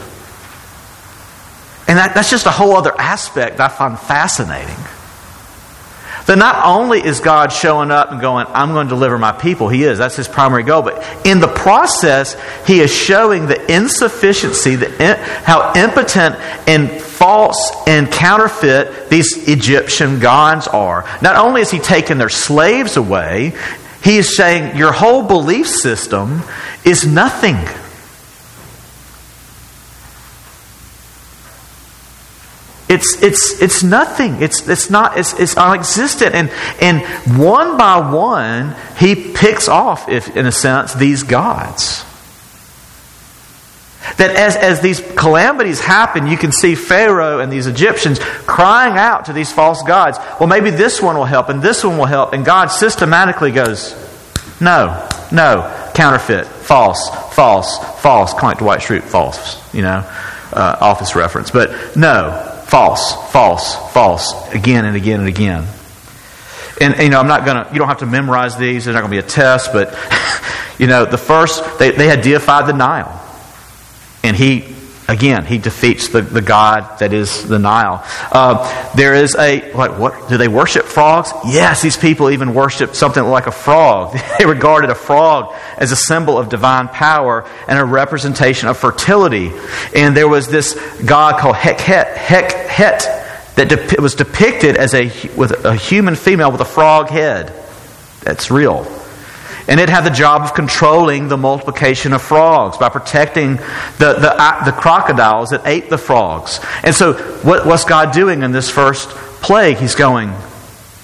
And 1.89 1.97
that, 1.97 2.13
that's 2.13 2.29
just 2.29 2.45
a 2.45 2.51
whole 2.51 2.75
other 2.75 2.93
aspect 2.99 3.59
I 3.59 3.67
find 3.67 3.99
fascinating. 3.99 4.77
That 6.27 6.37
not 6.37 6.63
only 6.63 7.03
is 7.03 7.19
God 7.19 7.51
showing 7.51 7.89
up 7.89 8.11
and 8.11 8.21
going, 8.21 8.45
I'm 8.49 8.73
going 8.73 8.85
to 8.85 8.93
deliver 8.93 9.17
my 9.17 9.31
people, 9.31 9.69
He 9.69 9.83
is, 9.83 9.97
that's 9.97 10.15
His 10.15 10.27
primary 10.27 10.61
goal, 10.61 10.83
but 10.83 11.03
in 11.25 11.39
the 11.39 11.47
process, 11.47 12.37
He 12.67 12.79
is 12.79 12.93
showing 12.95 13.47
the 13.47 13.75
insufficiency, 13.75 14.75
the, 14.75 15.15
how 15.43 15.73
impotent 15.75 16.35
and 16.67 16.91
false 16.91 17.73
and 17.87 18.11
counterfeit 18.11 19.09
these 19.09 19.47
Egyptian 19.47 20.19
gods 20.19 20.67
are. 20.67 21.09
Not 21.23 21.37
only 21.37 21.61
is 21.61 21.71
He 21.71 21.79
taking 21.79 22.19
their 22.19 22.29
slaves 22.29 22.97
away, 22.97 23.53
He 24.03 24.17
is 24.17 24.37
saying, 24.37 24.77
Your 24.77 24.91
whole 24.91 25.23
belief 25.23 25.67
system 25.67 26.43
is 26.85 27.07
nothing. 27.07 27.57
It's, 32.89 33.21
it's, 33.21 33.61
it's 33.61 33.83
nothing. 33.83 34.41
It's, 34.41 34.67
it's 34.67 34.89
not, 34.89 35.15
it's, 35.17 35.39
it's 35.39 35.55
non-existent. 35.55 36.33
And, 36.33 36.49
and 36.81 37.01
one 37.39 37.77
by 37.77 38.11
one, 38.11 38.75
he 38.97 39.31
picks 39.31 39.67
off, 39.67 40.09
if, 40.09 40.35
in 40.35 40.47
a 40.47 40.51
sense, 40.51 40.95
these 40.95 41.21
gods. 41.21 42.03
That 44.17 44.31
as, 44.31 44.55
as 44.55 44.81
these 44.81 45.01
calamities 45.01 45.79
happen, 45.79 46.25
you 46.25 46.35
can 46.35 46.51
see 46.51 46.73
Pharaoh 46.73 47.39
and 47.39 47.51
these 47.51 47.67
Egyptians 47.67 48.17
crying 48.19 48.97
out 48.97 49.25
to 49.25 49.33
these 49.33 49.51
false 49.51 49.83
gods. 49.83 50.17
Well, 50.39 50.49
maybe 50.49 50.71
this 50.71 50.99
one 50.99 51.15
will 51.15 51.25
help 51.25 51.49
and 51.49 51.61
this 51.61 51.83
one 51.83 51.99
will 51.99 52.05
help. 52.05 52.33
And 52.33 52.43
God 52.43 52.67
systematically 52.67 53.51
goes, 53.51 53.93
no, 54.59 55.07
no, 55.31 55.91
counterfeit, 55.93 56.47
false, 56.47 57.09
false, 57.35 57.77
false. 58.01 58.33
Like 58.33 58.57
Dwight 58.57 58.79
Schrute, 58.79 59.03
false, 59.03 59.73
you 59.75 59.83
know, 59.83 60.03
uh, 60.53 60.77
office 60.81 61.15
reference. 61.15 61.51
But 61.51 61.95
no, 61.95 62.48
false, 62.69 63.13
false, 63.31 63.75
false, 63.93 64.53
again 64.53 64.85
and 64.85 64.95
again 64.95 65.19
and 65.19 65.29
again. 65.29 65.65
And, 66.79 66.97
you 66.99 67.09
know, 67.09 67.19
I'm 67.19 67.27
not 67.27 67.43
going 67.43 67.65
to, 67.65 67.73
you 67.73 67.79
don't 67.79 67.87
have 67.87 67.99
to 67.99 68.05
memorize 68.05 68.57
these. 68.57 68.85
There's 68.85 68.93
not 68.93 69.01
going 69.01 69.11
to 69.11 69.21
be 69.21 69.25
a 69.25 69.29
test, 69.29 69.73
but, 69.73 69.97
you 70.77 70.87
know, 70.87 71.05
the 71.05 71.17
first, 71.17 71.79
they, 71.79 71.91
they 71.91 72.07
had 72.07 72.21
deified 72.21 72.67
the 72.67 72.73
Nile. 72.73 73.15
And 74.23 74.35
he, 74.35 74.61
again, 75.09 75.45
he 75.45 75.57
defeats 75.57 76.09
the, 76.09 76.21
the 76.21 76.41
god 76.41 76.99
that 76.99 77.13
is 77.13 77.47
the 77.47 77.59
Nile. 77.59 78.03
Uh, 78.31 78.93
there 78.95 79.13
is 79.13 79.35
a, 79.35 79.71
like, 79.73 79.97
what? 79.97 80.29
Do 80.29 80.37
they 80.37 80.47
worship 80.47 80.85
frogs? 80.85 81.31
Yes, 81.45 81.81
these 81.81 81.97
people 81.97 82.29
even 82.29 82.53
worship 82.53 82.95
something 82.95 83.23
like 83.23 83.47
a 83.47 83.51
frog. 83.51 84.17
They 84.39 84.45
regarded 84.45 84.89
a 84.89 84.95
frog 84.95 85.53
as 85.77 85.91
a 85.91 85.97
symbol 85.97 86.37
of 86.37 86.47
divine 86.47 86.87
power 86.87 87.45
and 87.67 87.77
a 87.77 87.83
representation 87.83 88.69
of 88.69 88.77
fertility. 88.77 89.51
And 89.93 90.15
there 90.15 90.29
was 90.29 90.47
this 90.47 90.79
god 91.03 91.39
called 91.41 91.57
Hekhet, 91.57 92.13
Hekhet 92.13 93.55
that 93.55 93.67
de- 93.67 94.01
was 94.01 94.15
depicted 94.15 94.77
as 94.77 94.93
a, 94.93 95.11
with 95.35 95.65
a 95.65 95.75
human 95.75 96.15
female 96.15 96.53
with 96.53 96.61
a 96.61 96.65
frog 96.65 97.09
head. 97.09 97.51
That's 98.21 98.49
real. 98.49 98.85
And 99.69 99.79
it 99.79 99.87
had 99.87 100.01
the 100.01 100.09
job 100.09 100.41
of 100.41 100.55
controlling 100.55 101.27
the 101.27 101.37
multiplication 101.37 102.11
of 102.13 102.23
frogs 102.23 102.77
by 102.77 102.89
protecting 102.89 103.57
the, 103.57 104.15
the, 104.19 104.35
uh, 104.35 104.65
the 104.65 104.71
crocodiles 104.71 105.49
that 105.51 105.61
ate 105.65 105.91
the 105.91 105.97
frogs. 105.97 106.59
And 106.83 106.95
so, 106.95 107.13
what, 107.43 107.67
what's 107.67 107.85
God 107.85 108.11
doing 108.11 108.41
in 108.41 108.51
this 108.51 108.67
first 108.67 109.09
plague? 109.09 109.77
He's 109.77 109.93
going, 109.93 110.29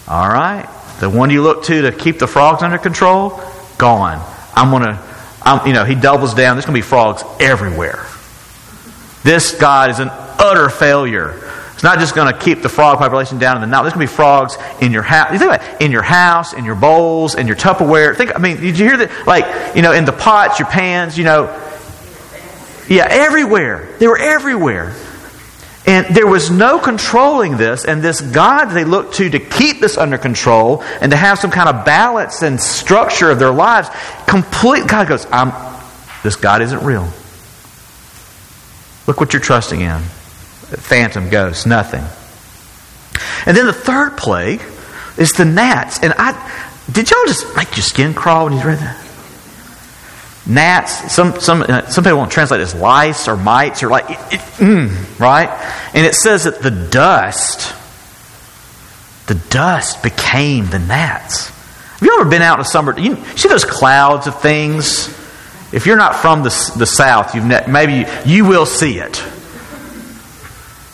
All 0.07 0.27
right, 0.27 0.67
the 0.99 1.11
one 1.11 1.29
you 1.29 1.43
look 1.43 1.63
to 1.65 1.83
to 1.83 1.91
keep 1.91 2.17
the 2.17 2.25
frogs 2.25 2.63
under 2.63 2.79
control, 2.79 3.39
gone. 3.77 4.19
I'm 4.55 4.71
going 4.71 4.81
to, 4.81 5.67
you 5.67 5.73
know, 5.73 5.85
he 5.85 5.93
doubles 5.93 6.33
down. 6.33 6.55
There's 6.55 6.65
going 6.65 6.73
to 6.73 6.81
be 6.81 6.89
frogs 6.89 7.23
everywhere. 7.39 8.03
This 9.23 9.53
God 9.53 9.91
is 9.91 9.99
an 9.99 10.09
utter 10.09 10.69
failure 10.69 11.44
it's 11.75 11.83
not 11.83 11.99
just 11.99 12.15
going 12.15 12.33
to 12.33 12.39
keep 12.39 12.61
the 12.61 12.69
frog 12.69 12.99
population 12.99 13.37
down 13.37 13.57
in 13.57 13.61
the 13.61 13.67
Nile. 13.67 13.83
There's 13.83 13.93
going 13.93 14.07
to 14.07 14.11
be 14.11 14.15
frogs 14.15 14.57
in 14.79 14.93
your 14.93 15.03
house. 15.03 15.33
You 15.33 15.39
think 15.39 15.51
about 15.51 15.73
it, 15.73 15.81
in 15.81 15.91
your 15.91 16.03
house, 16.03 16.53
in 16.53 16.63
your 16.63 16.75
bowls, 16.75 17.35
in 17.35 17.47
your 17.47 17.57
Tupperware. 17.57 18.15
Think, 18.15 18.33
I 18.33 18.39
mean, 18.39 18.61
did 18.61 18.79
you 18.79 18.85
hear 18.85 18.95
that? 18.95 19.27
Like, 19.27 19.75
you 19.75 19.81
know, 19.81 19.91
in 19.91 20.05
the 20.05 20.13
pots, 20.13 20.57
your 20.57 20.69
pans, 20.69 21.17
you 21.17 21.25
know. 21.25 21.47
Yeah, 22.87 23.07
everywhere. 23.09 23.93
They 23.99 24.07
were 24.07 24.17
everywhere. 24.17 24.95
And 25.85 26.15
there 26.15 26.25
was 26.25 26.49
no 26.49 26.79
controlling 26.79 27.57
this, 27.57 27.83
and 27.83 28.01
this 28.01 28.21
God 28.21 28.67
they 28.67 28.85
looked 28.85 29.15
to 29.15 29.29
to 29.29 29.39
keep 29.39 29.81
this 29.81 29.97
under 29.97 30.17
control 30.17 30.81
and 31.01 31.11
to 31.11 31.17
have 31.17 31.39
some 31.39 31.51
kind 31.51 31.67
of 31.67 31.83
balance 31.83 32.41
and 32.41 32.59
structure 32.59 33.29
of 33.29 33.37
their 33.37 33.51
lives, 33.51 33.89
complete 34.27 34.87
God 34.87 35.09
goes, 35.09 35.27
I'm 35.29 35.51
this 36.23 36.37
God 36.37 36.61
isn't 36.61 36.83
real. 36.83 37.07
Look 39.07 39.19
what 39.19 39.33
you're 39.33 39.41
trusting 39.41 39.81
in 39.81 40.01
phantom 40.77 41.29
ghost, 41.29 41.67
nothing. 41.67 42.03
And 43.45 43.55
then 43.55 43.65
the 43.65 43.73
third 43.73 44.17
plague 44.17 44.61
is 45.17 45.31
the 45.33 45.45
gnats. 45.45 45.99
And 46.01 46.13
I 46.17 46.33
did 46.91 47.09
y'all 47.09 47.25
just 47.25 47.55
make 47.55 47.75
your 47.75 47.83
skin 47.83 48.13
crawl 48.13 48.45
when 48.45 48.53
you 48.53 48.63
read 48.63 48.79
that? 48.79 49.01
Gnats. 50.47 51.11
Some 51.11 51.39
some 51.39 51.63
uh, 51.63 51.87
some 51.87 52.03
people 52.03 52.17
won't 52.17 52.31
translate 52.31 52.61
as 52.61 52.75
lice 52.75 53.27
or 53.27 53.35
mites 53.35 53.81
or 53.83 53.89
like 53.89 54.09
it, 54.09 54.19
it, 54.33 54.39
mm, 54.57 55.19
right. 55.19 55.49
And 55.93 56.05
it 56.05 56.13
says 56.13 56.43
that 56.43 56.61
the 56.61 56.71
dust, 56.71 57.73
the 59.27 59.35
dust 59.49 60.03
became 60.03 60.67
the 60.67 60.79
gnats. 60.79 61.49
Have 61.49 62.03
you 62.03 62.19
ever 62.19 62.29
been 62.29 62.41
out 62.41 62.59
in 62.59 62.61
a 62.61 62.65
summer? 62.65 62.97
You 62.99 63.15
see 63.37 63.49
those 63.49 63.65
clouds 63.65 64.27
of 64.27 64.41
things. 64.41 65.07
If 65.73 65.87
you're 65.87 65.97
not 65.97 66.15
from 66.15 66.43
the, 66.43 66.73
the 66.77 66.85
south, 66.85 67.33
you've 67.33 67.45
ne- 67.45 67.65
maybe 67.67 68.05
you 68.25 68.45
will 68.45 68.67
see 68.67 68.99
it 68.99 69.23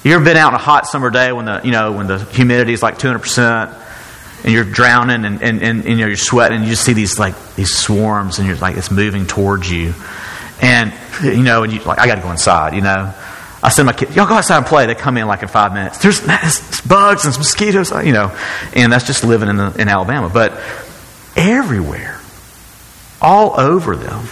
you 0.04 0.14
ever 0.16 0.26
been 0.26 0.38
out 0.38 0.54
on 0.54 0.60
a 0.60 0.64
hot 0.64 0.88
summer 0.88 1.10
day 1.10 1.32
when 1.32 1.46
the 1.46 1.62
you 1.64 1.72
know 1.72 1.92
when 1.92 2.08
the 2.08 2.18
humidity 2.18 2.74
is 2.74 2.82
like 2.82 2.98
200 2.98 3.20
percent 3.20 3.72
and 4.44 4.52
you're 4.52 4.64
drowning 4.64 5.26
and, 5.26 5.44
and, 5.44 5.62
and, 5.62 5.86
you 5.86 5.98
know 5.98 6.08
you're 6.08 6.16
sweating 6.16 6.58
and 6.58 6.66
you 6.66 6.72
just 6.72 6.84
see 6.84 6.94
these 6.94 7.20
like 7.20 7.36
these 7.56 7.74
swarms 7.76 8.40
and 8.40 8.48
you're 8.48 8.58
like 8.58 8.78
it's 8.78 8.92
moving 8.92 9.28
towards 9.28 9.72
you. 9.72 9.94
And 10.62 10.94
you 11.24 11.44
know 11.44 11.64
and 11.64 11.72
you 11.72 11.82
like 11.84 12.00
I 12.00 12.08
got 12.08 12.16
to 12.16 12.22
go 12.22 12.32
inside 12.32 12.74
you 12.74 12.82
know. 12.82 13.14
I 13.64 13.70
send 13.70 13.86
my 13.86 13.94
kids 13.94 14.16
y'all 14.16 14.28
go 14.28 14.34
outside 14.34 14.58
and 14.58 14.66
play. 14.66 14.88
They 14.88 14.96
come 14.96 15.18
in 15.18 15.28
like 15.28 15.44
in 15.44 15.48
five 15.48 15.74
minutes. 15.74 16.00
There's, 16.00 16.20
there's 16.22 16.82
bugs 16.82 17.26
and 17.26 17.38
mosquitoes 17.38 17.92
uh, 17.92 18.00
you 18.00 18.14
know. 18.14 18.36
And 18.74 18.92
that's 18.92 19.06
just 19.06 19.24
living 19.24 19.50
in 19.50 19.58
the, 19.58 19.76
in 19.80 19.88
Alabama. 19.88 20.30
But 20.34 20.60
everywhere 21.36 22.20
all 23.22 23.60
over 23.60 23.96
them 23.96 24.26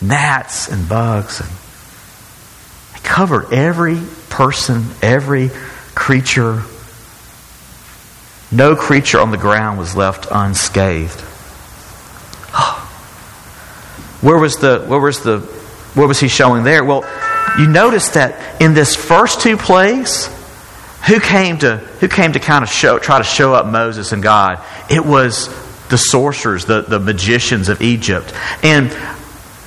gnats 0.00 0.68
and 0.68 0.88
bugs 0.88 1.40
and 1.40 1.50
they 2.94 3.06
covered 3.06 3.52
every 3.52 4.00
person, 4.34 4.84
every 5.00 5.48
creature, 5.94 6.62
no 8.50 8.74
creature 8.74 9.20
on 9.20 9.30
the 9.30 9.38
ground 9.38 9.78
was 9.78 9.94
left 9.94 10.26
unscathed. 10.28 11.20
Where 14.20 14.38
was 14.38 14.56
the 14.56 14.84
where 14.88 14.98
was 14.98 15.22
the 15.22 15.38
what 15.94 16.08
was 16.08 16.18
he 16.18 16.26
showing 16.26 16.64
there? 16.64 16.82
Well, 16.82 17.04
you 17.58 17.68
notice 17.68 18.08
that 18.10 18.60
in 18.60 18.74
this 18.74 18.96
first 18.96 19.40
two 19.40 19.56
plays, 19.56 20.28
who 21.06 21.20
came 21.20 21.58
to 21.58 21.76
who 21.76 22.08
came 22.08 22.32
to 22.32 22.40
kind 22.40 22.64
of 22.64 22.68
show 22.68 22.98
try 22.98 23.18
to 23.18 23.24
show 23.24 23.54
up 23.54 23.66
Moses 23.66 24.10
and 24.12 24.20
God? 24.20 24.60
It 24.90 25.04
was 25.04 25.48
the 25.90 25.98
sorcerers, 25.98 26.64
the, 26.64 26.80
the 26.80 26.98
magicians 26.98 27.68
of 27.68 27.82
Egypt. 27.82 28.32
And 28.64 28.90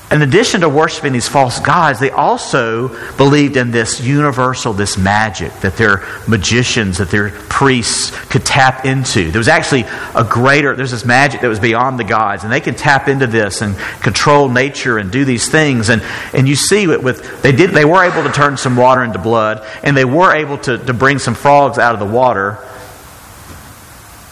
in 0.10 0.22
addition 0.22 0.62
to 0.62 0.70
worshiping 0.70 1.12
these 1.12 1.28
false 1.28 1.60
gods, 1.60 2.00
they 2.00 2.12
also 2.12 2.88
believed 3.18 3.58
in 3.58 3.72
this 3.72 4.00
universal, 4.00 4.72
this 4.72 4.98
magic 4.98 5.52
that 5.60 5.76
their 5.76 6.06
magicians, 6.30 7.00
that 7.00 7.10
their 7.10 7.30
priests 7.30 8.12
could 8.28 8.46
tap 8.46 8.86
into. 8.86 9.32
There 9.32 9.40
was 9.40 9.50
actually 9.50 9.84
a 10.16 10.24
greater, 10.24 10.74
there's 10.78 10.92
this 10.92 11.04
magic 11.04 11.42
that 11.42 11.50
was 11.50 11.60
beyond 11.60 12.00
the 12.00 12.06
gods, 12.06 12.46
and 12.46 12.54
they 12.54 12.62
can 12.62 12.74
tap 12.74 13.10
into 13.10 13.28
this 13.28 13.62
and 13.62 13.78
control 14.02 14.48
nature 14.48 14.98
and 14.98 15.12
do 15.12 15.26
these 15.26 15.52
things. 15.52 15.90
And, 15.90 16.02
and 16.34 16.48
you 16.48 16.56
see 16.56 16.84
it 16.84 17.04
with, 17.04 17.42
they 17.42 17.52
did, 17.52 17.72
they 17.72 17.86
were 17.86 18.06
able 18.06 18.24
to 18.24 18.32
turn 18.32 18.56
some 18.56 18.78
water 18.78 19.04
into 19.04 19.20
blood, 19.20 19.68
and 19.84 19.98
they 19.98 20.06
were 20.06 20.34
able 20.34 20.58
to, 20.60 20.78
to 20.78 20.94
bring 20.94 21.20
some 21.20 21.36
frogs 21.36 21.78
out 21.78 21.94
of 21.94 22.00
the 22.00 22.06
water, 22.06 22.60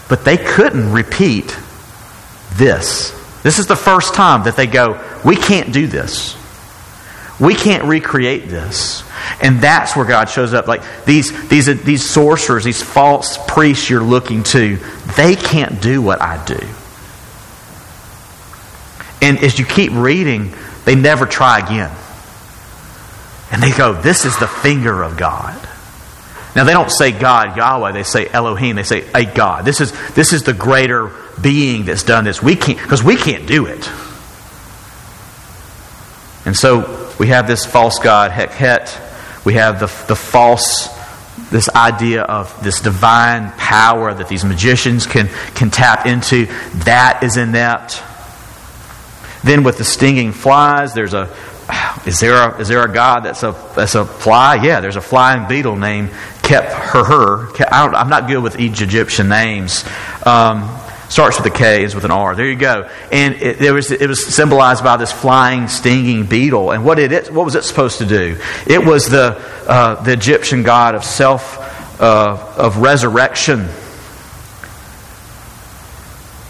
but 0.08 0.24
they 0.24 0.38
couldn't 0.38 0.94
repeat 0.94 1.54
this. 2.54 3.12
This 3.46 3.60
is 3.60 3.68
the 3.68 3.76
first 3.76 4.16
time 4.16 4.46
that 4.46 4.56
they 4.56 4.66
go, 4.66 5.00
we 5.24 5.36
can't 5.36 5.72
do 5.72 5.86
this. 5.86 6.36
We 7.40 7.54
can't 7.54 7.84
recreate 7.84 8.48
this. 8.48 9.04
And 9.40 9.62
that's 9.62 9.96
where 9.96 10.04
God 10.04 10.32
shows 10.32 10.56
up. 10.56 10.66
Like 10.66 10.82
these, 11.06 11.48
these, 11.48 11.68
these 11.84 12.10
sorcerers, 12.10 12.64
these 12.64 12.82
false 12.82 13.38
priests 13.48 13.88
you're 13.88 14.02
looking 14.02 14.42
to, 14.46 14.80
they 15.16 15.36
can't 15.36 15.80
do 15.80 16.02
what 16.02 16.24
I 16.24 16.44
do. 16.44 16.58
And 19.22 19.38
as 19.44 19.60
you 19.60 19.66
keep 19.66 19.92
reading, 19.94 20.52
they 20.86 20.96
never 20.96 21.28
try 21.28 21.60
again. 21.60 21.96
And 23.52 23.62
they 23.62 23.72
go, 23.78 23.94
This 23.94 24.26
is 24.26 24.36
the 24.40 24.48
finger 24.48 25.04
of 25.04 25.18
God. 25.18 25.70
Now 26.56 26.64
they 26.64 26.74
don't 26.74 26.92
say 26.92 27.12
God, 27.12 27.58
Yahweh, 27.58 27.92
they 27.92 28.04
say 28.04 28.28
Elohim, 28.28 28.78
they 28.78 28.84
say 28.84 29.06
a 29.14 29.26
God. 29.26 29.66
This 29.66 29.82
is, 29.82 29.92
this 30.14 30.32
is 30.32 30.44
the 30.44 30.54
greater 30.54 31.12
being 31.42 31.86
that's 31.86 32.04
done 32.04 32.24
this. 32.24 32.42
We 32.42 32.56
can't, 32.56 32.82
because 32.82 33.04
we 33.04 33.18
can't 33.18 33.46
do 33.46 33.66
it. 33.66 33.90
And 36.46 36.56
so 36.56 37.14
we 37.20 37.28
have 37.28 37.48
this 37.48 37.66
false 37.66 38.00
God, 38.00 38.32
Hekhet. 38.32 39.02
We 39.46 39.56
have 39.56 39.80
the, 39.80 39.88
the 40.08 40.16
false, 40.16 40.88
this 41.50 41.68
idea 41.70 42.22
of 42.22 42.64
this 42.64 42.80
divine 42.80 43.52
power 43.52 44.14
that 44.14 44.30
these 44.30 44.46
magicians 44.46 45.06
can, 45.06 45.30
can 45.56 45.72
tap 45.72 46.06
into. 46.06 46.46
That 46.86 47.22
is 47.24 47.36
inept. 47.36 48.02
Then 49.44 49.64
with 49.64 49.78
the 49.78 49.84
stinging 49.84 50.32
flies, 50.32 50.94
there's 50.94 51.14
a, 51.14 51.36
is 52.06 52.20
there 52.20 52.36
a, 52.36 52.60
is 52.60 52.68
there 52.68 52.84
a 52.84 52.92
God 52.92 53.22
that's 53.22 53.44
a, 53.44 53.52
that's 53.76 53.96
a 53.96 54.06
fly? 54.06 54.56
Yeah, 54.56 54.80
there's 54.80 54.96
a 54.96 55.02
flying 55.02 55.48
beetle 55.48 55.76
named 55.76 56.12
Kep 56.46 56.66
Her 56.66 57.04
Her. 57.04 57.66
I'm 57.72 58.10
not 58.10 58.28
good 58.28 58.42
with 58.42 58.60
each 58.60 58.82
Egyptian 58.82 59.28
names. 59.28 59.84
Um, 60.26 60.70
starts 61.10 61.38
with 61.38 61.46
a 61.48 61.56
K, 61.56 61.82
ends 61.82 61.96
with 61.96 62.06
an 62.06 62.12
R. 62.12 62.36
There 62.36 62.46
you 62.46 62.56
go. 62.56 62.90
And 63.12 63.36
it, 63.36 63.62
it, 63.62 63.72
was, 63.72 63.92
it 63.92 64.08
was 64.08 64.26
symbolized 64.26 64.84
by 64.84 64.98
this 64.98 65.12
flying, 65.12 65.68
stinging 65.68 66.26
beetle. 66.26 66.72
And 66.72 66.86
what, 66.86 67.00
it, 67.00 67.32
what 67.32 67.46
was 67.46 67.56
it 67.56 67.64
supposed 67.64 68.00
to 68.00 68.06
do? 68.06 68.40
It 68.68 68.86
was 68.86 69.10
the, 69.10 69.42
uh, 69.68 70.04
the 70.04 70.14
Egyptian 70.14 70.64
god 70.64 70.96
of 70.96 71.04
self, 71.04 72.02
uh, 72.02 72.54
of 72.58 72.78
resurrection. 72.78 73.68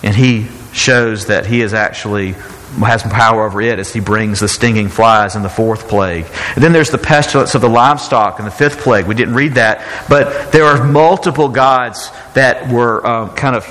And 0.04 0.16
he 0.16 0.48
shows 0.74 1.28
that 1.28 1.46
he 1.46 1.62
is 1.62 1.74
actually 1.74 2.36
has 2.80 3.04
power 3.04 3.46
over 3.46 3.62
it 3.62 3.80
as 3.80 3.94
he 3.94 4.00
brings 4.00 4.40
the 4.40 4.48
stinging 4.48 4.90
flies 4.90 5.36
in 5.36 5.44
the 5.44 5.50
fourth 5.50 5.88
plague. 5.88 6.26
And 6.56 6.64
then 6.64 6.74
there's 6.74 6.90
the 6.90 6.98
pestilence 6.98 7.56
of 7.56 7.62
the 7.62 7.70
livestock 7.70 8.40
in 8.40 8.46
the 8.46 8.52
fifth 8.52 8.80
plague. 8.80 9.06
We 9.06 9.16
didn't 9.16 9.36
read 9.36 9.54
that, 9.54 10.08
but 10.10 10.52
there 10.52 10.66
are 10.66 10.86
multiple 10.86 11.50
gods 11.50 12.12
that 12.34 12.72
were 12.72 13.06
uh, 13.06 13.34
kind 13.34 13.56
of 13.56 13.66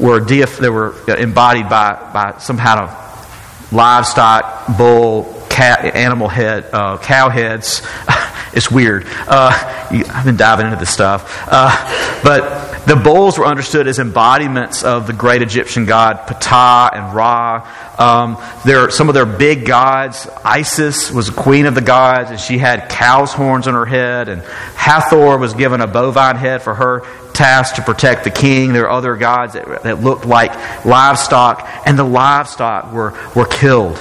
were 0.00 0.20
deif, 0.20 0.58
that 0.58 0.72
were 0.72 0.94
embodied 1.16 1.68
by 1.68 1.94
by 2.12 2.38
some 2.38 2.56
kind 2.56 2.80
of 2.80 3.72
livestock, 3.72 4.76
bull, 4.76 5.40
cat, 5.48 5.94
animal 5.94 6.28
head, 6.28 6.66
uh, 6.72 6.98
cow 6.98 7.28
heads. 7.28 7.82
it's 8.52 8.70
weird. 8.70 9.06
Uh, 9.08 9.50
I've 9.90 10.24
been 10.24 10.36
diving 10.36 10.66
into 10.66 10.78
this 10.78 10.90
stuff, 10.90 11.44
uh, 11.48 12.20
but 12.22 12.69
the 12.86 12.96
bulls 12.96 13.38
were 13.38 13.46
understood 13.46 13.86
as 13.86 13.98
embodiments 13.98 14.82
of 14.84 15.06
the 15.06 15.12
great 15.12 15.42
Egyptian 15.42 15.86
god 15.86 16.26
Ptah 16.26 16.90
and 16.92 17.14
Ra. 17.14 17.68
Um, 17.98 18.90
some 18.90 19.08
of 19.08 19.14
their 19.14 19.26
big 19.26 19.66
gods, 19.66 20.26
Isis 20.44 21.10
was 21.10 21.28
queen 21.30 21.66
of 21.66 21.74
the 21.74 21.82
gods, 21.82 22.30
and 22.30 22.40
she 22.40 22.58
had 22.58 22.88
cow's 22.88 23.32
horns 23.32 23.68
on 23.68 23.74
her 23.74 23.84
head, 23.84 24.28
and 24.28 24.42
Hathor 24.42 25.36
was 25.38 25.54
given 25.54 25.80
a 25.80 25.86
bovine 25.86 26.36
head 26.36 26.62
for 26.62 26.74
her 26.74 27.06
task 27.32 27.76
to 27.76 27.82
protect 27.82 28.24
the 28.24 28.30
king. 28.30 28.72
There 28.72 28.82
were 28.82 28.90
other 28.90 29.16
gods 29.16 29.52
that, 29.52 29.82
that 29.82 30.00
looked 30.00 30.24
like 30.24 30.54
livestock, 30.84 31.68
and 31.86 31.98
the 31.98 32.04
livestock 32.04 32.92
were, 32.92 33.14
were 33.34 33.46
killed. 33.46 33.98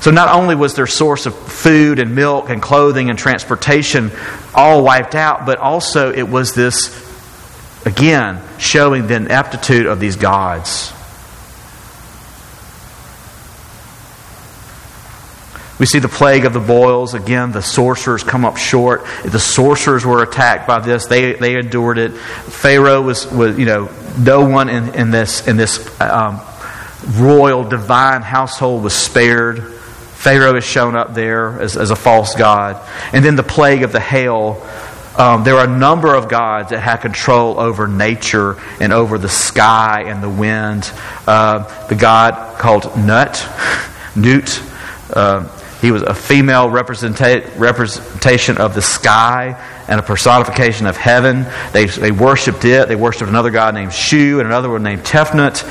So 0.00 0.10
not 0.10 0.28
only 0.28 0.54
was 0.54 0.74
their 0.74 0.86
source 0.86 1.24
of 1.24 1.34
food 1.34 1.98
and 1.98 2.14
milk 2.14 2.50
and 2.50 2.60
clothing 2.60 3.08
and 3.08 3.18
transportation 3.18 4.10
all 4.54 4.84
wiped 4.84 5.14
out, 5.14 5.46
but 5.46 5.58
also 5.58 6.12
it 6.12 6.28
was 6.28 6.52
this 6.52 7.13
Again, 7.84 8.40
showing 8.58 9.06
the 9.06 9.16
ineptitude 9.16 9.86
of 9.86 10.00
these 10.00 10.16
gods. 10.16 10.92
We 15.78 15.86
see 15.86 15.98
the 15.98 16.08
plague 16.08 16.44
of 16.44 16.52
the 16.52 16.60
boils. 16.60 17.14
Again, 17.14 17.52
the 17.52 17.60
sorcerers 17.60 18.22
come 18.22 18.44
up 18.44 18.56
short. 18.56 19.04
The 19.24 19.40
sorcerers 19.40 20.06
were 20.06 20.22
attacked 20.22 20.66
by 20.66 20.78
this. 20.78 21.06
They, 21.06 21.32
they 21.32 21.56
endured 21.56 21.98
it. 21.98 22.12
Pharaoh 22.12 23.02
was, 23.02 23.30
was 23.30 23.58
you 23.58 23.66
know, 23.66 23.90
no 24.18 24.48
one 24.48 24.68
in, 24.68 24.94
in 24.94 25.10
this, 25.10 25.46
in 25.48 25.56
this 25.56 26.00
um, 26.00 26.40
royal, 27.18 27.64
divine 27.64 28.22
household 28.22 28.84
was 28.84 28.94
spared. 28.94 29.62
Pharaoh 29.64 30.56
is 30.56 30.64
shown 30.64 30.94
up 30.94 31.12
there 31.12 31.60
as, 31.60 31.76
as 31.76 31.90
a 31.90 31.96
false 31.96 32.34
god. 32.34 32.80
And 33.12 33.24
then 33.24 33.36
the 33.36 33.42
plague 33.42 33.82
of 33.82 33.92
the 33.92 34.00
hail 34.00 34.64
um, 35.16 35.44
there 35.44 35.56
are 35.56 35.66
a 35.66 35.78
number 35.78 36.14
of 36.14 36.28
gods 36.28 36.70
that 36.70 36.80
have 36.80 37.00
control 37.00 37.60
over 37.60 37.86
nature 37.86 38.56
and 38.80 38.92
over 38.92 39.18
the 39.18 39.28
sky 39.28 40.04
and 40.06 40.22
the 40.22 40.28
wind. 40.28 40.90
Uh, 41.26 41.86
the 41.88 41.94
god 41.94 42.58
called 42.58 42.96
Nut, 42.96 43.48
Nut, 44.16 44.62
uh, 45.12 45.48
he 45.84 45.90
was 45.90 46.00
a 46.00 46.14
female 46.14 46.70
representa- 46.70 47.58
representation 47.58 48.56
of 48.56 48.74
the 48.74 48.80
sky 48.80 49.62
and 49.86 50.00
a 50.00 50.02
personification 50.02 50.86
of 50.86 50.96
heaven. 50.96 51.44
They, 51.72 51.84
they 51.84 52.10
worshipped 52.10 52.64
it. 52.64 52.88
They 52.88 52.96
worshipped 52.96 53.28
another 53.28 53.50
god 53.50 53.74
named 53.74 53.92
Shu 53.92 54.40
and 54.40 54.48
another 54.48 54.70
one 54.70 54.82
named 54.82 55.02
Tefnut 55.04 55.62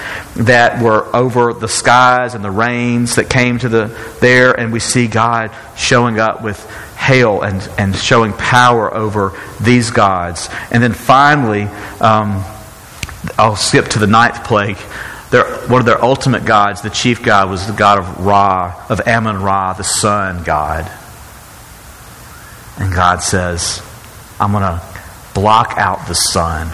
that 0.46 0.84
were 0.84 1.14
over 1.16 1.54
the 1.54 1.68
skies 1.68 2.36
and 2.36 2.46
the 2.46 2.52
rains 2.52 3.16
that 3.16 3.28
came 3.28 3.58
to 3.58 3.70
the 3.70 4.18
there. 4.22 4.54
And 4.54 4.72
we 4.72 4.80
see 4.80 5.08
God 5.08 5.50
showing 5.76 6.20
up 6.20 6.44
with 6.44 6.64
hail 7.04 7.42
and, 7.42 7.70
and 7.78 7.96
showing 7.96 8.32
power 8.34 8.94
over 8.94 9.38
these 9.60 9.92
gods. 9.92 10.50
And 10.72 10.82
then 10.82 10.94
finally, 10.94 11.64
um, 12.00 12.44
I'll 13.38 13.58
skip 13.58 13.90
to 13.90 14.00
the 14.00 14.08
ninth 14.08 14.46
plague. 14.46 14.78
Their, 15.30 15.44
one 15.68 15.82
of 15.82 15.86
their 15.86 16.04
ultimate 16.04 16.46
gods, 16.46 16.82
the 16.82 16.90
chief 16.90 17.22
god, 17.22 17.50
was 17.50 17.68
the 17.68 17.74
god 17.74 18.00
of 18.00 18.26
Ra, 18.26 18.86
of 18.90 19.06
Ammon 19.08 19.42
Ra, 19.42 19.74
the 19.74 19.84
sun 19.84 20.44
god. 20.44 20.90
And 22.80 22.94
God 22.94 23.22
says, 23.22 23.82
I'm 24.40 24.52
going 24.52 24.64
to 24.64 24.82
block 25.34 25.74
out 25.78 26.08
the 26.08 26.16
sun. 26.16 26.68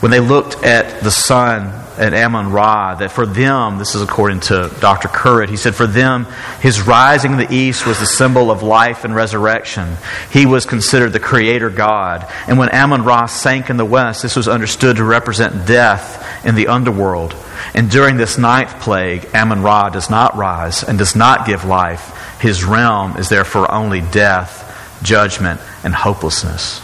When 0.00 0.10
they 0.10 0.20
looked 0.20 0.62
at 0.64 1.02
the 1.02 1.10
sun 1.10 1.81
at 1.98 2.14
Ammon 2.14 2.50
Ra 2.50 2.94
that 2.94 3.10
for 3.10 3.26
them, 3.26 3.78
this 3.78 3.94
is 3.94 4.02
according 4.02 4.40
to 4.40 4.70
Dr. 4.80 5.08
Currid, 5.08 5.48
he 5.48 5.56
said, 5.56 5.74
for 5.74 5.86
them, 5.86 6.26
his 6.60 6.82
rising 6.82 7.32
in 7.32 7.38
the 7.38 7.52
east 7.52 7.86
was 7.86 7.98
the 7.98 8.06
symbol 8.06 8.50
of 8.50 8.62
life 8.62 9.04
and 9.04 9.14
resurrection. 9.14 9.96
He 10.30 10.46
was 10.46 10.66
considered 10.66 11.12
the 11.12 11.20
creator 11.20 11.70
God. 11.70 12.26
And 12.46 12.58
when 12.58 12.68
Ammon 12.70 13.04
Ra 13.04 13.26
sank 13.26 13.70
in 13.70 13.76
the 13.76 13.84
west, 13.84 14.22
this 14.22 14.36
was 14.36 14.48
understood 14.48 14.96
to 14.96 15.04
represent 15.04 15.66
death 15.66 16.44
in 16.44 16.54
the 16.54 16.68
underworld. 16.68 17.34
And 17.74 17.90
during 17.90 18.16
this 18.16 18.38
ninth 18.38 18.80
plague, 18.80 19.28
Ammon 19.34 19.62
Ra 19.62 19.88
does 19.88 20.10
not 20.10 20.36
rise 20.36 20.82
and 20.82 20.98
does 20.98 21.16
not 21.16 21.46
give 21.46 21.64
life. 21.64 22.38
His 22.40 22.64
realm 22.64 23.16
is 23.16 23.28
therefore 23.28 23.70
only 23.72 24.00
death, 24.00 24.98
judgment, 25.02 25.60
and 25.84 25.94
hopelessness. 25.94 26.80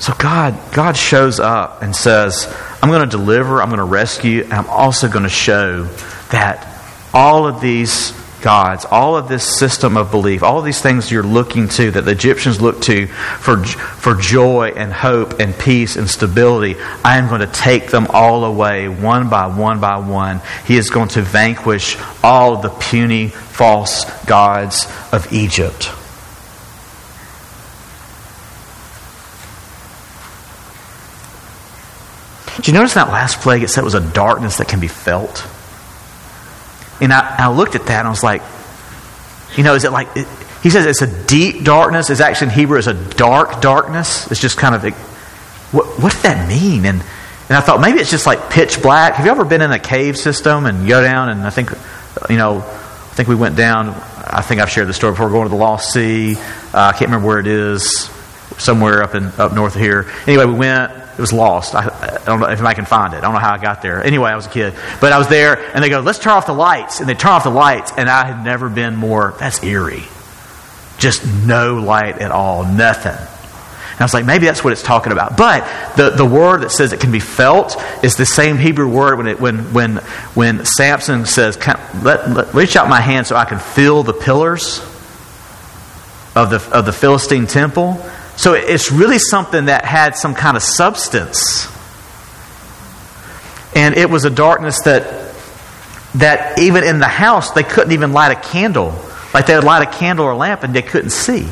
So 0.00 0.14
God, 0.18 0.56
God 0.72 0.96
shows 0.96 1.40
up 1.40 1.82
and 1.82 1.94
says, 1.94 2.46
I'm 2.82 2.88
going 2.88 3.08
to 3.08 3.16
deliver, 3.16 3.60
I'm 3.60 3.68
going 3.68 3.78
to 3.78 3.84
rescue, 3.84 4.44
and 4.44 4.52
I'm 4.52 4.70
also 4.70 5.08
going 5.08 5.24
to 5.24 5.28
show 5.28 5.84
that 6.30 6.66
all 7.12 7.46
of 7.46 7.60
these 7.60 8.12
gods, 8.40 8.84
all 8.84 9.16
of 9.16 9.28
this 9.28 9.44
system 9.44 9.96
of 9.96 10.10
belief, 10.10 10.42
all 10.42 10.58
of 10.58 10.64
these 10.64 10.80
things 10.80 11.10
you're 11.10 11.22
looking 11.22 11.68
to, 11.68 11.90
that 11.90 12.02
the 12.02 12.12
Egyptians 12.12 12.60
look 12.60 12.80
to 12.82 13.06
for, 13.06 13.64
for 13.64 14.14
joy 14.14 14.72
and 14.76 14.92
hope 14.92 15.40
and 15.40 15.56
peace 15.58 15.96
and 15.96 16.08
stability, 16.08 16.76
I 17.04 17.18
am 17.18 17.28
going 17.28 17.40
to 17.40 17.46
take 17.48 17.88
them 17.88 18.06
all 18.10 18.44
away 18.44 18.88
one 18.88 19.28
by 19.28 19.46
one 19.46 19.80
by 19.80 19.98
one. 19.98 20.40
He 20.66 20.76
is 20.76 20.90
going 20.90 21.08
to 21.10 21.22
vanquish 21.22 21.96
all 22.22 22.58
the 22.58 22.70
puny, 22.70 23.28
false 23.28 24.04
gods 24.24 24.86
of 25.12 25.32
Egypt. 25.32 25.90
Do 32.60 32.70
you 32.70 32.76
notice 32.76 32.94
that 32.94 33.08
last 33.08 33.40
plague? 33.40 33.62
It 33.62 33.68
said 33.68 33.82
it 33.82 33.84
was 33.84 33.94
a 33.94 34.12
darkness 34.12 34.58
that 34.58 34.68
can 34.68 34.80
be 34.80 34.88
felt. 34.88 35.46
And 37.00 37.12
I, 37.12 37.36
I 37.38 37.48
looked 37.50 37.76
at 37.76 37.86
that 37.86 38.00
and 38.00 38.08
I 38.08 38.10
was 38.10 38.24
like, 38.24 38.42
you 39.56 39.62
know, 39.62 39.74
is 39.74 39.84
it 39.84 39.92
like, 39.92 40.08
it, 40.16 40.26
he 40.62 40.70
says 40.70 40.84
it's 40.84 41.02
a 41.02 41.26
deep 41.26 41.64
darkness. 41.64 42.10
It's 42.10 42.20
actually 42.20 42.48
in 42.48 42.54
Hebrew, 42.54 42.78
it's 42.78 42.88
a 42.88 42.94
dark 43.14 43.60
darkness. 43.60 44.28
It's 44.30 44.40
just 44.40 44.56
kind 44.56 44.74
of, 44.74 44.82
what, 45.72 45.86
what 46.02 46.12
did 46.12 46.22
that 46.22 46.48
mean? 46.48 46.84
And, 46.84 47.00
and 47.00 47.56
I 47.56 47.60
thought 47.60 47.80
maybe 47.80 48.00
it's 48.00 48.10
just 48.10 48.26
like 48.26 48.50
pitch 48.50 48.82
black. 48.82 49.14
Have 49.14 49.24
you 49.24 49.30
ever 49.30 49.44
been 49.44 49.62
in 49.62 49.70
a 49.70 49.78
cave 49.78 50.18
system 50.18 50.66
and 50.66 50.82
you 50.82 50.88
go 50.88 51.00
down 51.00 51.28
and 51.28 51.42
I 51.42 51.50
think, 51.50 51.70
you 52.28 52.36
know, 52.36 52.58
I 52.58 53.14
think 53.14 53.28
we 53.28 53.36
went 53.36 53.56
down, 53.56 53.90
I 53.90 54.42
think 54.42 54.60
I've 54.60 54.70
shared 54.70 54.88
the 54.88 54.94
story 54.94 55.12
before, 55.12 55.30
going 55.30 55.44
to 55.44 55.48
the 55.48 55.56
Lost 55.56 55.92
Sea. 55.92 56.34
Uh, 56.34 56.40
I 56.74 56.92
can't 56.92 57.02
remember 57.02 57.26
where 57.28 57.38
it 57.38 57.46
is, 57.46 58.10
somewhere 58.58 59.02
up 59.02 59.14
in 59.14 59.26
up 59.38 59.52
north 59.52 59.74
of 59.74 59.80
here. 59.80 60.10
Anyway, 60.26 60.44
we 60.44 60.54
went 60.54 60.92
it 61.18 61.20
was 61.20 61.32
lost. 61.32 61.74
I, 61.74 61.80
I, 61.80 62.24
don't 62.24 62.38
know 62.38 62.46
if 62.46 62.62
I 62.62 62.74
can 62.74 62.84
find 62.84 63.12
it. 63.12 63.16
I 63.16 63.20
don't 63.22 63.32
know 63.32 63.40
how 63.40 63.52
I 63.52 63.58
got 63.58 63.82
there. 63.82 64.00
Anyway, 64.00 64.30
I 64.30 64.36
was 64.36 64.46
a 64.46 64.50
kid. 64.50 64.74
But 65.00 65.12
I 65.12 65.18
was 65.18 65.26
there, 65.26 65.58
and 65.74 65.82
they 65.82 65.88
go, 65.88 65.98
let's 65.98 66.20
turn 66.20 66.32
off 66.32 66.46
the 66.46 66.52
lights. 66.52 67.00
And 67.00 67.08
they 67.08 67.14
turn 67.14 67.32
off 67.32 67.42
the 67.42 67.50
lights, 67.50 67.92
and 67.96 68.08
I 68.08 68.24
had 68.24 68.44
never 68.44 68.68
been 68.68 68.94
more, 68.94 69.34
that's 69.40 69.60
eerie. 69.64 70.04
Just 70.96 71.26
no 71.26 71.74
light 71.74 72.18
at 72.18 72.30
all, 72.30 72.64
nothing. 72.64 73.10
And 73.10 74.00
I 74.00 74.04
was 74.04 74.14
like, 74.14 74.26
maybe 74.26 74.46
that's 74.46 74.62
what 74.62 74.72
it's 74.72 74.82
talking 74.82 75.10
about. 75.10 75.36
But 75.36 75.96
the, 75.96 76.10
the 76.10 76.24
word 76.24 76.60
that 76.60 76.70
says 76.70 76.92
it 76.92 77.00
can 77.00 77.10
be 77.10 77.18
felt 77.18 77.76
is 78.04 78.14
the 78.14 78.24
same 78.24 78.56
Hebrew 78.56 78.88
word 78.88 79.18
when, 79.18 79.26
it, 79.26 79.40
when, 79.40 79.72
when, 79.74 79.96
when 80.34 80.64
Samson 80.64 81.26
says, 81.26 81.58
let, 82.00 82.30
let, 82.30 82.54
reach 82.54 82.76
out 82.76 82.88
my 82.88 83.00
hand 83.00 83.26
so 83.26 83.34
I 83.34 83.44
can 83.44 83.58
feel 83.58 84.04
the 84.04 84.12
pillars 84.12 84.78
of 86.36 86.50
the, 86.50 86.64
of 86.72 86.86
the 86.86 86.92
Philistine 86.92 87.48
temple. 87.48 88.00
So 88.38 88.54
it's 88.54 88.92
really 88.92 89.18
something 89.18 89.64
that 89.64 89.84
had 89.84 90.16
some 90.16 90.32
kind 90.32 90.56
of 90.56 90.62
substance. 90.62 91.66
And 93.74 93.96
it 93.96 94.08
was 94.08 94.24
a 94.24 94.30
darkness 94.30 94.82
that 94.84 95.34
that 96.14 96.60
even 96.60 96.84
in 96.84 97.00
the 97.00 97.08
house 97.08 97.50
they 97.50 97.64
couldn't 97.64 97.90
even 97.90 98.12
light 98.12 98.30
a 98.30 98.40
candle. 98.40 98.94
Like 99.34 99.46
they 99.46 99.56
would 99.56 99.64
light 99.64 99.82
a 99.82 99.90
candle 99.90 100.24
or 100.24 100.30
a 100.30 100.36
lamp 100.36 100.62
and 100.62 100.72
they 100.72 100.82
couldn't 100.82 101.10
see. 101.10 101.48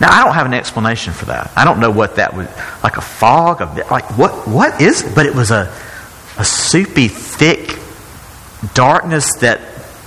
Now 0.00 0.12
I 0.12 0.22
don't 0.24 0.34
have 0.34 0.46
an 0.46 0.54
explanation 0.54 1.14
for 1.14 1.24
that. 1.24 1.50
I 1.56 1.64
don't 1.64 1.80
know 1.80 1.90
what 1.90 2.14
that 2.16 2.36
was 2.36 2.46
like 2.84 2.96
a 2.96 3.02
fog 3.02 3.62
of 3.62 3.76
like 3.90 4.16
what 4.16 4.46
what 4.46 4.80
is 4.80 5.02
it? 5.02 5.16
But 5.16 5.26
it 5.26 5.34
was 5.34 5.50
a 5.50 5.76
a 6.38 6.44
soupy 6.44 7.08
thick 7.08 7.76
darkness 8.72 9.32
that 9.40 9.62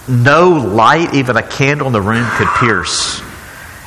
no 0.08 0.52
light, 0.52 1.13
even 1.13 1.36
a 1.36 1.43
candle 1.43 1.88
in 1.88 1.91
the 1.91 2.02
room 2.02 2.26
could 2.38 2.47
pierce. 2.60 3.21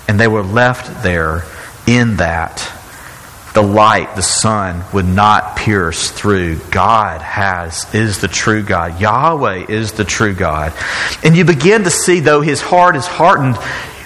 And 0.09 0.19
they 0.21 0.29
were 0.29 0.43
left 0.43 1.03
there 1.03 1.45
in 1.87 2.17
that. 2.17 2.73
The 3.55 3.63
light, 3.63 4.15
the 4.17 4.23
sun, 4.23 4.85
would 4.93 5.07
not 5.07 5.57
pierce 5.57 6.11
through. 6.11 6.59
God 6.71 7.23
has, 7.23 7.93
is 7.95 8.21
the 8.21 8.29
true 8.29 8.63
God. 8.63 9.01
Yahweh 9.01 9.67
is 9.69 9.93
the 9.93 10.05
true 10.05 10.35
God. 10.35 10.75
And 11.25 11.35
you 11.35 11.45
begin 11.45 11.85
to 11.85 11.91
see, 11.91 12.21
though 12.21 12.43
his 12.43 12.61
heart 12.61 12.97
is 12.97 13.07
hardened, 13.07 13.57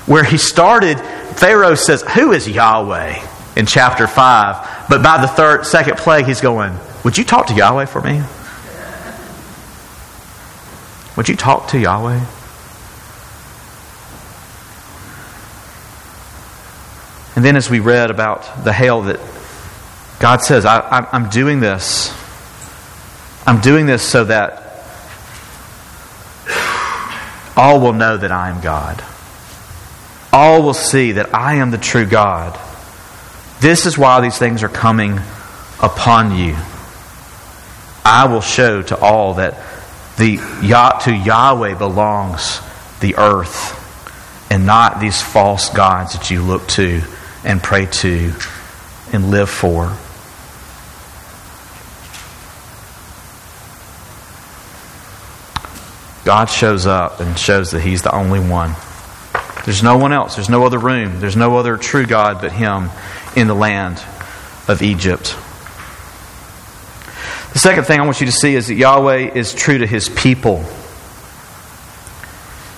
where 0.06 0.22
he 0.22 0.38
started, 0.38 1.00
Pharaoh 1.00 1.74
says, 1.74 2.02
Who 2.02 2.32
is 2.32 2.48
Yahweh? 2.48 3.26
in 3.56 3.66
chapter 3.66 4.06
5. 4.06 4.88
But 4.88 5.02
by 5.02 5.20
the 5.20 5.28
third, 5.28 5.66
second 5.66 5.98
plague, 5.98 6.26
he's 6.26 6.40
going, 6.40 6.76
Would 7.04 7.18
you 7.18 7.24
talk 7.24 7.46
to 7.48 7.54
Yahweh 7.54 7.86
for 7.86 8.00
me? 8.00 8.22
Would 11.16 11.28
you 11.28 11.36
talk 11.36 11.68
to 11.68 11.78
Yahweh? 11.78 12.24
And 17.36 17.44
then, 17.44 17.56
as 17.56 17.70
we 17.70 17.80
read 17.80 18.10
about 18.10 18.64
the 18.64 18.72
hail, 18.72 19.02
that 19.02 19.20
God 20.18 20.42
says, 20.42 20.64
I, 20.64 21.08
am 21.12 21.30
doing 21.30 21.60
this. 21.60 22.12
I'm 23.46 23.60
doing 23.60 23.86
this 23.86 24.02
so 24.02 24.24
that 24.24 24.84
all 27.56 27.80
will 27.80 27.92
know 27.92 28.16
that 28.16 28.30
I 28.30 28.50
am 28.50 28.60
God. 28.60 29.02
All 30.32 30.62
will 30.62 30.74
see 30.74 31.12
that 31.12 31.34
I 31.34 31.54
am 31.54 31.70
the 31.70 31.78
true 31.78 32.06
God. 32.06 32.58
This 33.60 33.86
is 33.86 33.96
why 33.98 34.20
these 34.20 34.38
things 34.38 34.62
are 34.62 34.68
coming 34.68 35.18
upon 35.82 36.36
you. 36.36 36.56
I 38.04 38.26
will 38.30 38.40
show 38.40 38.82
to 38.82 38.98
all 38.98 39.34
that 39.34 39.54
the 40.16 40.36
to 41.04 41.14
Yahweh 41.14 41.74
belongs 41.76 42.60
the 43.00 43.16
earth 43.16 43.78
and 44.50 44.66
not 44.66 45.00
these 45.00 45.22
false 45.22 45.70
gods 45.70 46.12
that 46.12 46.30
you 46.30 46.42
look 46.42 46.66
to 46.68 47.02
and 47.44 47.62
pray 47.62 47.87
to 47.87 48.33
and 49.12 49.31
live 49.31 49.50
for. 49.50 49.96
God 56.24 56.46
shows 56.46 56.87
up 56.87 57.20
and 57.20 57.38
shows 57.38 57.70
that 57.70 57.81
He's 57.81 58.03
the 58.03 58.14
only 58.14 58.40
one. 58.40 58.74
There's 59.64 59.83
no 59.83 59.96
one 59.96 60.12
else. 60.12 60.37
There's 60.37 60.48
no 60.48 60.64
other 60.64 60.79
room. 60.79 61.20
There's 61.20 61.37
no 61.37 61.57
other 61.57 61.76
true 61.76 62.07
God 62.07 62.40
but 62.40 62.53
Him 62.53 62.90
in 63.37 63.46
the 63.46 63.55
land 63.55 64.03
of 64.68 64.83
Egypt. 64.83 65.37
The 67.53 67.59
second 67.59 67.85
thing 67.85 67.98
I 67.98 68.05
want 68.05 68.20
you 68.20 68.26
to 68.26 68.33
see 68.33 68.55
is 68.55 68.68
that 68.68 68.74
Yahweh 68.74 69.33
is 69.35 69.55
true 69.55 69.79
to 69.79 69.87
His 69.87 70.09
people. 70.09 70.64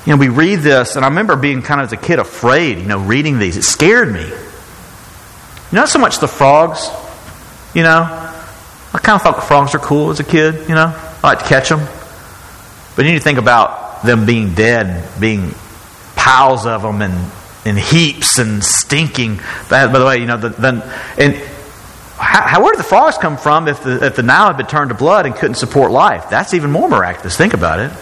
You 0.07 0.12
know, 0.12 0.16
we 0.16 0.29
read 0.29 0.61
this, 0.61 0.96
and 0.96 1.05
I 1.05 1.09
remember 1.09 1.37
being 1.37 1.62
kind 1.62 1.81
of 1.81 1.87
as 1.88 1.92
a 1.92 1.96
kid 1.96 2.18
afraid, 2.18 2.79
you 2.79 2.87
know, 2.87 2.98
reading 2.98 3.38
these. 3.38 3.57
It 3.57 3.64
scared 3.64 4.12
me. 4.12 4.31
Not 5.72 5.88
so 5.88 5.98
much 5.98 6.18
the 6.18 6.28
frogs, 6.28 6.88
you 7.74 7.82
know. 7.82 8.02
I 8.94 8.98
kind 8.98 9.16
of 9.16 9.22
thought 9.22 9.42
frogs 9.44 9.74
are 9.74 9.78
cool 9.78 10.11
as 10.11 10.20
a 10.20 10.24
kid, 10.24 10.68
you 10.68 10.74
know. 10.74 10.92
I 11.22 11.28
like 11.28 11.38
to 11.38 11.44
catch 11.46 11.70
them. 11.70 11.80
But 12.94 13.06
you 13.06 13.12
need 13.12 13.18
to 13.18 13.24
think 13.24 13.38
about 13.38 14.02
them 14.02 14.26
being 14.26 14.54
dead, 14.54 15.08
being 15.18 15.54
piles 16.14 16.66
of 16.66 16.82
them 16.82 17.00
and 17.00 17.32
in 17.64 17.76
heaps 17.76 18.38
and 18.38 18.62
stinking. 18.62 19.37
By, 19.70 19.87
by 19.87 19.98
the 19.98 20.04
way, 20.04 20.18
you 20.18 20.26
know, 20.26 20.37
the, 20.37 20.50
the 20.50 20.94
and 21.16 21.35
how, 22.18 22.62
where 22.62 22.72
did 22.72 22.78
the 22.78 22.85
frogs 22.85 23.18
come 23.18 23.37
from 23.37 23.66
if 23.66 23.82
the, 23.82 24.04
if 24.04 24.16
the 24.16 24.22
Nile 24.22 24.48
had 24.48 24.56
been 24.56 24.66
turned 24.66 24.90
to 24.90 24.94
blood 24.94 25.26
and 25.26 25.35
couldn't 25.35 25.56
support 25.56 25.90
life? 25.90 26.28
That's 26.30 26.54
even 26.54 26.70
more 26.70 26.88
miraculous. 26.88 27.37
Think 27.37 27.54
about 27.54 27.80
it. 27.80 27.92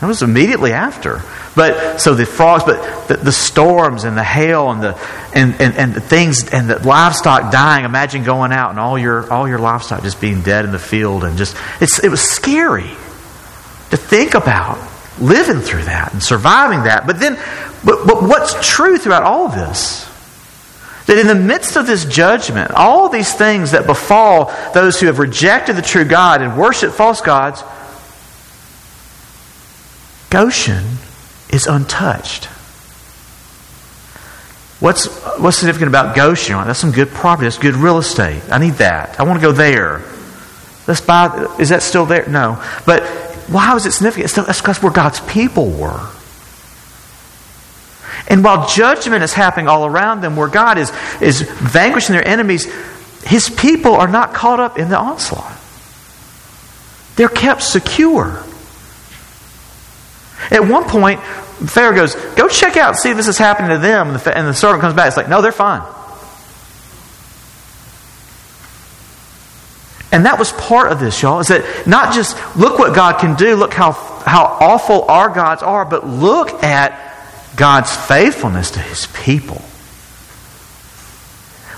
That 0.00 0.06
was 0.06 0.22
immediately 0.22 0.72
after. 0.72 1.22
But 1.56 1.98
so 1.98 2.14
the 2.14 2.24
frogs, 2.24 2.62
but 2.62 3.08
the, 3.08 3.16
the 3.16 3.32
storms 3.32 4.04
and 4.04 4.16
the 4.16 4.22
hail 4.22 4.70
and 4.70 4.80
the 4.80 4.98
and, 5.34 5.60
and, 5.60 5.74
and 5.76 5.94
the 5.94 6.00
things 6.00 6.48
and 6.48 6.70
the 6.70 6.78
livestock 6.86 7.50
dying. 7.50 7.84
Imagine 7.84 8.22
going 8.22 8.52
out 8.52 8.70
and 8.70 8.78
all 8.78 8.96
your 8.96 9.30
all 9.32 9.48
your 9.48 9.58
livestock 9.58 10.02
just 10.02 10.20
being 10.20 10.42
dead 10.42 10.64
in 10.64 10.70
the 10.70 10.78
field 10.78 11.24
and 11.24 11.36
just 11.36 11.56
it's 11.80 11.98
it 12.02 12.10
was 12.10 12.20
scary 12.20 12.88
to 13.90 13.96
think 13.96 14.34
about 14.34 14.78
living 15.20 15.60
through 15.60 15.84
that 15.84 16.12
and 16.12 16.22
surviving 16.22 16.84
that. 16.84 17.04
But 17.04 17.18
then 17.18 17.34
but, 17.84 18.06
but 18.06 18.22
what's 18.22 18.54
true 18.66 18.98
throughout 18.98 19.24
all 19.24 19.46
of 19.46 19.54
this? 19.54 20.06
That 21.06 21.18
in 21.18 21.26
the 21.26 21.34
midst 21.34 21.76
of 21.76 21.86
this 21.86 22.04
judgment, 22.04 22.70
all 22.72 23.08
these 23.08 23.32
things 23.32 23.70
that 23.72 23.86
befall 23.86 24.52
those 24.74 25.00
who 25.00 25.06
have 25.06 25.18
rejected 25.18 25.74
the 25.74 25.82
true 25.82 26.04
God 26.04 26.42
and 26.42 26.56
worship 26.56 26.92
false 26.92 27.20
gods, 27.20 27.62
Goshen 30.30 30.84
is 31.50 31.66
untouched. 31.66 32.48
What's, 34.80 35.06
what's 35.38 35.56
significant 35.56 35.88
about 35.88 36.14
Goshen? 36.14 36.54
That's 36.66 36.78
some 36.78 36.92
good 36.92 37.08
property. 37.08 37.46
That's 37.46 37.58
good 37.58 37.74
real 37.74 37.98
estate. 37.98 38.42
I 38.50 38.58
need 38.58 38.74
that. 38.74 39.18
I 39.18 39.24
want 39.24 39.40
to 39.40 39.42
go 39.42 39.52
there. 39.52 40.02
Let's 40.86 41.00
buy. 41.00 41.56
Is 41.58 41.70
that 41.70 41.82
still 41.82 42.06
there? 42.06 42.28
No. 42.28 42.62
But 42.86 43.04
why 43.48 43.74
was 43.74 43.86
it 43.86 43.92
significant? 43.92 44.30
That's 44.32 44.60
because 44.60 44.82
where 44.82 44.92
God's 44.92 45.20
people 45.20 45.70
were. 45.70 46.08
And 48.28 48.44
while 48.44 48.68
judgment 48.68 49.22
is 49.22 49.32
happening 49.32 49.68
all 49.68 49.86
around 49.86 50.20
them, 50.20 50.36
where 50.36 50.48
God 50.48 50.78
is, 50.78 50.92
is 51.20 51.40
vanquishing 51.40 52.12
their 52.12 52.26
enemies, 52.26 52.72
his 53.24 53.48
people 53.48 53.94
are 53.94 54.08
not 54.08 54.34
caught 54.34 54.60
up 54.60 54.78
in 54.78 54.90
the 54.90 54.98
onslaught. 54.98 55.56
They're 57.16 57.28
kept 57.28 57.62
secure. 57.62 58.44
At 60.50 60.66
one 60.66 60.84
point, 60.84 61.20
Pharaoh 61.20 61.94
goes, 61.94 62.14
Go 62.34 62.48
check 62.48 62.76
out 62.76 62.96
see 62.96 63.10
if 63.10 63.16
this 63.16 63.28
is 63.28 63.38
happening 63.38 63.70
to 63.70 63.78
them. 63.78 64.08
And 64.08 64.48
the, 64.48 64.54
servant 64.54 64.80
comes 64.80 64.94
back. 64.94 65.08
It's 65.08 65.16
like, 65.16 65.28
No, 65.28 65.42
they're 65.42 65.52
fine. 65.52 65.82
And 70.10 70.24
that 70.24 70.38
was 70.38 70.52
part 70.52 70.90
of 70.90 71.00
this, 71.00 71.20
y'all, 71.20 71.40
is 71.40 71.48
that 71.48 71.86
not 71.86 72.14
just 72.14 72.36
look 72.56 72.78
what 72.78 72.94
God 72.94 73.18
can 73.18 73.36
do, 73.36 73.56
look 73.56 73.74
how, 73.74 73.92
how 73.92 74.44
awful 74.60 75.02
our 75.02 75.28
gods 75.28 75.62
are, 75.62 75.84
but 75.84 76.06
look 76.06 76.62
at 76.62 77.04
God's 77.56 77.94
faithfulness 77.94 78.70
to 78.72 78.80
his 78.80 79.06
people. 79.08 79.62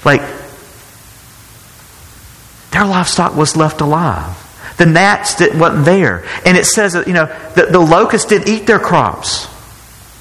Like, 0.04 0.20
their 2.70 2.84
livestock 2.84 3.34
was 3.34 3.56
left 3.56 3.80
alive. 3.80 4.36
The 4.80 4.86
gnats 4.86 5.34
didn't, 5.34 5.58
wasn't 5.58 5.84
there. 5.84 6.24
And 6.46 6.56
it 6.56 6.64
says 6.64 6.94
that, 6.94 7.06
you 7.06 7.12
know, 7.12 7.26
the, 7.54 7.66
the 7.66 7.78
locusts 7.78 8.26
didn't 8.26 8.48
eat 8.48 8.66
their 8.66 8.78
crops. 8.78 9.46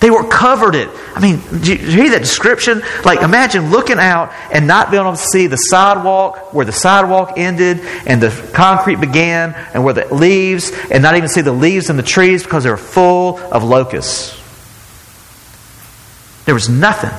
They 0.02 0.10
were 0.10 0.28
covered 0.28 0.76
it. 0.76 0.90
I 1.16 1.22
mean, 1.22 1.40
do 1.62 1.72
you 1.72 1.78
hear 1.78 2.10
that 2.10 2.20
description? 2.20 2.82
Like, 3.06 3.22
imagine 3.22 3.72
looking 3.72 4.00
out 4.00 4.34
and 4.52 4.68
not 4.68 4.92
being 4.92 5.02
able 5.02 5.14
to 5.14 5.18
see 5.18 5.48
the 5.48 5.56
sidewalk, 5.56 6.54
where 6.54 6.66
the 6.66 6.74
sidewalk 6.74 7.36
ended 7.38 7.80
and 8.06 8.22
the 8.22 8.32
concrete 8.54 9.00
began, 9.00 9.54
and 9.74 9.86
where 9.86 9.94
the 9.94 10.14
leaves, 10.14 10.74
and 10.92 11.02
not 11.02 11.16
even 11.16 11.30
see 11.30 11.40
the 11.40 11.54
leaves 11.54 11.90
in 11.90 11.96
the 11.96 12.04
trees 12.04 12.44
because 12.44 12.66
they 12.66 12.70
were 12.70 12.76
full 12.76 13.40
of 13.40 13.64
locusts. 13.64 14.36
There 16.44 16.54
was 16.54 16.68
nothing 16.68 17.18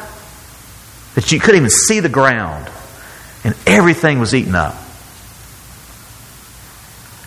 that 1.15 1.33
you 1.33 1.41
couldn't 1.41 1.57
even 1.57 1.71
see 1.71 2.01
the 2.01 2.11
ground, 2.11 2.71
and 3.45 3.57
everything 3.67 4.21
was 4.21 4.35
eaten 4.35 4.55
up. 4.55 4.75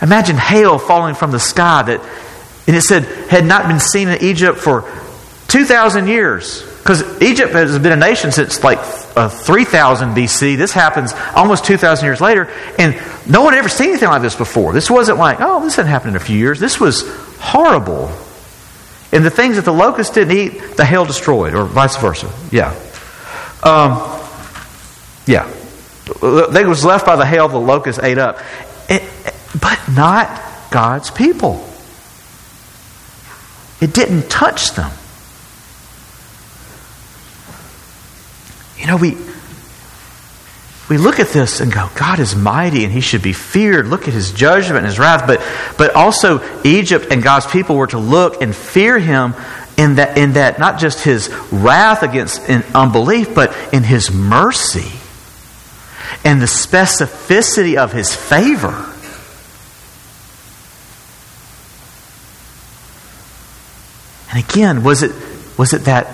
Imagine 0.02 0.38
hail 0.38 0.78
falling 0.80 1.16
from 1.16 1.32
the 1.32 1.40
sky 1.40 1.84
that, 1.84 2.02
and 2.68 2.76
it 2.76 2.82
said, 2.82 3.04
had 3.30 3.46
not 3.46 3.68
been 3.68 3.80
seen 3.80 4.10
in 4.10 4.22
Egypt 4.24 4.58
for 4.58 4.90
2,000 5.48 6.08
years. 6.08 6.62
Because 6.84 7.22
Egypt 7.22 7.54
has 7.54 7.80
been 7.80 7.94
a 7.94 7.98
nation 7.98 8.34
since 8.34 8.62
like 8.62 8.80
uh, 9.16 9.30
3000 9.30 10.10
BC. 10.10 10.58
This 10.58 10.74
happens 10.74 11.14
almost 11.34 11.64
2,000 11.64 12.06
years 12.06 12.20
later. 12.20 12.50
And 12.78 13.02
no 13.26 13.42
one 13.42 13.54
had 13.54 13.60
ever 13.60 13.70
seen 13.70 13.90
anything 13.90 14.10
like 14.10 14.22
this 14.22 14.36
before. 14.36 14.74
This 14.74 14.92
wasn't 14.92 15.18
like, 15.18 15.38
oh, 15.40 15.64
this 15.64 15.78
didn't 15.78 15.88
happen 15.88 16.10
in 16.10 16.16
a 16.18 16.20
few 16.20 16.38
years. 16.38 16.60
This 16.60 16.82
was 16.82 17.08
horrible. 17.40 18.12
And 19.14 19.24
the 19.24 19.30
things 19.30 19.56
that 19.56 19.64
the 19.64 19.72
locusts 19.72 20.14
didn't 20.14 20.36
eat, 20.36 20.76
the 20.76 20.84
hail 20.84 21.06
destroyed, 21.06 21.54
or 21.54 21.64
vice 21.64 21.96
versa. 21.96 22.30
Yeah. 22.52 22.76
Um, 23.64 24.02
yeah. 25.26 25.50
They 26.52 26.66
was 26.66 26.84
left 26.84 27.06
by 27.06 27.16
the 27.16 27.26
hail 27.26 27.48
the 27.48 27.60
locusts 27.60 28.04
ate 28.04 28.18
up 28.18 28.40
but 29.60 29.80
not 29.90 30.42
God's 30.72 31.12
people. 31.12 31.68
It 33.82 33.94
didn't 33.94 34.30
touch 34.30 34.72
them. 34.74 34.92
You 38.78 38.88
know, 38.88 38.98
we 38.98 39.18
we 40.90 40.98
look 40.98 41.20
at 41.20 41.30
this 41.30 41.62
and 41.62 41.72
go, 41.72 41.90
God 41.96 42.20
is 42.20 42.36
mighty 42.36 42.84
and 42.84 42.92
he 42.92 43.02
should 43.02 43.22
be 43.22 43.34
feared. 43.34 43.88
Look 43.88 44.08
at 44.08 44.14
his 44.14 44.32
judgment 44.32 44.80
and 44.80 44.86
his 44.86 45.00
wrath. 45.00 45.26
But 45.28 45.42
but 45.78 45.96
also 45.96 46.42
Egypt 46.64 47.08
and 47.10 47.24
God's 47.24 47.48
people 47.48 47.76
were 47.76 47.88
to 47.88 48.00
look 48.00 48.42
and 48.42 48.56
fear 48.56 49.00
him 49.00 49.36
in 49.78 49.96
that 49.96 50.18
in 50.18 50.34
that 50.34 50.60
not 50.60 50.80
just 50.80 51.04
his 51.04 51.30
wrath 51.52 52.04
against 52.04 52.48
unbelief, 52.76 53.34
but 53.34 53.56
in 53.74 53.84
his 53.84 54.12
mercy 54.12 54.92
and 56.24 56.42
the 56.42 56.46
specificity 56.46 57.76
of 57.76 57.92
his 57.92 58.16
favor. 58.16 58.93
And 64.34 64.44
again, 64.44 64.84
was 64.84 65.04
it, 65.04 65.12
was 65.60 65.74
it 65.74 65.84
that 65.84 66.08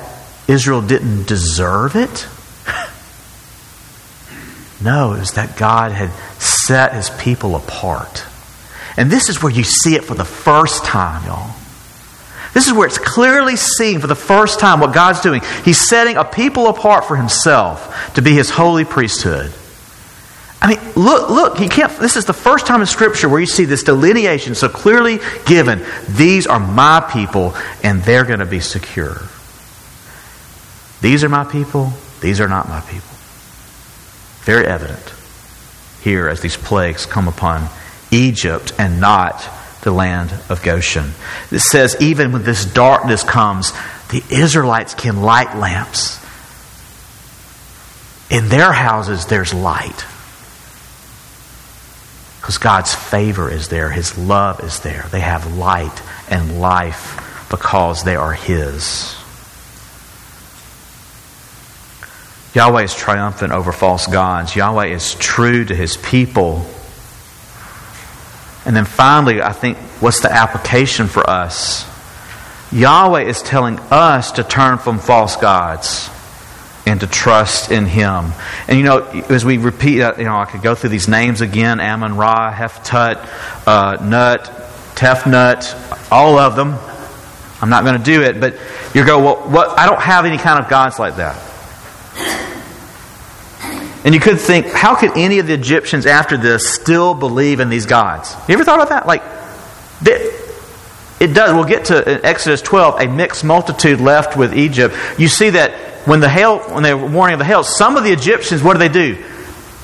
Israel 0.50 0.82
didn't 0.82 1.26
deserve 1.26 1.96
it? 1.96 2.28
no, 4.84 5.14
it 5.14 5.20
was 5.20 5.34
that 5.34 5.58
God 5.58 5.94
had 5.94 6.12
set 6.42 6.94
his 6.94 7.10
people 7.12 7.56
apart. 7.56 8.26
And 8.98 9.10
this 9.10 9.30
is 9.30 9.42
where 9.42 9.54
you 9.54 9.64
see 9.64 9.96
it 9.96 10.04
for 10.04 10.16
the 10.16 10.26
first 10.26 10.84
time, 10.84 11.26
y'all. 11.26 11.56
This 12.54 12.68
is 12.68 12.74
where 12.74 12.88
it's 12.88 12.98
clearly 12.98 13.56
seen 13.56 14.02
for 14.02 14.08
the 14.08 14.16
first 14.16 14.60
time 14.60 14.82
what 14.82 14.94
God's 14.94 15.22
doing. 15.22 15.42
He's 15.64 15.88
setting 15.88 16.18
a 16.18 16.26
people 16.26 16.68
apart 16.68 17.06
for 17.06 17.16
himself 17.16 18.14
to 18.16 18.22
be 18.22 18.34
his 18.34 18.50
holy 18.50 18.84
priesthood. 18.84 19.54
I 20.62 20.76
mean, 20.76 20.93
look, 20.95 21.30
look, 21.30 21.58
he 21.58 21.69
can't 21.69 21.98
this 22.00 22.17
is 22.17 22.26
the 22.26 22.34
first 22.34 22.67
time 22.67 22.82
in 22.82 22.88
scripture 22.88 23.30
where 23.30 23.39
you 23.39 23.45
see 23.45 23.65
this 23.65 23.84
delineation 23.84 24.56
so 24.56 24.67
clearly 24.67 25.19
given. 25.45 25.86
These 26.10 26.48
are 26.48 26.60
my 26.60 27.00
people 27.12 27.56
and 27.82 28.04
they're 28.04 28.26
going 28.26 28.39
to 28.39 28.45
be 28.45 28.60
secure. 28.60 29.22
These 31.02 31.24
are 31.24 31.30
my 31.30 31.45
people, 31.45 31.93
these 32.19 32.41
are 32.41 32.50
not 32.50 32.67
my 32.67 32.82
people. 32.82 33.08
Very 34.41 34.65
evident 34.65 35.13
here 36.02 36.28
as 36.28 36.41
these 36.41 36.58
plagues 36.58 37.06
come 37.06 37.30
upon 37.30 37.69
Egypt 38.12 38.74
and 38.78 39.00
not 39.00 39.48
the 39.82 39.91
land 39.91 40.34
of 40.50 40.62
Goshen. 40.62 41.12
It 41.52 41.60
says, 41.60 41.95
even 42.02 42.34
when 42.34 42.43
this 42.43 42.65
darkness 42.65 43.24
comes, 43.24 43.72
the 44.10 44.24
Israelites 44.30 44.93
can 44.93 45.22
light 45.22 45.56
lamps. 45.56 46.19
In 48.30 48.50
their 48.50 48.74
houses, 48.74 49.26
there's 49.26 49.54
light. 49.54 50.06
Because 52.50 52.58
God's 52.58 52.96
favor 52.96 53.48
is 53.52 53.68
there, 53.68 53.92
His 53.92 54.18
love 54.18 54.64
is 54.64 54.80
there. 54.80 55.06
They 55.12 55.20
have 55.20 55.56
light 55.56 56.02
and 56.32 56.60
life 56.60 57.46
because 57.52 58.04
they 58.04 58.16
are 58.16 58.34
His. 58.34 59.16
Yahweh 62.56 62.82
is 62.82 62.96
triumphant 62.96 63.54
over 63.54 63.72
false 63.72 64.08
gods. 64.08 64.56
Yahweh 64.56 64.88
is 64.88 65.14
true 65.14 65.64
to 65.64 65.76
His 65.76 65.96
people 65.98 66.66
and 68.66 68.76
then 68.76 68.86
finally, 68.86 69.44
I 69.44 69.54
think, 69.54 69.78
what's 70.02 70.22
the 70.22 70.34
application 70.34 71.06
for 71.06 71.30
us? 71.30 71.86
Yahweh 72.72 73.26
is 73.26 73.44
telling 73.44 73.78
us 73.92 74.32
to 74.32 74.44
turn 74.44 74.80
from 74.80 74.98
false 74.98 75.36
gods 75.36 76.10
and 76.89 76.99
to 77.02 77.08
trust 77.08 77.71
in 77.71 77.86
Him. 77.86 78.32
And 78.67 78.80
you 78.80 78.84
know, 78.84 79.04
as 79.30 79.45
we 79.45 79.58
repeat, 79.58 80.02
uh, 80.02 80.15
you 80.17 80.23
know, 80.23 80.36
I 80.36 80.45
could 80.45 80.63
go 80.63 80.73
through 80.73 80.89
these 80.89 81.08
names 81.08 81.41
again 81.41 81.80
Ammon 81.80 82.17
Ra, 82.17 82.52
Heftut, 82.52 83.28
uh, 83.67 84.04
Nut, 84.04 84.45
Tefnut, 84.95 86.12
all 86.12 86.39
of 86.39 86.56
them. 86.56 86.75
I'm 87.62 87.69
not 87.69 87.84
going 87.84 87.99
to 87.99 88.04
do 88.04 88.23
it, 88.23 88.39
but 88.39 88.56
you 88.95 89.06
go, 89.06 89.19
well, 89.19 89.36
what? 89.49 89.78
I 89.78 89.86
don't 89.86 90.02
have 90.02 90.25
any 90.25 90.38
kind 90.38 90.63
of 90.63 90.69
gods 90.69 90.97
like 90.97 91.17
that. 91.17 91.36
And 94.04 94.15
you 94.15 94.21
could 94.21 94.39
think, 94.39 94.65
how 94.67 94.95
could 94.95 95.12
any 95.15 95.39
of 95.39 95.47
the 95.47 95.54
Egyptians 95.54 96.06
after 96.06 96.38
this 96.38 96.69
still 96.69 97.13
believe 97.13 97.60
in 97.60 97.69
these 97.69 97.86
gods? 97.86 98.34
You 98.47 98.54
ever 98.54 98.63
thought 98.63 98.80
about 98.80 98.89
that? 98.89 99.06
Like, 99.06 99.21
it 101.19 101.34
does. 101.34 101.54
We'll 101.54 101.65
get 101.65 101.86
to 101.86 102.25
Exodus 102.25 102.62
12, 102.62 103.02
a 103.02 103.08
mixed 103.08 103.43
multitude 103.43 103.99
left 103.99 104.38
with 104.38 104.58
Egypt. 104.58 104.95
You 105.17 105.28
see 105.28 105.49
that 105.52 105.88
when 106.06 106.20
the 106.20 106.30
hail, 106.30 106.60
when 106.60 106.84
they 106.84 106.94
were 106.94 107.08
warning 107.08 107.34
of 107.34 107.40
the 107.40 107.46
hail, 107.46 107.64
some 107.64 107.98
of 107.98 108.04
the 108.04 108.12
Egyptians, 108.12 108.64
what 108.64 108.74
do 108.74 108.80
they 108.80 108.90
do? 108.90 109.24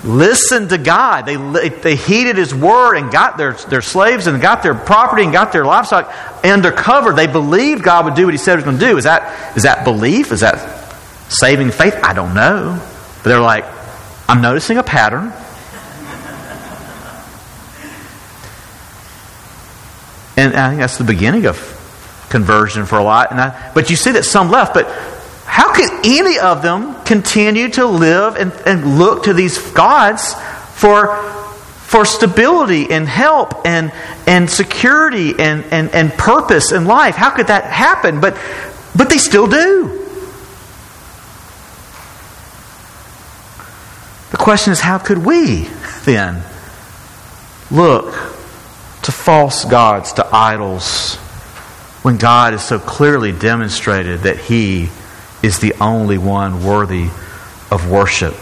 Listen 0.04 0.68
to 0.68 0.78
God. 0.78 1.26
They, 1.26 1.36
they 1.70 1.96
heeded 1.96 2.38
His 2.38 2.54
word 2.54 2.96
and 2.96 3.12
got 3.12 3.38
their, 3.38 3.54
their 3.54 3.82
slaves 3.82 4.28
and 4.28 4.40
got 4.40 4.62
their 4.62 4.76
property 4.76 5.24
and 5.24 5.34
got 5.34 5.52
their 5.52 5.66
livestock 5.66 6.14
undercover. 6.44 7.14
They 7.14 7.28
believed 7.28 7.84
God 7.84 8.06
would 8.06 8.14
do 8.16 8.26
what 8.26 8.34
He 8.34 8.38
said 8.38 8.54
He 8.54 8.56
was 8.58 8.66
going 8.66 8.78
to 8.78 8.86
do. 8.86 8.98
Is 8.98 9.06
that, 9.06 9.58
is 9.58 9.64
that 9.64 9.84
belief? 9.84 10.32
Is 10.32 10.42
that 10.42 10.86
saving 11.30 11.72
faith? 11.72 11.96
I 12.04 12.14
don't 12.14 12.36
know. 12.36 12.80
But 13.24 13.30
they're 13.30 13.40
like, 13.42 13.66
I'm 14.30 14.42
noticing 14.42 14.78
a 14.78 14.84
pattern. 14.84 15.34
And 20.38 20.54
I 20.54 20.70
think 20.70 20.82
that's 20.82 20.98
the 20.98 21.04
beginning 21.04 21.46
of 21.46 21.58
conversion 22.30 22.86
for 22.86 22.98
a 22.98 23.04
lot. 23.04 23.32
And 23.32 23.40
I, 23.40 23.72
but 23.74 23.90
you 23.90 23.96
see 23.96 24.12
that 24.12 24.26
some 24.26 24.52
left. 24.52 24.74
But 24.74 24.88
how 25.56 25.72
could 25.72 25.90
any 26.06 26.38
of 26.38 26.62
them 26.62 27.02
continue 27.06 27.70
to 27.70 27.86
live 27.86 28.36
and, 28.36 28.52
and 28.66 29.00
look 29.00 29.24
to 29.24 29.34
these 29.34 29.58
gods 29.72 30.34
for, 30.74 31.16
for 31.16 32.04
stability 32.04 32.92
and 32.92 33.08
help 33.08 33.66
and, 33.66 33.94
and 34.28 34.50
security 34.50 35.32
and, 35.40 35.64
and, 35.72 35.92
and 35.96 36.12
purpose 36.12 36.74
in 36.74 36.84
life? 36.84 37.16
How 37.16 37.30
could 37.30 37.48
that 37.48 37.64
happen? 37.64 38.20
But, 38.20 38.38
but 38.98 39.10
they 39.10 39.18
still 39.18 39.48
do. 39.48 39.88
The 44.32 44.38
question 44.38 44.74
is, 44.74 44.82
how 44.82 44.98
could 44.98 45.20
we 45.20 45.70
then 46.04 46.44
look 47.72 48.12
to 49.04 49.14
false 49.14 49.64
gods, 49.64 50.12
to 50.14 50.28
idols, 50.36 51.16
when 52.02 52.18
God 52.18 52.52
has 52.52 52.68
so 52.68 52.78
clearly 52.78 53.32
demonstrated 53.32 54.24
that 54.24 54.38
He 54.38 54.90
is 55.46 55.60
the 55.60 55.76
only 55.80 56.18
one 56.18 56.66
worthy 56.66 57.10
of 57.72 57.90
worship? 57.90 58.34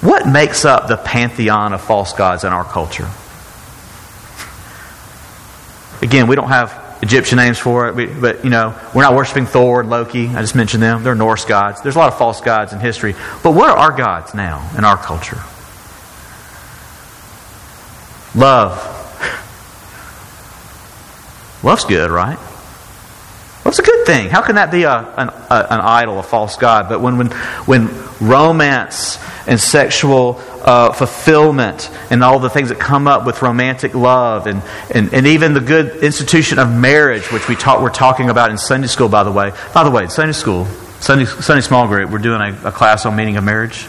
What 0.00 0.28
makes 0.28 0.64
up 0.64 0.86
the 0.86 0.98
pantheon 0.98 1.72
of 1.72 1.80
false 1.80 2.12
gods 2.12 2.44
in 2.44 2.52
our 2.52 2.62
culture? 2.62 3.08
Again, 6.02 6.28
we 6.28 6.36
don't 6.36 6.48
have 6.48 6.98
Egyptian 7.02 7.36
names 7.38 7.58
for 7.58 7.88
it, 7.88 8.20
but 8.20 8.44
you 8.44 8.50
know, 8.50 8.78
we're 8.94 9.02
not 9.02 9.16
worshiping 9.16 9.46
Thor 9.46 9.80
and 9.80 9.90
Loki. 9.90 10.28
I 10.28 10.42
just 10.42 10.54
mentioned 10.54 10.82
them. 10.82 11.02
They're 11.02 11.14
Norse 11.14 11.44
gods. 11.44 11.80
There's 11.80 11.96
a 11.96 11.98
lot 11.98 12.12
of 12.12 12.18
false 12.18 12.40
gods 12.40 12.72
in 12.72 12.80
history. 12.80 13.14
But 13.42 13.52
what 13.52 13.70
are 13.70 13.76
our 13.76 13.92
gods 13.92 14.34
now 14.34 14.70
in 14.76 14.84
our 14.84 14.96
culture? 14.96 15.40
Love. 18.38 18.76
Love's 21.64 21.84
good, 21.86 22.10
right? 22.10 22.38
Love's 23.64 23.78
a 23.78 23.82
good 23.82 24.06
thing. 24.06 24.30
How 24.30 24.40
can 24.40 24.54
that 24.54 24.70
be 24.70 24.84
a, 24.84 24.96
an, 24.96 25.28
a, 25.28 25.66
an 25.70 25.80
idol, 25.80 26.18
a 26.18 26.22
false 26.22 26.56
god? 26.56 26.88
But 26.88 27.00
when, 27.00 27.18
when, 27.18 27.26
when 27.66 27.88
romance 28.20 29.18
and 29.46 29.60
sexual 29.60 30.40
uh, 30.62 30.92
fulfillment 30.92 31.90
and 32.10 32.22
all 32.22 32.38
the 32.38 32.50
things 32.50 32.70
that 32.70 32.78
come 32.78 33.06
up 33.06 33.26
with 33.26 33.42
romantic 33.42 33.94
love 33.94 34.46
and, 34.46 34.62
and, 34.94 35.12
and 35.12 35.26
even 35.26 35.54
the 35.54 35.60
good 35.60 36.02
institution 36.02 36.58
of 36.58 36.72
marriage, 36.72 37.30
which 37.32 37.48
we 37.48 37.56
talk, 37.56 37.82
we're 37.82 37.90
talking 37.90 38.30
about 38.30 38.50
in 38.50 38.58
Sunday 38.58 38.86
school, 38.86 39.08
by 39.08 39.24
the 39.24 39.32
way. 39.32 39.52
By 39.74 39.84
the 39.84 39.90
way, 39.90 40.06
Sunday 40.06 40.32
school, 40.32 40.66
Sunday, 41.00 41.26
Sunday 41.26 41.60
small 41.60 41.86
group, 41.88 42.10
we're 42.10 42.18
doing 42.18 42.40
a, 42.40 42.68
a 42.68 42.72
class 42.72 43.06
on 43.06 43.16
meaning 43.16 43.36
of 43.36 43.44
marriage. 43.44 43.86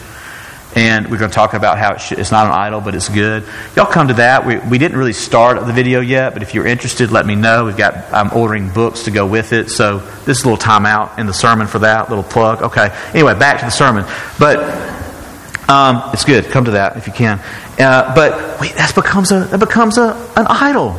And 0.74 1.10
we're 1.10 1.18
going 1.18 1.30
to 1.30 1.34
talk 1.34 1.54
about 1.54 1.78
how 1.78 1.94
it's 1.94 2.30
not 2.30 2.46
an 2.46 2.52
idol, 2.52 2.80
but 2.80 2.94
it's 2.94 3.08
good. 3.08 3.44
Y'all 3.74 3.90
come 3.90 4.08
to 4.08 4.14
that. 4.14 4.46
We, 4.46 4.58
we 4.58 4.78
didn't 4.78 4.96
really 4.96 5.12
start 5.12 5.66
the 5.66 5.72
video 5.72 6.00
yet, 6.00 6.32
but 6.32 6.42
if 6.42 6.54
you're 6.54 6.66
interested, 6.66 7.10
let 7.10 7.26
me 7.26 7.34
know. 7.34 7.64
We've 7.64 7.76
got 7.76 8.12
I'm 8.12 8.32
ordering 8.32 8.70
books 8.70 9.04
to 9.04 9.10
go 9.10 9.26
with 9.26 9.52
it. 9.52 9.70
So 9.70 9.98
this 9.98 10.38
is 10.38 10.44
a 10.44 10.48
little 10.48 10.64
timeout 10.64 11.18
in 11.18 11.26
the 11.26 11.34
sermon 11.34 11.66
for 11.66 11.80
that 11.80 12.08
little 12.08 12.22
plug. 12.22 12.62
Okay. 12.62 12.96
Anyway, 13.12 13.36
back 13.36 13.58
to 13.60 13.64
the 13.64 13.70
sermon. 13.70 14.04
But 14.38 14.60
um, 15.68 16.10
it's 16.12 16.24
good. 16.24 16.44
Come 16.46 16.66
to 16.66 16.72
that 16.72 16.96
if 16.96 17.06
you 17.06 17.12
can. 17.12 17.40
Uh, 17.78 18.14
but 18.14 18.60
wait, 18.60 18.74
that 18.74 18.94
becomes 18.94 19.32
a 19.32 19.40
that 19.46 19.58
becomes 19.58 19.98
a 19.98 20.14
an 20.36 20.46
idol. 20.48 20.94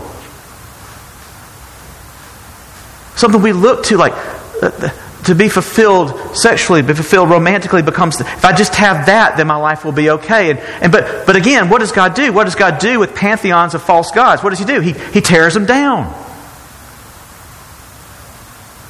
Something 3.16 3.42
we 3.42 3.54
look 3.54 3.86
to 3.86 3.98
like. 3.98 4.14
To 5.26 5.36
be 5.36 5.50
fulfilled 5.50 6.36
sexually, 6.36 6.82
be 6.82 6.96
fulfilled 6.96 7.30
romantically 7.30 7.84
becomes, 7.84 8.20
if 8.20 8.44
I 8.44 8.54
just 8.54 8.74
have 8.76 9.06
that, 9.06 9.38
then 9.38 9.46
my 9.46 9.56
life 9.56 9.86
will 9.86 9.92
be 9.92 10.10
okay. 10.10 10.50
And, 10.50 10.60
and 10.60 10.92
but, 10.92 11.28
but 11.28 11.36
again, 11.36 11.70
what 11.70 11.80
does 11.80 11.92
God 11.92 12.16
do? 12.16 12.34
What 12.34 12.46
does 12.46 12.56
God 12.56 12.80
do 12.80 13.00
with 13.00 13.14
pantheons 13.14 13.76
of 13.76 13.84
false 13.84 14.12
gods? 14.12 14.44
What 14.44 14.50
does 14.50 14.60
He 14.60 14.66
do? 14.66 14.80
He, 14.80 14.94
he 14.94 15.22
tears 15.22 15.54
them 15.54 15.66
down. 15.66 16.12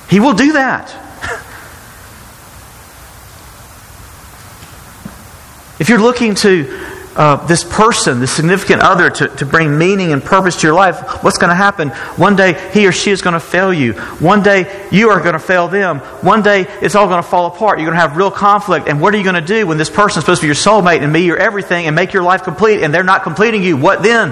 He 0.10 0.20
will 0.20 0.34
do 0.34 0.54
that. 0.54 0.90
if 5.80 5.90
you're 5.90 6.00
looking 6.00 6.36
to 6.36 6.91
uh, 7.16 7.46
this 7.46 7.64
person, 7.64 8.20
this 8.22 8.32
significant 8.32 8.82
other, 8.82 9.10
to, 9.10 9.28
to 9.28 9.46
bring 9.46 9.78
meaning 9.78 10.14
and 10.14 10.24
purpose 10.24 10.56
to 10.58 10.68
your 10.68 10.76
life, 10.76 11.24
what's 11.24 11.38
going 11.38 11.50
to 11.50 11.56
happen? 11.56 11.90
One 12.18 12.36
day, 12.36 12.72
he 12.72 12.88
or 12.88 12.92
she 12.92 13.12
is 13.12 13.22
going 13.22 13.34
to 13.34 13.40
fail 13.40 13.74
you. 13.74 13.94
One 13.94 14.42
day, 14.44 14.88
you 14.92 15.10
are 15.10 15.20
going 15.20 15.34
to 15.34 15.40
fail 15.40 15.68
them. 15.68 16.00
One 16.22 16.42
day, 16.42 16.68
it's 16.82 16.96
all 16.96 17.08
going 17.08 17.22
to 17.22 17.28
fall 17.28 17.48
apart. 17.48 17.80
You're 17.80 17.88
going 17.88 17.98
to 17.98 18.08
have 18.08 18.16
real 18.16 18.32
conflict. 18.32 18.88
And 18.88 19.02
what 19.02 19.14
are 19.14 19.18
you 19.18 19.24
going 19.24 19.36
to 19.36 19.42
do 19.42 19.68
when 19.68 19.78
this 19.78 19.90
person 19.90 20.20
is 20.20 20.24
supposed 20.24 20.42
to 20.42 20.46
be 20.46 20.48
your 20.48 20.56
soulmate 20.56 21.02
and 21.02 21.12
be 21.12 21.24
your 21.24 21.38
everything 21.38 21.88
and 21.88 21.96
make 21.96 22.14
your 22.14 22.24
life 22.24 22.44
complete 22.44 22.82
and 22.82 22.94
they're 22.94 23.04
not 23.04 23.24
completing 23.24 23.62
you? 23.62 23.76
What 23.76 24.04
then? 24.04 24.30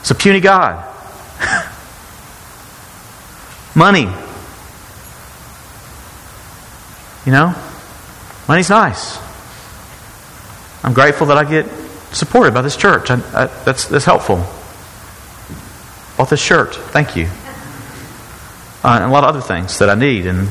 It's 0.00 0.10
a 0.10 0.14
puny 0.14 0.40
God. 0.40 0.84
Money. 3.74 4.08
You 7.26 7.32
know? 7.32 7.67
Money's 8.48 8.70
nice. 8.70 9.18
I'm 10.82 10.94
grateful 10.94 11.26
that 11.28 11.36
I 11.36 11.44
get 11.44 11.66
supported 12.12 12.54
by 12.54 12.62
this 12.62 12.76
church. 12.76 13.10
I, 13.10 13.16
I, 13.34 13.46
that's, 13.64 13.86
that's 13.86 14.06
helpful. 14.06 14.36
Bought 16.16 16.30
this 16.30 16.40
shirt. 16.40 16.74
Thank 16.74 17.14
you. 17.14 17.26
Uh, 18.82 18.96
and 18.96 19.04
a 19.04 19.08
lot 19.08 19.24
of 19.24 19.30
other 19.36 19.40
things 19.40 19.78
that 19.80 19.90
I 19.90 19.94
need. 19.94 20.26
And 20.26 20.48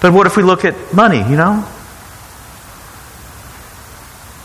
but 0.00 0.12
what 0.12 0.26
if 0.26 0.36
we 0.36 0.42
look 0.42 0.64
at 0.64 0.92
money? 0.92 1.18
You 1.18 1.36
know, 1.36 1.64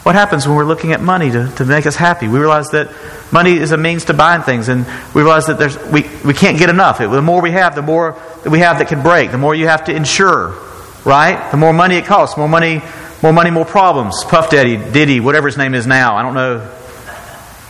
What 0.04 0.16
happens 0.16 0.46
when 0.46 0.58
we're 0.58 0.66
looking 0.66 0.92
at 0.92 1.02
money 1.02 1.32
to, 1.32 1.50
to 1.56 1.66
make 1.66 1.86
us 1.86 1.96
happy? 1.96 2.28
We 2.28 2.38
realize 2.38 2.72
that 2.72 2.92
money 3.32 3.54
is 3.54 3.72
a 3.72 3.78
means 3.78 4.06
to 4.06 4.14
buying 4.14 4.42
things, 4.42 4.68
and 4.68 4.86
we 5.16 5.22
realize 5.22 5.48
that 5.48 5.58
there's, 5.58 5.78
we, 5.86 6.06
we 6.26 6.34
can't 6.34 6.60
get 6.60 6.70
enough. 6.70 7.00
It, 7.00 7.10
the 7.10 7.22
more 7.22 7.42
we 7.42 7.52
have, 7.52 7.74
the 7.74 7.82
more 7.82 8.18
that 8.44 8.50
we 8.50 8.60
have 8.60 8.80
that 8.80 8.90
can 8.90 9.02
break. 9.02 9.32
The 9.32 9.38
more 9.38 9.56
you 9.56 9.68
have 9.68 9.86
to 9.86 9.96
insure, 9.96 10.58
right? 11.06 11.52
The 11.52 11.58
more 11.58 11.74
money 11.74 11.96
it 11.96 12.06
costs. 12.06 12.38
More 12.38 12.50
money, 12.50 12.82
more 13.22 13.34
money, 13.34 13.52
more 13.52 13.66
problems. 13.66 14.24
Puff 14.24 14.50
Daddy, 14.50 14.78
Diddy, 14.78 15.20
whatever 15.20 15.48
his 15.48 15.58
name 15.58 15.74
is 15.74 15.88
now. 15.88 16.16
I 16.16 16.22
don't 16.22 16.34
know. 16.34 16.60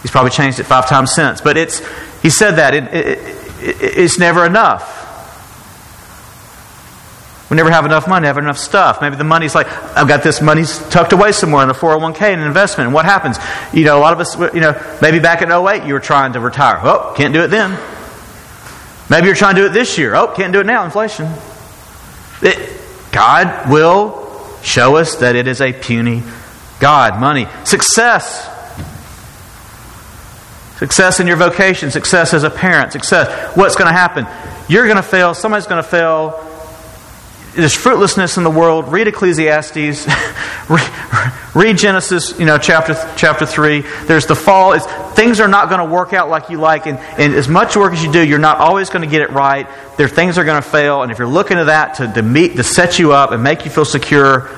He's 0.01 0.11
probably 0.11 0.31
changed 0.31 0.59
it 0.59 0.65
five 0.65 0.87
times 0.87 1.13
since. 1.13 1.41
But 1.41 1.57
it's, 1.57 1.81
he 2.21 2.29
said 2.29 2.51
that. 2.51 2.73
It, 2.73 2.83
it, 2.93 3.17
it, 3.61 3.97
it's 3.97 4.19
never 4.19 4.45
enough. 4.45 5.01
We 7.53 7.57
never 7.57 7.69
have 7.69 7.85
enough 7.85 8.07
money, 8.07 8.25
have 8.25 8.39
enough 8.39 8.57
stuff. 8.57 8.99
Maybe 8.99 9.15
the 9.15 9.23
money's 9.23 9.53
like, 9.53 9.67
I've 9.95 10.07
got 10.07 10.23
this 10.23 10.41
money 10.41 10.63
tucked 10.89 11.13
away 11.13 11.33
somewhere 11.33 11.63
in 11.63 11.69
a 11.69 11.73
401k, 11.75 12.21
and 12.21 12.41
an 12.41 12.47
investment. 12.47 12.87
And 12.87 12.95
what 12.95 13.05
happens? 13.05 13.37
You 13.71 13.85
know, 13.85 13.95
a 13.95 14.01
lot 14.01 14.13
of 14.13 14.19
us, 14.19 14.55
you 14.55 14.59
know, 14.59 14.97
maybe 15.03 15.19
back 15.19 15.43
in 15.43 15.51
08 15.51 15.85
you 15.85 15.93
were 15.93 15.99
trying 15.99 16.33
to 16.33 16.39
retire. 16.39 16.79
Oh, 16.83 17.13
can't 17.15 17.31
do 17.31 17.43
it 17.43 17.49
then. 17.49 17.77
Maybe 19.07 19.27
you're 19.27 19.35
trying 19.35 19.55
to 19.55 19.61
do 19.61 19.67
it 19.67 19.73
this 19.73 19.99
year. 19.99 20.15
Oh, 20.15 20.33
can't 20.35 20.51
do 20.51 20.61
it 20.61 20.65
now, 20.65 20.83
inflation. 20.83 21.31
It, 22.41 22.72
God 23.13 23.69
will 23.69 24.29
show 24.63 24.97
us 24.97 25.17
that 25.17 25.35
it 25.35 25.47
is 25.47 25.61
a 25.61 25.71
puny 25.71 26.23
God. 26.79 27.19
Money. 27.19 27.47
Success. 27.63 28.49
Success 30.77 31.21
in 31.21 31.27
your 31.27 31.37
vocation, 31.37 31.91
success 31.91 32.33
as 32.33 32.43
a 32.43 32.49
parent, 32.49 32.91
success. 32.91 33.55
What's 33.55 33.77
going 33.77 33.87
to 33.87 33.93
happen? 33.93 34.27
You're 34.67 34.85
going 34.85 34.97
to 34.97 35.03
fail, 35.03 35.33
somebody's 35.33 35.67
going 35.67 35.81
to 35.81 35.87
fail, 35.87 36.31
there's 37.55 37.75
fruitlessness 37.75 38.37
in 38.37 38.43
the 38.43 38.49
world. 38.49 38.91
Read 38.91 39.07
Ecclesiastes. 39.07 40.07
read 41.55 41.77
Genesis, 41.77 42.37
you 42.39 42.45
know, 42.45 42.57
chapter 42.57 42.95
chapter 43.15 43.45
three. 43.45 43.81
There's 44.05 44.25
the 44.25 44.35
fall. 44.35 44.73
It's, 44.73 44.85
things 45.13 45.39
are 45.39 45.47
not 45.47 45.69
going 45.69 45.79
to 45.79 45.93
work 45.93 46.13
out 46.13 46.29
like 46.29 46.49
you 46.49 46.57
like, 46.57 46.87
and, 46.87 46.97
and 46.97 47.33
as 47.33 47.47
much 47.47 47.75
work 47.75 47.93
as 47.93 48.03
you 48.03 48.11
do, 48.11 48.25
you're 48.25 48.39
not 48.39 48.57
always 48.57 48.89
going 48.89 49.03
to 49.03 49.09
get 49.09 49.21
it 49.21 49.29
right. 49.29 49.67
There 49.97 50.07
things 50.07 50.37
are 50.37 50.45
going 50.45 50.61
to 50.61 50.67
fail, 50.67 51.03
and 51.03 51.11
if 51.11 51.19
you're 51.19 51.27
looking 51.27 51.57
to 51.57 51.65
that 51.65 51.95
to, 51.95 52.11
to 52.11 52.21
meet 52.23 52.55
to 52.55 52.63
set 52.63 52.97
you 52.97 53.13
up 53.13 53.31
and 53.31 53.43
make 53.43 53.65
you 53.65 53.71
feel 53.71 53.85
secure, 53.85 54.49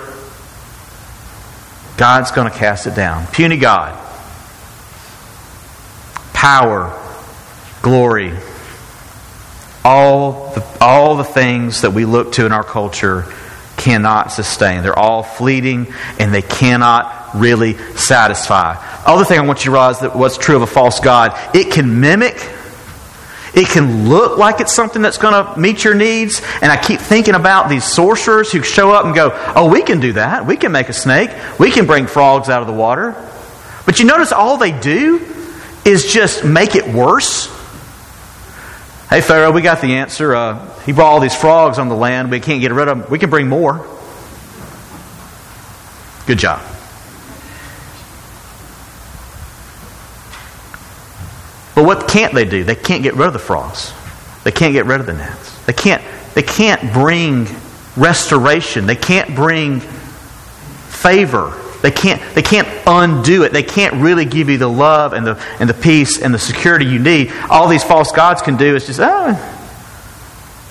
God's 1.97 2.31
going 2.31 2.49
to 2.49 2.57
cast 2.57 2.87
it 2.87 2.95
down. 2.95 3.27
Puny 3.27 3.57
God. 3.57 4.01
Power, 6.33 6.97
glory, 7.81 8.33
all 9.85 10.49
the, 10.49 10.77
all 10.81 11.15
the 11.15 11.23
things 11.23 11.81
that 11.81 11.91
we 11.91 12.05
look 12.05 12.33
to 12.33 12.45
in 12.45 12.51
our 12.51 12.63
culture 12.63 13.31
cannot 13.77 14.31
sustain. 14.31 14.81
They're 14.81 14.97
all 14.97 15.21
fleeting 15.21 15.93
and 16.19 16.33
they 16.33 16.41
cannot 16.41 17.35
really 17.35 17.77
satisfy. 17.95 18.75
Other 19.05 19.23
thing 19.23 19.37
I 19.37 19.43
want 19.43 19.59
you 19.59 19.65
to 19.65 19.71
realize 19.71 19.99
that 19.99 20.15
what's 20.15 20.37
true 20.37 20.55
of 20.55 20.63
a 20.63 20.67
false 20.67 20.99
God, 20.99 21.37
it 21.55 21.71
can 21.71 21.99
mimic, 21.99 22.35
it 23.53 23.67
can 23.67 24.09
look 24.09 24.37
like 24.39 24.59
it's 24.59 24.73
something 24.73 25.01
that's 25.01 25.19
going 25.19 25.33
to 25.33 25.59
meet 25.59 25.83
your 25.83 25.93
needs. 25.93 26.41
And 26.61 26.71
I 26.71 26.77
keep 26.77 26.99
thinking 26.99 27.35
about 27.35 27.69
these 27.69 27.85
sorcerers 27.85 28.51
who 28.51 28.63
show 28.63 28.91
up 28.91 29.05
and 29.05 29.13
go, 29.13 29.29
oh, 29.55 29.69
we 29.69 29.83
can 29.83 29.99
do 29.99 30.13
that. 30.13 30.45
We 30.45 30.57
can 30.57 30.71
make 30.71 30.89
a 30.89 30.93
snake. 30.93 31.29
We 31.59 31.71
can 31.71 31.85
bring 31.85 32.07
frogs 32.07 32.49
out 32.49 32.61
of 32.61 32.67
the 32.67 32.73
water. 32.73 33.11
But 33.85 33.99
you 33.99 34.05
notice 34.05 34.31
all 34.33 34.57
they 34.57 34.77
do 34.77 35.21
is 35.85 36.11
just 36.11 36.43
make 36.43 36.75
it 36.75 36.91
worse. 36.91 37.54
Hey, 39.15 39.21
Pharaoh, 39.21 39.53
we 39.53 39.61
got 39.61 39.79
the 39.79 39.93
answer. 39.95 40.35
Uh, 40.35 40.81
he 40.81 40.91
brought 40.91 41.13
all 41.13 41.21
these 41.21 41.33
frogs 41.33 41.79
on 41.79 41.87
the 41.87 41.95
land. 41.95 42.29
We 42.29 42.41
can't 42.41 42.59
get 42.59 42.73
rid 42.73 42.89
of 42.89 42.97
them. 42.97 43.09
We 43.09 43.17
can 43.17 43.29
bring 43.29 43.47
more. 43.47 43.77
Good 46.27 46.37
job. 46.37 46.59
But 51.75 51.85
what 51.85 52.09
can't 52.09 52.33
they 52.33 52.43
do? 52.43 52.65
They 52.65 52.75
can't 52.75 53.03
get 53.03 53.13
rid 53.13 53.27
of 53.27 53.31
the 53.31 53.39
frogs. 53.39 53.93
They 54.43 54.51
can't 54.51 54.73
get 54.73 54.85
rid 54.85 54.99
of 54.99 55.05
the 55.05 55.13
gnats. 55.13 55.65
They 55.65 55.71
can't, 55.71 56.03
they 56.33 56.43
can't 56.43 56.91
bring 56.91 57.47
restoration. 57.95 58.85
They 58.85 58.97
can't 58.97 59.33
bring 59.33 59.79
favor 59.79 61.51
they 61.81 61.91
can't, 61.91 62.21
they 62.35 62.41
can't 62.41 62.67
undo 62.87 63.43
it. 63.43 63.53
They 63.53 63.63
can't 63.63 63.95
really 63.95 64.25
give 64.25 64.49
you 64.49 64.57
the 64.57 64.67
love 64.67 65.13
and 65.13 65.25
the, 65.25 65.41
and 65.59 65.69
the 65.69 65.73
peace 65.73 66.21
and 66.21 66.33
the 66.33 66.39
security 66.39 66.85
you 66.85 66.99
need. 66.99 67.31
All 67.49 67.67
these 67.67 67.83
false 67.83 68.11
gods 68.11 68.41
can 68.41 68.57
do 68.57 68.75
is 68.75 68.87
just, 68.87 68.99
oh, 69.01 69.55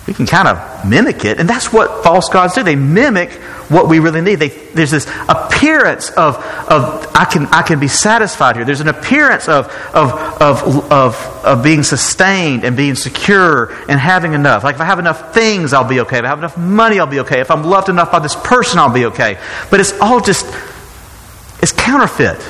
we 0.07 0.13
can 0.13 0.27
kind 0.27 0.49
of 0.49 0.85
mimic 0.85 1.25
it. 1.25 1.41
And 1.41 1.49
that's 1.49 1.73
what 1.73 2.05
false 2.05 2.29
gods 2.29 2.55
do. 2.55 2.63
They 2.63 2.77
mimic 2.77 3.33
what 3.71 3.89
we 3.89 4.01
really 4.01 4.21
need. 4.21 4.35
They, 4.35 4.49
there's 4.49 4.91
this 4.91 5.07
appearance 5.29 6.11
of, 6.11 6.37
of 6.69 7.11
I, 7.15 7.25
can, 7.25 7.47
I 7.47 7.63
can 7.63 7.81
be 7.81 7.89
satisfied 7.89 8.57
here. 8.57 8.67
There's 8.67 8.83
an 8.83 8.89
appearance 8.89 9.49
of, 9.49 9.69
of, 9.95 10.13
of, 10.43 10.93
of, 10.93 11.45
of 11.45 11.65
being 11.65 11.83
sustained 11.83 12.65
and 12.65 12.77
being 12.77 12.97
secure 12.97 13.73
and 13.89 13.99
having 13.99 14.35
enough. 14.35 14.63
Like 14.63 14.75
if 14.75 14.81
I 14.83 14.85
have 14.85 14.99
enough 14.99 15.33
things, 15.33 15.73
I'll 15.73 15.89
be 15.89 16.01
okay. 16.01 16.19
If 16.19 16.25
I 16.25 16.29
have 16.29 16.39
enough 16.39 16.59
money, 16.59 16.99
I'll 16.99 17.07
be 17.07 17.21
okay. 17.21 17.41
If 17.41 17.51
I'm 17.51 17.65
loved 17.65 17.89
enough 17.89 18.13
by 18.13 18.19
this 18.19 18.37
person, 18.37 18.79
I'll 18.79 18.93
be 18.93 19.07
okay. 19.07 19.39
But 19.71 19.81
it's 19.81 19.99
all 20.01 20.21
just 20.21 20.45
it's 21.63 21.73
counterfeit. 21.73 22.41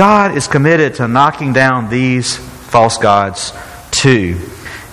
God 0.00 0.34
is 0.34 0.48
committed 0.48 0.94
to 0.94 1.08
knocking 1.08 1.52
down 1.52 1.90
these 1.90 2.34
false 2.36 2.96
gods 2.96 3.52
too. 3.90 4.40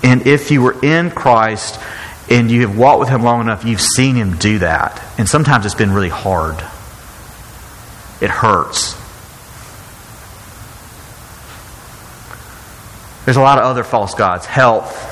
And 0.03 0.27
if 0.27 0.51
you 0.51 0.61
were 0.61 0.75
in 0.83 1.11
Christ 1.11 1.79
and 2.29 2.51
you 2.51 2.67
have 2.67 2.77
walked 2.77 2.99
with 2.99 3.09
Him 3.09 3.23
long 3.23 3.39
enough, 3.39 3.63
you've 3.63 3.81
seen 3.81 4.15
Him 4.15 4.35
do 4.37 4.59
that. 4.59 5.01
And 5.17 5.27
sometimes 5.27 5.65
it's 5.65 5.75
been 5.75 5.91
really 5.91 6.09
hard, 6.09 6.57
it 8.19 8.29
hurts. 8.29 8.95
There's 13.23 13.37
a 13.37 13.41
lot 13.41 13.57
of 13.59 13.65
other 13.65 13.83
false 13.83 14.13
gods 14.13 14.45
health, 14.45 15.06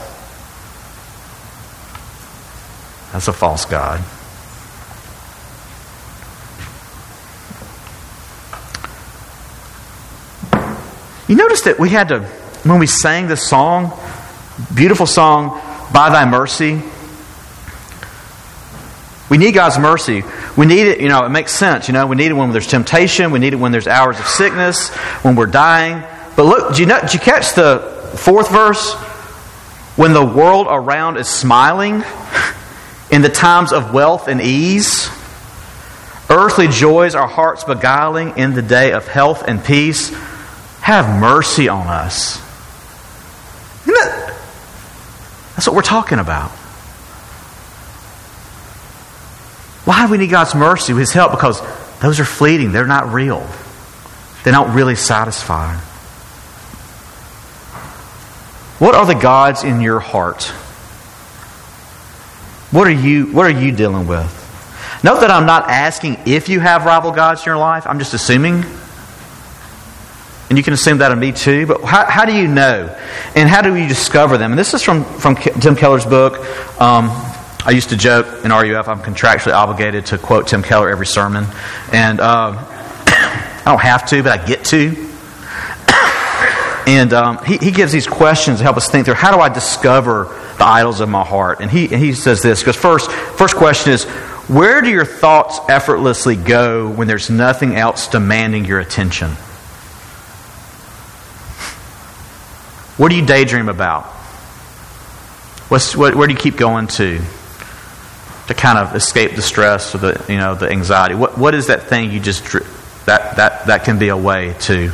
That's 3.16 3.30
a 3.30 3.34
false 3.34 3.64
God. 3.64 4.02
You 11.30 11.38
notice 11.38 11.62
that 11.62 11.80
we 11.80 11.92
had 11.92 12.10
to, 12.10 12.24
when 12.66 12.78
we 12.78 12.88
sang 12.88 13.30
this 13.30 13.48
song, 13.48 13.98
beautiful 14.76 15.06
song, 15.06 15.62
By 15.94 16.10
Thy 16.10 16.30
Mercy, 16.30 16.82
we 19.30 19.38
need 19.38 19.54
God's 19.54 19.80
mercy. 19.80 20.24
We 20.58 20.66
need 20.66 20.86
it, 20.86 21.00
you 21.00 21.08
know, 21.08 21.24
it 21.26 21.30
makes 21.30 21.54
sense. 21.54 21.88
You 21.88 21.94
know, 21.94 22.08
we 22.08 22.18
need 22.18 22.32
it 22.32 22.34
when 22.34 22.52
there's 22.52 22.68
temptation. 22.68 23.32
We 23.32 23.40
need 23.40 23.54
it 23.54 23.56
when 23.56 23.72
there's 23.72 23.88
hours 23.88 24.20
of 24.20 24.28
sickness, 24.28 24.90
when 25.24 25.38
we're 25.38 25.46
dying. 25.46 26.04
But 26.36 26.48
look, 26.48 26.72
did 26.72 26.80
you, 26.80 26.86
know, 26.88 27.00
did 27.00 27.14
you 27.14 27.22
catch 27.22 27.56
the 27.56 27.80
fourth 28.18 28.52
verse? 28.52 28.94
When 29.96 30.12
the 30.12 30.26
world 30.26 30.68
around 30.70 31.16
is 31.16 31.30
smiling, 31.30 32.04
in 33.12 33.22
the 33.22 33.30
times 33.30 33.72
of 33.72 33.94
wealth 33.94 34.28
and 34.28 34.42
ease. 34.42 35.10
Earthly 36.30 36.68
joys 36.68 37.16
our 37.16 37.28
hearts 37.28 37.64
beguiling 37.64 38.38
in 38.38 38.54
the 38.54 38.62
day 38.62 38.94
of 38.94 39.08
health 39.08 39.44
and 39.48 39.64
peace. 39.64 40.10
Have 40.82 41.20
mercy 41.20 41.70
on 41.70 41.88
us. 41.88 42.42
That's 45.56 45.68
what 45.68 45.76
we're 45.76 45.82
talking 45.84 46.20
about. 46.20 46.52
Why 49.86 50.06
do 50.06 50.12
we 50.12 50.18
need 50.18 50.30
God's 50.30 50.54
mercy, 50.54 50.94
His 50.94 51.14
help? 51.14 51.32
Because 51.32 51.62
those 52.00 52.20
are 52.20 52.26
fleeting. 52.26 52.72
They're 52.72 52.88
not 52.88 53.14
real. 53.14 53.48
They 54.44 54.52
don't 54.52 54.76
really 54.76 54.96
satisfy. 54.96 55.76
What 58.80 58.96
are 58.96 59.06
the 59.06 59.16
gods 59.16 59.64
in 59.64 59.80
your 59.80 60.00
heart? 60.00 60.52
What 62.76 62.88
are 62.88 62.92
you, 62.92 63.28
what 63.28 63.46
are 63.46 63.58
you 63.58 63.72
dealing 63.72 64.06
with? 64.06 64.28
Note 65.02 65.22
that 65.22 65.32
I'm 65.32 65.46
not 65.46 65.70
asking 65.70 66.18
if 66.26 66.50
you 66.50 66.60
have 66.60 66.84
rival 66.84 67.14
gods 67.14 67.40
in 67.40 67.46
your 67.46 67.56
life. 67.56 67.88
I'm 67.88 68.00
just 68.00 68.14
assuming. 68.14 68.66
And 70.50 70.58
you 70.58 70.62
can 70.62 70.74
assume 70.74 70.98
that 70.98 71.14
of 71.14 71.18
me 71.18 71.32
too. 71.32 71.68
But 71.68 71.86
how, 71.86 72.04
how 72.04 72.26
do 72.26 72.34
you 72.36 72.50
know? 72.50 72.94
And 73.34 73.48
how 73.48 73.62
do 73.62 73.74
you 73.78 73.88
discover 73.88 74.38
them? 74.38 74.52
And 74.52 74.60
this 74.60 74.74
is 74.74 74.84
from, 74.84 75.06
from 75.06 75.38
Tim 75.38 75.78
Keller's 75.78 76.06
book. 76.06 76.38
Um, 76.82 77.12
I 77.64 77.72
used 77.74 77.92
to 77.92 77.96
joke 77.96 78.44
in 78.44 78.52
RUF, 78.52 78.90
I'm 78.90 79.00
contractually 79.00 79.54
obligated 79.54 80.08
to 80.08 80.18
quote 80.18 80.48
Tim 80.48 80.62
Keller 80.62 80.90
every 80.90 81.08
sermon. 81.08 81.46
And 81.94 82.20
um, 82.20 82.58
I 82.60 83.64
don't 83.68 83.80
have 83.80 84.06
to, 84.10 84.22
but 84.22 84.38
I 84.38 84.46
get 84.46 84.66
to. 84.66 85.12
And 86.88 87.14
um, 87.14 87.44
he, 87.44 87.58
he 87.58 87.72
gives 87.72 87.92
these 87.92 88.06
questions 88.06 88.60
to 88.60 88.64
help 88.64 88.78
us 88.78 88.92
think 88.92 89.06
through 89.06 89.16
how 89.16 89.36
do 89.36 89.42
I 89.42 89.50
discover 89.50 90.26
the 90.58 90.66
idols 90.66 91.00
of 91.00 91.10
my 91.10 91.24
heart? 91.24 91.60
And 91.62 91.70
he, 91.70 91.86
and 91.86 92.02
he 92.02 92.14
says 92.14 92.42
this 92.42 92.62
because 92.62 92.76
first, 92.76 93.12
first 93.12 93.56
question 93.56 93.94
is 93.94 94.04
where 94.48 94.82
do 94.82 94.90
your 94.90 95.06
thoughts 95.06 95.60
effortlessly 95.70 96.36
go 96.36 96.90
when 96.90 97.08
there's 97.08 97.30
nothing 97.30 97.76
else 97.76 98.08
demanding 98.08 98.66
your 98.66 98.80
attention? 98.80 99.32
What 102.98 103.10
do 103.10 103.16
you 103.16 103.26
daydream 103.26 103.68
about? 103.68 104.06
What's, 105.68 105.96
what, 105.96 106.16
where 106.16 106.28
do 106.28 106.34
you 106.34 106.40
keep 106.40 106.58
going 106.58 106.88
to? 106.88 107.22
to 108.48 108.54
kind 108.54 108.78
of 108.78 108.96
escape 108.96 109.36
the 109.36 109.42
stress 109.42 109.96
or 109.96 109.98
the 109.98 110.26
you 110.30 110.38
know 110.38 110.54
the 110.54 110.70
anxiety? 110.70 111.16
What 111.16 111.36
what 111.36 111.56
is 111.56 111.66
that 111.66 111.88
thing 111.88 112.12
you 112.12 112.20
just 112.20 112.44
that 113.08 113.38
that 113.38 113.66
that 113.66 113.86
can 113.86 113.98
be 113.98 114.10
a 114.10 114.16
way 114.16 114.54
to 114.60 114.92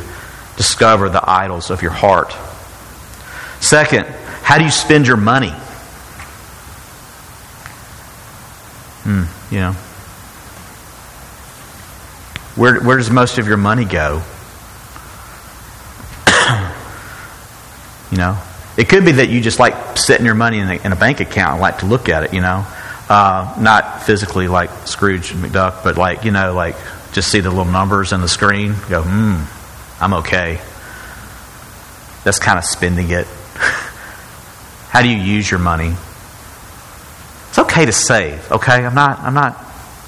discover 0.56 1.08
the 1.08 1.28
idols 1.28 1.70
of 1.70 1.82
your 1.82 1.90
heart. 1.90 2.34
Second, 3.60 4.06
how 4.42 4.58
do 4.58 4.64
you 4.64 4.70
spend 4.70 5.06
your 5.06 5.16
money? 5.16 5.52
Hmm, 9.04 9.24
you 9.50 9.60
know. 9.60 9.72
Where, 12.54 12.80
where 12.80 12.98
does 12.98 13.10
most 13.10 13.38
of 13.38 13.48
your 13.48 13.56
money 13.56 13.84
go? 13.84 14.22
you 18.10 18.18
know, 18.18 18.38
it 18.76 18.88
could 18.88 19.04
be 19.04 19.12
that 19.12 19.30
you 19.30 19.40
just 19.40 19.58
like 19.58 19.96
setting 19.96 20.26
your 20.26 20.34
money 20.34 20.58
in 20.58 20.68
a, 20.68 20.74
in 20.74 20.92
a 20.92 20.96
bank 20.96 21.20
account 21.20 21.54
and 21.54 21.62
like 21.62 21.78
to 21.78 21.86
look 21.86 22.08
at 22.08 22.24
it, 22.24 22.34
you 22.34 22.40
know. 22.40 22.66
Uh, 23.08 23.54
not 23.58 24.02
physically 24.02 24.48
like 24.48 24.70
Scrooge 24.86 25.32
McDuck, 25.32 25.82
but 25.82 25.96
like, 25.96 26.24
you 26.24 26.30
know, 26.30 26.52
like 26.52 26.76
just 27.12 27.30
see 27.30 27.40
the 27.40 27.50
little 27.50 27.64
numbers 27.64 28.12
on 28.12 28.20
the 28.20 28.28
screen, 28.28 28.74
go, 28.88 29.02
hmm, 29.02 29.42
I'm 30.02 30.14
okay. 30.14 30.60
That's 32.24 32.38
kind 32.38 32.58
of 32.58 32.64
spending 32.64 33.10
it. 33.10 33.26
How 34.92 35.00
do 35.00 35.08
you 35.08 35.16
use 35.16 35.50
your 35.50 35.58
money? 35.58 35.94
It's 37.48 37.58
okay 37.58 37.86
to 37.86 37.92
save, 37.92 38.52
okay? 38.52 38.84
I'm 38.84 38.94
not 38.94 39.20
I'm 39.20 39.32
not 39.32 39.56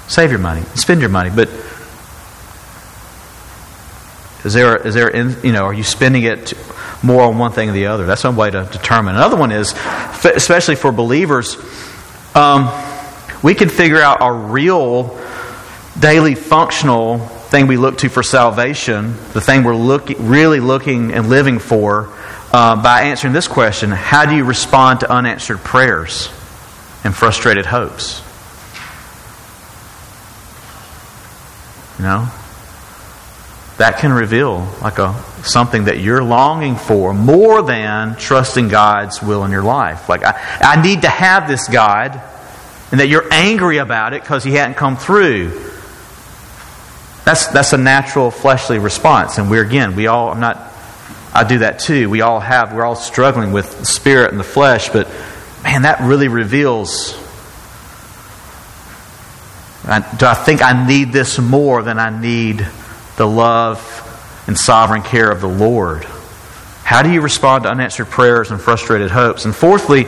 save 0.07 0.29
your 0.29 0.39
money, 0.39 0.61
spend 0.75 1.01
your 1.01 1.09
money, 1.09 1.31
but 1.35 1.49
is 4.45 4.53
there 4.53 4.77
is 4.77 4.93
there 4.93 5.09
in, 5.09 5.35
you 5.43 5.53
know 5.53 5.65
are 5.65 5.73
you 5.73 5.81
spending 5.81 6.21
it 6.21 6.53
more 7.01 7.23
on 7.23 7.39
one 7.39 7.51
thing 7.51 7.69
or 7.69 7.71
the 7.71 7.87
other? 7.87 8.05
That's 8.05 8.23
one 8.23 8.35
way 8.35 8.51
to 8.51 8.69
determine. 8.71 9.15
Another 9.15 9.37
one 9.37 9.51
is, 9.51 9.73
especially 10.23 10.75
for 10.75 10.91
believers, 10.91 11.57
um, 12.35 12.69
we 13.41 13.55
can 13.55 13.69
figure 13.69 14.01
out 14.01 14.21
our 14.21 14.35
real 14.35 15.19
daily 15.99 16.35
functional 16.35 17.17
thing 17.17 17.65
we 17.65 17.77
look 17.77 17.97
to 17.99 18.09
for 18.09 18.21
salvation, 18.21 19.13
the 19.33 19.41
thing 19.41 19.63
we're 19.63 19.75
look, 19.75 20.09
really 20.19 20.59
looking 20.59 21.11
and 21.11 21.27
living 21.27 21.57
for, 21.57 22.13
uh, 22.55 22.81
by 22.81 23.01
answering 23.01 23.33
this 23.33 23.49
question 23.49 23.91
How 23.91 24.25
do 24.25 24.33
you 24.33 24.45
respond 24.45 25.01
to 25.01 25.11
unanswered 25.11 25.59
prayers 25.59 26.29
and 27.03 27.13
frustrated 27.13 27.65
hopes? 27.65 28.21
You 31.99 32.05
know? 32.05 32.29
That 33.77 33.97
can 33.97 34.13
reveal 34.13 34.65
like 34.81 34.99
a 34.99 35.21
something 35.43 35.85
that 35.85 35.99
you're 35.99 36.23
longing 36.23 36.77
for 36.77 37.13
more 37.13 37.61
than 37.61 38.15
trusting 38.15 38.69
God's 38.69 39.21
will 39.21 39.43
in 39.43 39.51
your 39.51 39.61
life. 39.61 40.07
Like 40.07 40.23
I, 40.23 40.39
I 40.61 40.81
need 40.81 41.01
to 41.01 41.09
have 41.09 41.49
this 41.49 41.67
God, 41.67 42.21
and 42.91 43.01
that 43.01 43.09
you're 43.09 43.27
angry 43.33 43.79
about 43.79 44.13
it 44.13 44.21
because 44.21 44.45
He 44.45 44.53
hadn't 44.53 44.75
come 44.75 44.95
through. 44.95 45.49
That's, 47.25 47.47
that's 47.47 47.73
a 47.73 47.77
natural 47.77 48.31
fleshly 48.31 48.79
response. 48.79 49.39
And 49.39 49.49
we're, 49.49 49.65
again, 49.65 49.95
we 49.95 50.07
all, 50.07 50.29
I'm 50.29 50.39
not, 50.39 50.74
I 51.35 51.43
do 51.43 51.59
that 51.59 51.79
too. 51.79 52.09
We 52.09 52.21
all 52.21 52.39
have, 52.39 52.73
we're 52.73 52.85
all 52.85 52.95
struggling 52.95 53.51
with 53.51 53.79
the 53.79 53.85
spirit 53.85 54.31
and 54.31 54.39
the 54.39 54.45
flesh, 54.45 54.87
but 54.87 55.09
man, 55.63 55.81
that 55.81 55.99
really 55.99 56.29
reveals. 56.29 57.11
Do 59.83 60.25
I 60.25 60.33
think 60.33 60.61
I 60.63 60.87
need 60.87 61.11
this 61.11 61.37
more 61.37 61.83
than 61.83 61.99
I 61.99 62.09
need 62.09 62.65
the 63.17 63.27
love 63.27 63.81
and 64.47 64.57
sovereign 64.57 65.01
care 65.01 65.29
of 65.29 65.41
the 65.41 65.49
Lord? 65.49 66.05
How 66.85 67.01
do 67.01 67.11
you 67.11 67.19
respond 67.19 67.65
to 67.65 67.69
unanswered 67.69 68.09
prayers 68.09 68.51
and 68.51 68.61
frustrated 68.61 69.11
hopes? 69.11 69.43
And 69.43 69.53
fourthly, 69.53 70.05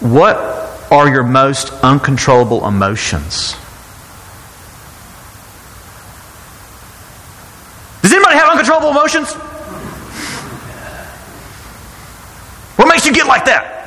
what 0.00 0.36
are 0.92 1.08
your 1.08 1.24
most 1.24 1.72
uncontrollable 1.82 2.66
emotions? 2.66 3.56
uncontrollable 8.52 8.91
emotions? 9.02 9.32
What 12.76 12.88
makes 12.88 13.06
you 13.06 13.12
get 13.12 13.26
like 13.26 13.46
that? 13.46 13.80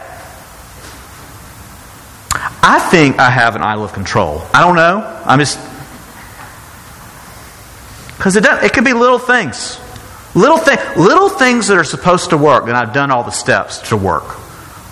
I 2.62 2.80
think 2.92 3.20
I 3.20 3.30
have 3.30 3.56
an 3.56 3.62
idol 3.62 3.86
of 3.86 3.94
control. 3.94 4.42
I 4.54 4.62
don't 4.62 4.76
know. 4.76 5.24
I'm 5.26 5.40
just. 5.40 5.60
Because 8.18 8.36
it, 8.36 8.44
does, 8.44 8.64
it 8.64 8.74
could 8.74 8.86
be 8.86 8.94
little 8.94 9.20
things. 9.20 9.80
Little, 10.34 10.58
thing, 10.58 10.78
little 10.98 11.30
things 11.30 11.68
that 11.68 11.78
are 11.78 11.84
supposed 11.86 12.32
to 12.32 12.38
work, 12.38 12.64
and 12.68 12.74
I've 12.74 12.92
done 12.92 13.10
all 13.10 13.24
the 13.24 13.32
steps 13.32 13.90
to 13.90 13.98
work. 13.98 14.24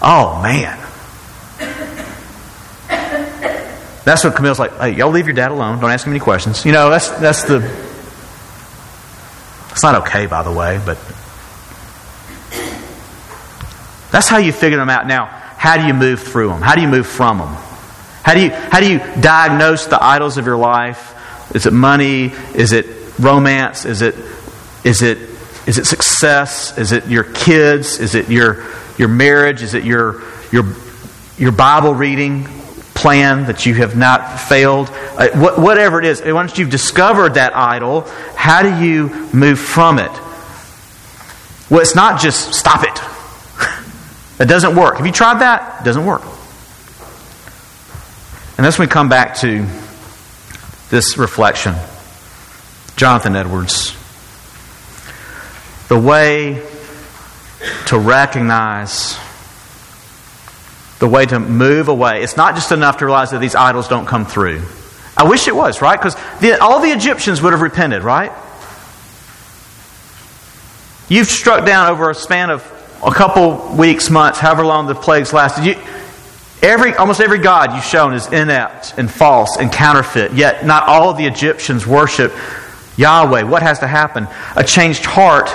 Oh, 0.01 0.39
man. 0.41 0.79
That's 4.05 4.23
what 4.23 4.35
Camille's 4.35 4.59
like, 4.59 4.77
hey, 4.77 4.91
y'all 4.91 5.11
leave 5.11 5.27
your 5.27 5.35
dad 5.35 5.51
alone. 5.51 5.79
Don't 5.79 5.89
ask 5.89 6.05
him 6.05 6.13
any 6.13 6.19
questions. 6.19 6.65
You 6.65 6.71
know, 6.71 6.89
that's, 6.89 7.09
that's 7.09 7.43
the 7.43 7.59
it's 9.73 9.81
not 9.81 10.03
okay, 10.03 10.27
by 10.27 10.43
the 10.43 10.51
way, 10.51 10.79
but 10.85 10.97
that's 14.11 14.29
how 14.29 14.37
you 14.37 14.51
figure 14.51 14.77
them 14.77 14.91
out. 14.91 15.07
Now, 15.07 15.25
how 15.25 15.77
do 15.77 15.87
you 15.87 15.95
move 15.95 16.21
through 16.21 16.49
them? 16.49 16.61
How 16.61 16.75
do 16.75 16.81
you 16.81 16.87
move 16.87 17.07
from 17.07 17.39
them? 17.39 17.47
How 18.21 18.35
do 18.35 18.41
you, 18.41 18.51
how 18.51 18.79
do 18.79 18.89
you 18.89 18.99
diagnose 19.19 19.87
the 19.87 20.01
idols 20.01 20.37
of 20.37 20.45
your 20.45 20.57
life? 20.57 21.09
Is 21.55 21.65
it 21.65 21.73
money? 21.73 22.25
Is 22.53 22.71
it 22.71 22.85
romance? 23.19 23.85
Is 23.85 24.03
it, 24.03 24.15
is 24.83 25.01
it, 25.01 25.17
is 25.65 25.79
it 25.79 25.85
success? 25.85 26.77
Is 26.77 26.91
it 26.91 27.07
your 27.07 27.23
kids? 27.23 27.99
Is 27.99 28.13
it 28.13 28.29
your, 28.29 28.63
your 28.99 29.07
marriage? 29.07 29.63
Is 29.63 29.73
it 29.73 29.83
your, 29.83 30.21
your, 30.51 30.65
your 31.39 31.51
Bible 31.51 31.95
reading? 31.95 32.47
Plan 32.93 33.45
that 33.45 33.65
you 33.65 33.73
have 33.75 33.95
not 33.95 34.39
failed, 34.39 34.89
uh, 35.17 35.29
wh- 35.29 35.59
whatever 35.59 35.99
it 35.99 36.05
is, 36.05 36.21
once 36.25 36.57
you've 36.57 36.69
discovered 36.69 37.35
that 37.35 37.55
idol, 37.55 38.01
how 38.35 38.61
do 38.61 38.85
you 38.85 39.09
move 39.33 39.59
from 39.59 39.99
it? 39.99 40.11
Well, 41.69 41.81
it's 41.81 41.95
not 41.95 42.21
just 42.21 42.53
stop 42.53 42.83
it. 42.83 44.39
it 44.41 44.45
doesn't 44.45 44.75
work. 44.75 44.97
Have 44.97 45.05
you 45.05 45.11
tried 45.11 45.39
that? 45.39 45.81
It 45.81 45.85
doesn't 45.85 46.05
work. 46.05 46.21
And 48.57 48.65
that's 48.65 48.77
when 48.77 48.87
we 48.87 48.91
come 48.91 49.09
back 49.09 49.35
to 49.37 49.65
this 50.89 51.17
reflection. 51.17 51.73
Jonathan 52.95 53.35
Edwards. 53.35 53.95
The 55.87 55.97
way 55.97 56.61
to 57.87 57.97
recognize 57.97 59.17
the 60.99 61.07
way 61.07 61.25
to 61.25 61.39
move 61.39 61.87
away. 61.87 62.21
It's 62.23 62.37
not 62.37 62.55
just 62.55 62.71
enough 62.71 62.97
to 62.97 63.05
realize 63.05 63.31
that 63.31 63.39
these 63.39 63.55
idols 63.55 63.87
don't 63.87 64.05
come 64.05 64.25
through. 64.25 64.61
I 65.15 65.27
wish 65.27 65.47
it 65.47 65.55
was, 65.55 65.81
right? 65.81 65.99
Because 65.99 66.15
all 66.59 66.81
the 66.81 66.89
Egyptians 66.89 67.41
would 67.41 67.53
have 67.53 67.61
repented, 67.61 68.03
right? 68.03 68.31
You've 71.09 71.27
struck 71.27 71.65
down 71.65 71.91
over 71.91 72.09
a 72.09 72.15
span 72.15 72.49
of 72.49 72.63
a 73.05 73.11
couple 73.11 73.75
weeks, 73.75 74.09
months, 74.09 74.39
however 74.39 74.65
long 74.65 74.87
the 74.87 74.95
plagues 74.95 75.33
lasted. 75.33 75.65
You, 75.65 75.75
every, 76.61 76.95
almost 76.95 77.19
every 77.19 77.39
god 77.39 77.73
you've 77.75 77.83
shown 77.83 78.13
is 78.13 78.27
inept 78.27 78.95
and 78.97 79.11
false 79.11 79.57
and 79.57 79.71
counterfeit. 79.71 80.33
Yet 80.33 80.65
not 80.65 80.87
all 80.87 81.13
the 81.13 81.25
Egyptians 81.25 81.85
worship 81.85 82.33
Yahweh. 82.95 83.43
What 83.43 83.61
has 83.61 83.79
to 83.79 83.87
happen? 83.87 84.27
A 84.55 84.63
changed 84.63 85.05
heart 85.05 85.49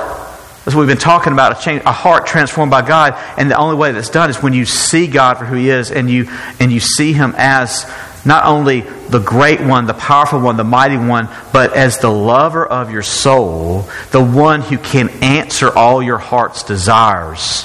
that's 0.68 0.76
what 0.76 0.82
we've 0.82 0.88
been 0.88 0.98
talking 0.98 1.32
about, 1.32 1.58
a, 1.58 1.64
change, 1.64 1.82
a 1.86 1.92
heart 1.92 2.26
transformed 2.26 2.70
by 2.70 2.86
God. 2.86 3.14
And 3.38 3.50
the 3.50 3.56
only 3.56 3.76
way 3.76 3.92
that's 3.92 4.10
done 4.10 4.28
is 4.28 4.42
when 4.42 4.52
you 4.52 4.66
see 4.66 5.06
God 5.06 5.38
for 5.38 5.46
who 5.46 5.56
He 5.56 5.70
is 5.70 5.90
and 5.90 6.10
you, 6.10 6.28
and 6.60 6.70
you 6.70 6.78
see 6.78 7.14
Him 7.14 7.34
as 7.38 7.90
not 8.26 8.44
only 8.44 8.82
the 8.82 9.18
great 9.18 9.62
one, 9.62 9.86
the 9.86 9.94
powerful 9.94 10.40
one, 10.40 10.58
the 10.58 10.64
mighty 10.64 10.98
one, 10.98 11.30
but 11.54 11.74
as 11.74 12.00
the 12.00 12.10
lover 12.10 12.66
of 12.66 12.90
your 12.90 13.02
soul, 13.02 13.88
the 14.10 14.22
one 14.22 14.60
who 14.60 14.76
can 14.76 15.08
answer 15.22 15.74
all 15.74 16.02
your 16.02 16.18
heart's 16.18 16.62
desires. 16.64 17.62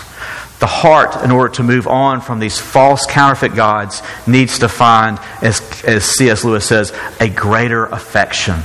The 0.59 0.67
heart, 0.67 1.25
in 1.25 1.31
order 1.31 1.55
to 1.55 1.63
move 1.63 1.87
on 1.87 2.21
from 2.21 2.39
these 2.39 2.57
false 2.57 3.05
counterfeit 3.05 3.53
gods, 3.53 4.01
needs 4.25 4.59
to 4.59 4.69
find, 4.69 5.19
as, 5.41 5.59
as 5.83 6.05
C.S. 6.05 6.45
Lewis 6.45 6.65
says, 6.65 6.93
a 7.19 7.27
greater 7.27 7.85
affection 7.85 8.63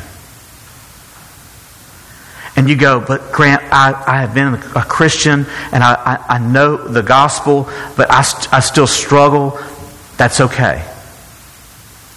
and 2.58 2.68
you 2.68 2.74
go, 2.74 2.98
but 2.98 3.30
Grant, 3.30 3.62
I, 3.72 3.92
I 4.04 4.20
have 4.22 4.34
been 4.34 4.54
a 4.54 4.84
Christian 4.84 5.46
and 5.70 5.84
I, 5.84 5.94
I, 5.94 6.34
I 6.34 6.38
know 6.40 6.76
the 6.76 7.04
gospel, 7.04 7.68
but 7.96 8.10
I, 8.10 8.24
I 8.50 8.58
still 8.58 8.88
struggle. 8.88 9.60
That's 10.16 10.40
okay. 10.40 10.84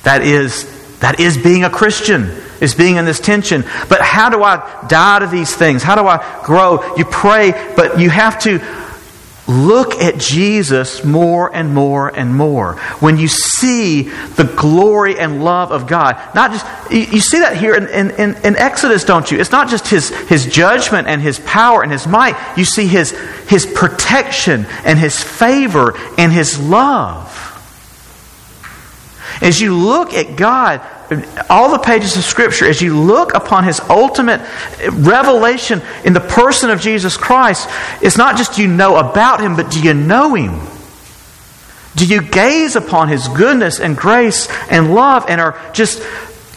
That 0.02 0.24
is, 0.24 0.98
that 1.02 1.20
is 1.20 1.38
being 1.38 1.64
a 1.64 1.70
Christian, 1.70 2.24
is 2.60 2.74
being 2.74 2.96
in 2.96 3.06
this 3.06 3.20
tension. 3.20 3.62
But 3.88 4.02
how 4.02 4.32
do 4.32 4.42
I 4.42 4.88
die 4.88 5.20
to 5.20 5.28
these 5.28 5.56
things? 5.56 5.84
How 5.84 5.94
do 5.94 6.08
I 6.08 6.42
grow? 6.44 6.96
You 6.96 7.06
pray, 7.06 7.52
but 7.76 8.00
you 8.00 8.10
have 8.10 8.40
to 8.40 8.58
look 9.52 9.96
at 9.96 10.18
Jesus 10.18 11.04
more 11.04 11.54
and 11.54 11.74
more 11.74 12.08
and 12.08 12.34
more. 12.36 12.76
When 13.00 13.18
you 13.18 13.28
see 13.28 14.04
the 14.04 14.52
glory 14.56 15.20
and 15.20 15.44
love 15.44 15.72
of 15.72 15.88
God, 15.88 16.18
not 16.34 16.52
just, 16.52 16.66
you 16.92 17.20
see 17.20 17.40
that 17.40 17.58
here 17.58 17.76
in, 17.76 17.88
in, 17.88 18.36
in, 18.44 18.56
Exodus, 18.56 19.04
don't 19.04 19.30
you? 19.30 19.40
It's 19.40 19.52
not 19.52 19.70
just 19.70 19.88
his, 19.88 20.10
his 20.28 20.46
judgment 20.46 21.08
and 21.08 21.22
his 21.22 21.40
power 21.40 21.84
and 21.84 21.92
his 21.92 22.08
might. 22.08 22.36
You 22.58 22.66
see 22.66 22.88
his, 22.88 23.12
his 23.48 23.66
protection 23.66 24.66
and 24.86 24.98
his 24.98 25.22
favor 25.22 25.94
and 26.18 26.32
his 26.32 26.60
love. 26.60 27.38
As 29.42 29.60
you 29.60 29.76
look 29.76 30.14
at 30.14 30.36
God, 30.36 30.82
all 31.50 31.72
the 31.72 31.80
pages 31.80 32.16
of 32.18 32.24
Scripture, 32.24 32.66
as 32.68 32.82
you 32.82 32.98
look 32.98 33.34
upon 33.34 33.64
His 33.64 33.80
ultimate 33.82 34.42
revelation 34.92 35.82
in 36.06 36.14
the 36.14 36.20
person 36.20 36.70
of 36.70 36.80
Jesus 36.80 37.18
Christ, 37.18 37.70
it's 38.02 38.18
not 38.18 38.38
just 38.38 38.58
you 38.58 38.68
know 38.68 38.98
about 38.98 39.42
Him, 39.42 39.56
but 39.56 39.72
do 39.72 39.82
you 39.82 39.94
know 39.94 40.36
Him? 40.36 40.60
Do 41.96 42.06
you 42.06 42.22
gaze 42.22 42.76
upon 42.76 43.10
His 43.10 43.28
goodness 43.28 43.80
and 43.80 43.98
grace 43.98 44.48
and 44.70 44.94
love 44.94 45.26
and 45.28 45.42
are 45.42 45.60
just 45.74 46.02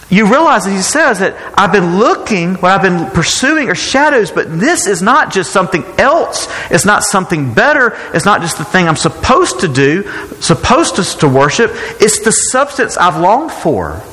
you 0.09 0.31
realize 0.31 0.65
that 0.65 0.71
he 0.71 0.81
says 0.83 1.19
that 1.19 1.35
I've 1.57 1.71
been 1.71 1.97
looking, 1.97 2.55
what 2.55 2.71
I've 2.71 2.81
been 2.83 3.09
pursuing 3.09 3.69
are 3.69 3.75
shadows, 3.75 4.29
but 4.29 4.59
this 4.59 4.85
is 4.85 5.01
not 5.01 5.33
just 5.33 5.51
something 5.51 5.83
else. 5.97 6.47
It's 6.69 6.85
not 6.85 7.03
something 7.03 7.55
better. 7.55 7.97
It's 8.13 8.23
not 8.23 8.41
just 8.41 8.59
the 8.59 8.65
thing 8.65 8.87
I'm 8.87 8.97
supposed 8.97 9.61
to 9.61 9.67
do, 9.67 10.03
supposed 10.41 10.97
to, 10.97 11.03
to 11.19 11.27
worship. 11.27 11.71
It's 11.99 12.19
the 12.19 12.31
substance 12.31 12.97
I've 12.97 13.19
longed 13.19 13.51
for. 13.51 14.03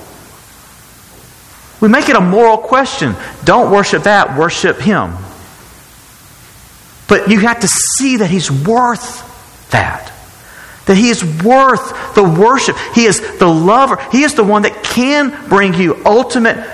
We 1.82 1.88
make 1.88 2.08
it 2.08 2.16
a 2.16 2.20
moral 2.20 2.56
question. 2.56 3.14
Don't 3.44 3.70
worship 3.70 4.04
that, 4.04 4.38
worship 4.38 4.78
him. 4.78 5.14
But 7.08 7.28
you 7.28 7.40
have 7.40 7.60
to 7.60 7.68
see 7.68 8.18
that 8.18 8.30
he's 8.30 8.50
worth 8.50 9.68
that. 9.70 10.12
That 10.86 10.96
He 10.96 11.10
is 11.10 11.22
worth 11.44 12.14
the 12.14 12.24
worship. 12.24 12.76
He 12.94 13.04
is 13.04 13.20
the 13.38 13.46
lover. 13.46 13.96
He 14.10 14.22
is 14.22 14.34
the 14.34 14.44
one 14.44 14.62
that 14.62 14.82
can 14.82 15.48
bring 15.48 15.74
you 15.74 16.00
ultimate 16.04 16.66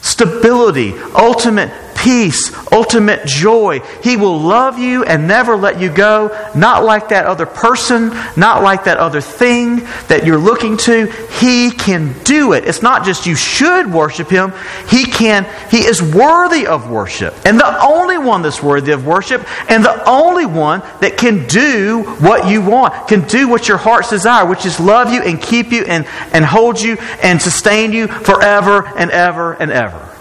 stability, 0.00 0.94
ultimate 1.14 1.70
peace, 1.98 2.52
ultimate 2.72 3.26
joy. 3.26 3.80
He 4.02 4.16
will 4.16 4.38
love 4.38 4.78
you 4.78 5.04
and 5.04 5.26
never 5.26 5.56
let 5.56 5.80
you 5.80 5.90
go, 5.90 6.28
not 6.54 6.84
like 6.84 7.08
that 7.08 7.26
other 7.26 7.46
person, 7.46 8.10
not 8.36 8.62
like 8.62 8.84
that 8.84 8.98
other 8.98 9.20
thing 9.20 9.76
that 10.06 10.24
you're 10.24 10.38
looking 10.38 10.76
to. 10.78 11.06
He 11.40 11.70
can 11.70 12.14
do 12.22 12.52
it. 12.52 12.64
It's 12.66 12.82
not 12.82 13.04
just 13.04 13.26
you 13.26 13.34
should 13.34 13.92
worship 13.92 14.30
him. 14.30 14.52
He 14.88 15.04
can 15.04 15.46
he 15.70 15.78
is 15.78 16.00
worthy 16.00 16.66
of 16.66 16.90
worship. 16.90 17.34
And 17.44 17.58
the 17.58 17.82
only 17.82 18.18
one 18.18 18.42
that's 18.42 18.62
worthy 18.62 18.92
of 18.92 19.06
worship 19.06 19.46
and 19.70 19.84
the 19.84 20.08
only 20.08 20.46
one 20.46 20.80
that 21.00 21.16
can 21.16 21.46
do 21.46 22.02
what 22.20 22.48
you 22.48 22.62
want, 22.62 23.08
can 23.08 23.26
do 23.26 23.48
what 23.48 23.68
your 23.68 23.78
heart's 23.78 24.10
desire, 24.10 24.46
which 24.46 24.66
is 24.66 24.78
love 24.78 25.12
you 25.12 25.22
and 25.22 25.40
keep 25.40 25.72
you 25.72 25.84
and, 25.84 26.06
and 26.32 26.44
hold 26.44 26.80
you 26.80 26.96
and 27.22 27.40
sustain 27.42 27.92
you 27.92 28.06
forever 28.06 28.86
and 28.96 29.10
ever 29.10 29.54
and 29.54 29.70
ever. 29.70 30.17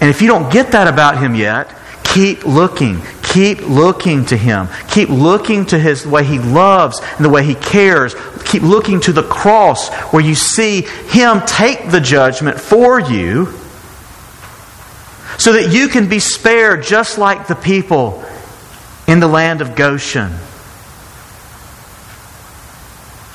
And 0.00 0.10
if 0.10 0.20
you 0.20 0.28
don't 0.28 0.52
get 0.52 0.72
that 0.72 0.88
about 0.88 1.18
him 1.18 1.34
yet, 1.34 1.74
keep 2.02 2.44
looking. 2.44 3.00
Keep 3.22 3.62
looking 3.62 4.24
to 4.26 4.36
him. 4.36 4.68
Keep 4.88 5.08
looking 5.08 5.66
to 5.66 5.78
his 5.78 6.04
the 6.04 6.08
way 6.08 6.24
he 6.24 6.38
loves 6.38 7.00
and 7.16 7.24
the 7.24 7.28
way 7.28 7.44
he 7.44 7.54
cares. 7.54 8.14
Keep 8.44 8.62
looking 8.62 9.00
to 9.00 9.12
the 9.12 9.22
cross 9.22 9.92
where 10.12 10.22
you 10.22 10.34
see 10.34 10.82
him 10.82 11.42
take 11.46 11.90
the 11.90 12.00
judgment 12.00 12.60
for 12.60 13.00
you 13.00 13.46
so 15.38 15.54
that 15.54 15.72
you 15.72 15.88
can 15.88 16.08
be 16.08 16.20
spared 16.20 16.84
just 16.84 17.18
like 17.18 17.48
the 17.48 17.56
people 17.56 18.24
in 19.08 19.20
the 19.20 19.26
land 19.26 19.60
of 19.60 19.74
Goshen. 19.74 20.30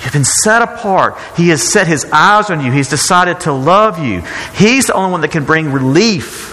You've 0.02 0.14
been 0.14 0.24
set 0.24 0.62
apart. 0.62 1.18
He 1.36 1.50
has 1.50 1.62
set 1.62 1.88
his 1.88 2.06
eyes 2.06 2.50
on 2.50 2.64
you. 2.64 2.72
He's 2.72 2.90
decided 2.90 3.42
to 3.42 3.52
love 3.52 4.00
you. 4.00 4.22
He's 4.56 4.88
the 4.88 4.94
only 4.94 5.12
one 5.12 5.22
that 5.22 5.32
can 5.32 5.44
bring 5.44 5.74
relief 5.74 6.49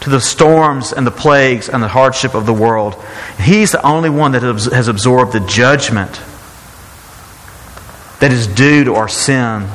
to 0.00 0.10
the 0.10 0.20
storms 0.20 0.92
and 0.92 1.06
the 1.06 1.10
plagues 1.10 1.68
and 1.68 1.82
the 1.82 1.88
hardship 1.88 2.34
of 2.34 2.46
the 2.46 2.54
world. 2.54 2.96
He's 3.40 3.72
the 3.72 3.86
only 3.86 4.10
one 4.10 4.32
that 4.32 4.42
has 4.42 4.88
absorbed 4.88 5.32
the 5.32 5.40
judgment 5.40 6.20
that 8.20 8.32
is 8.32 8.46
due 8.46 8.84
to 8.84 8.94
our 8.94 9.08
sin. 9.08 9.68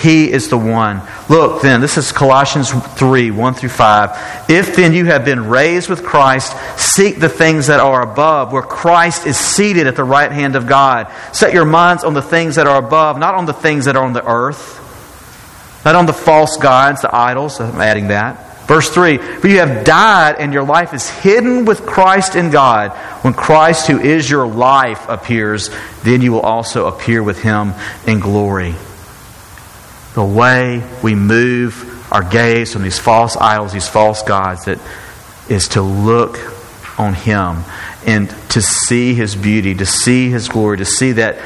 He 0.00 0.30
is 0.30 0.48
the 0.48 0.56
one. 0.56 1.02
Look, 1.28 1.60
then, 1.60 1.82
this 1.82 1.98
is 1.98 2.10
Colossians 2.10 2.70
3 2.70 3.30
1 3.32 3.54
through 3.54 3.68
5. 3.68 4.48
If 4.48 4.74
then 4.74 4.94
you 4.94 5.06
have 5.06 5.26
been 5.26 5.48
raised 5.48 5.90
with 5.90 6.02
Christ, 6.02 6.56
seek 6.78 7.18
the 7.18 7.28
things 7.28 7.66
that 7.66 7.80
are 7.80 8.00
above, 8.00 8.50
where 8.50 8.62
Christ 8.62 9.26
is 9.26 9.36
seated 9.36 9.86
at 9.86 9.96
the 9.96 10.04
right 10.04 10.32
hand 10.32 10.56
of 10.56 10.66
God. 10.66 11.12
Set 11.32 11.52
your 11.52 11.66
minds 11.66 12.04
on 12.04 12.14
the 12.14 12.22
things 12.22 12.56
that 12.56 12.66
are 12.66 12.78
above, 12.78 13.18
not 13.18 13.34
on 13.34 13.44
the 13.44 13.52
things 13.52 13.84
that 13.84 13.96
are 13.96 14.04
on 14.04 14.14
the 14.14 14.26
earth, 14.26 14.78
not 15.84 15.94
on 15.94 16.06
the 16.06 16.14
false 16.14 16.56
gods, 16.56 17.02
the 17.02 17.14
idols. 17.14 17.60
I'm 17.60 17.80
adding 17.82 18.08
that. 18.08 18.49
Verse 18.70 18.88
3 18.88 19.18
For 19.18 19.48
you 19.48 19.58
have 19.58 19.84
died, 19.84 20.36
and 20.38 20.52
your 20.52 20.62
life 20.62 20.94
is 20.94 21.10
hidden 21.10 21.64
with 21.64 21.84
Christ 21.84 22.36
in 22.36 22.52
God. 22.52 22.92
When 23.24 23.34
Christ, 23.34 23.88
who 23.88 23.98
is 23.98 24.30
your 24.30 24.46
life, 24.46 25.08
appears, 25.08 25.70
then 26.04 26.22
you 26.22 26.30
will 26.30 26.42
also 26.42 26.86
appear 26.86 27.20
with 27.20 27.42
him 27.42 27.72
in 28.06 28.20
glory. 28.20 28.76
The 30.14 30.24
way 30.24 30.88
we 31.02 31.16
move 31.16 32.12
our 32.12 32.22
gaze 32.22 32.72
from 32.72 32.82
these 32.82 32.96
false 32.96 33.36
idols, 33.36 33.72
these 33.72 33.88
false 33.88 34.22
gods, 34.22 34.66
that 34.66 34.78
is 35.48 35.66
to 35.70 35.82
look 35.82 36.38
on 36.96 37.14
him 37.14 37.64
and 38.06 38.30
to 38.50 38.62
see 38.62 39.14
his 39.14 39.34
beauty, 39.34 39.74
to 39.74 39.86
see 39.86 40.30
his 40.30 40.48
glory, 40.48 40.76
to 40.76 40.84
see 40.84 41.10
that 41.10 41.40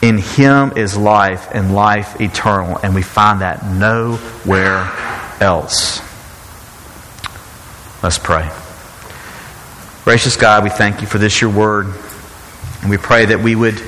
in 0.00 0.16
him 0.16 0.72
is 0.74 0.96
life 0.96 1.48
and 1.52 1.74
life 1.74 2.18
eternal. 2.18 2.78
And 2.82 2.94
we 2.94 3.02
find 3.02 3.42
that 3.42 3.62
nowhere 3.62 4.90
else. 5.38 6.11
Let's 8.02 8.18
pray. 8.18 8.50
Gracious 10.02 10.34
God, 10.34 10.64
we 10.64 10.70
thank 10.70 11.02
you 11.02 11.06
for 11.06 11.18
this, 11.18 11.40
your 11.40 11.50
word. 11.50 11.86
And 12.80 12.90
we 12.90 12.96
pray 12.96 13.26
that 13.26 13.38
we 13.38 13.54
would 13.54 13.80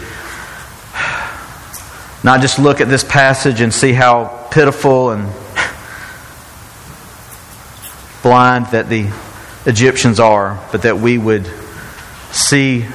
not 2.22 2.40
just 2.40 2.60
look 2.60 2.80
at 2.80 2.88
this 2.88 3.02
passage 3.02 3.60
and 3.60 3.74
see 3.74 3.92
how 3.92 4.26
pitiful 4.52 5.10
and 5.10 5.24
blind 8.22 8.66
that 8.66 8.88
the 8.88 9.12
Egyptians 9.66 10.20
are, 10.20 10.64
but 10.70 10.82
that 10.82 10.98
we 10.98 11.18
would 11.18 11.50
see 12.30 12.86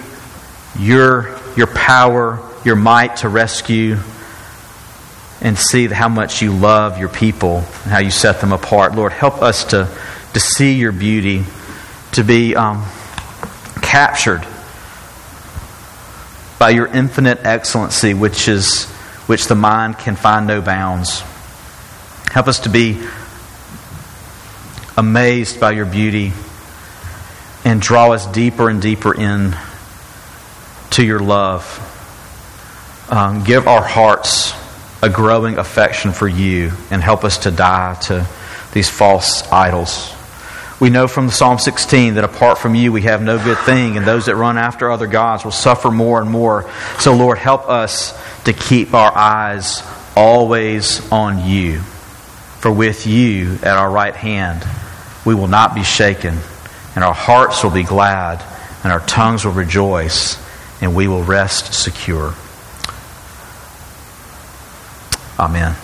your, 0.79 1.37
your 1.57 1.67
power, 1.67 2.39
your 2.63 2.77
might 2.77 3.17
to 3.17 3.27
rescue, 3.27 3.97
and 5.41 5.57
see 5.57 5.87
how 5.87 6.07
much 6.07 6.41
you 6.41 6.53
love 6.53 6.97
your 6.97 7.09
people 7.09 7.57
and 7.57 7.91
how 7.91 7.99
you 7.99 8.09
set 8.09 8.39
them 8.39 8.53
apart. 8.53 8.95
Lord, 8.95 9.11
help 9.11 9.41
us 9.41 9.65
to 9.65 9.89
to 10.33 10.39
see 10.39 10.73
your 10.73 10.91
beauty, 10.91 11.43
to 12.13 12.23
be 12.23 12.55
um, 12.55 12.85
captured 13.81 14.45
by 16.59 16.69
your 16.69 16.87
infinite 16.87 17.45
excellency, 17.45 18.13
which 18.13 18.47
is 18.47 18.85
which 19.25 19.45
the 19.45 19.55
mind 19.55 19.97
can 19.97 20.15
find 20.15 20.47
no 20.47 20.61
bounds. 20.61 21.21
Help 22.31 22.47
us 22.47 22.59
to 22.61 22.69
be 22.69 22.99
amazed 24.97 25.59
by 25.59 25.71
your 25.71 25.85
beauty 25.85 26.33
and 27.63 27.81
draw 27.81 28.11
us 28.11 28.25
deeper 28.27 28.69
and 28.69 28.81
deeper 28.81 29.13
in 29.13 29.55
to 30.91 31.05
your 31.05 31.19
love. 31.19 31.85
Um, 33.09 33.43
give 33.43 33.67
our 33.67 33.83
hearts 33.83 34.53
a 35.01 35.09
growing 35.09 35.57
affection 35.57 36.11
for 36.11 36.27
you 36.27 36.71
and 36.91 37.01
help 37.01 37.23
us 37.23 37.39
to 37.39 37.51
die 37.51 37.95
to 38.03 38.27
these 38.73 38.89
false 38.89 39.47
idols. 39.51 40.13
We 40.79 40.89
know 40.89 41.09
from 41.09 41.29
Psalm 41.29 41.59
16 41.59 42.13
that 42.13 42.23
apart 42.23 42.57
from 42.57 42.73
you 42.73 42.93
we 42.93 43.01
have 43.01 43.21
no 43.21 43.37
good 43.37 43.57
thing, 43.59 43.97
and 43.97 44.07
those 44.07 44.27
that 44.27 44.35
run 44.35 44.57
after 44.57 44.89
other 44.89 45.07
gods 45.07 45.43
will 45.43 45.51
suffer 45.51 45.91
more 45.91 46.21
and 46.21 46.29
more. 46.29 46.69
So, 46.99 47.13
Lord, 47.15 47.37
help 47.37 47.67
us 47.67 48.17
to 48.45 48.53
keep 48.53 48.93
our 48.93 49.15
eyes 49.15 49.83
always 50.15 51.11
on 51.11 51.45
you. 51.45 51.79
For 51.79 52.71
with 52.71 53.07
you 53.07 53.55
at 53.55 53.77
our 53.77 53.89
right 53.91 54.15
hand, 54.15 54.65
we 55.25 55.35
will 55.35 55.47
not 55.47 55.75
be 55.75 55.83
shaken, 55.83 56.37
and 56.95 57.03
our 57.03 57.13
hearts 57.13 57.61
will 57.61 57.71
be 57.71 57.83
glad, 57.83 58.41
and 58.83 58.93
our 58.93 59.01
tongues 59.01 59.43
will 59.43 59.51
rejoice, 59.51 60.37
and 60.81 60.95
we 60.95 61.09
will 61.09 61.23
rest 61.23 61.73
secure. 61.73 62.33
Amen. 65.37 65.75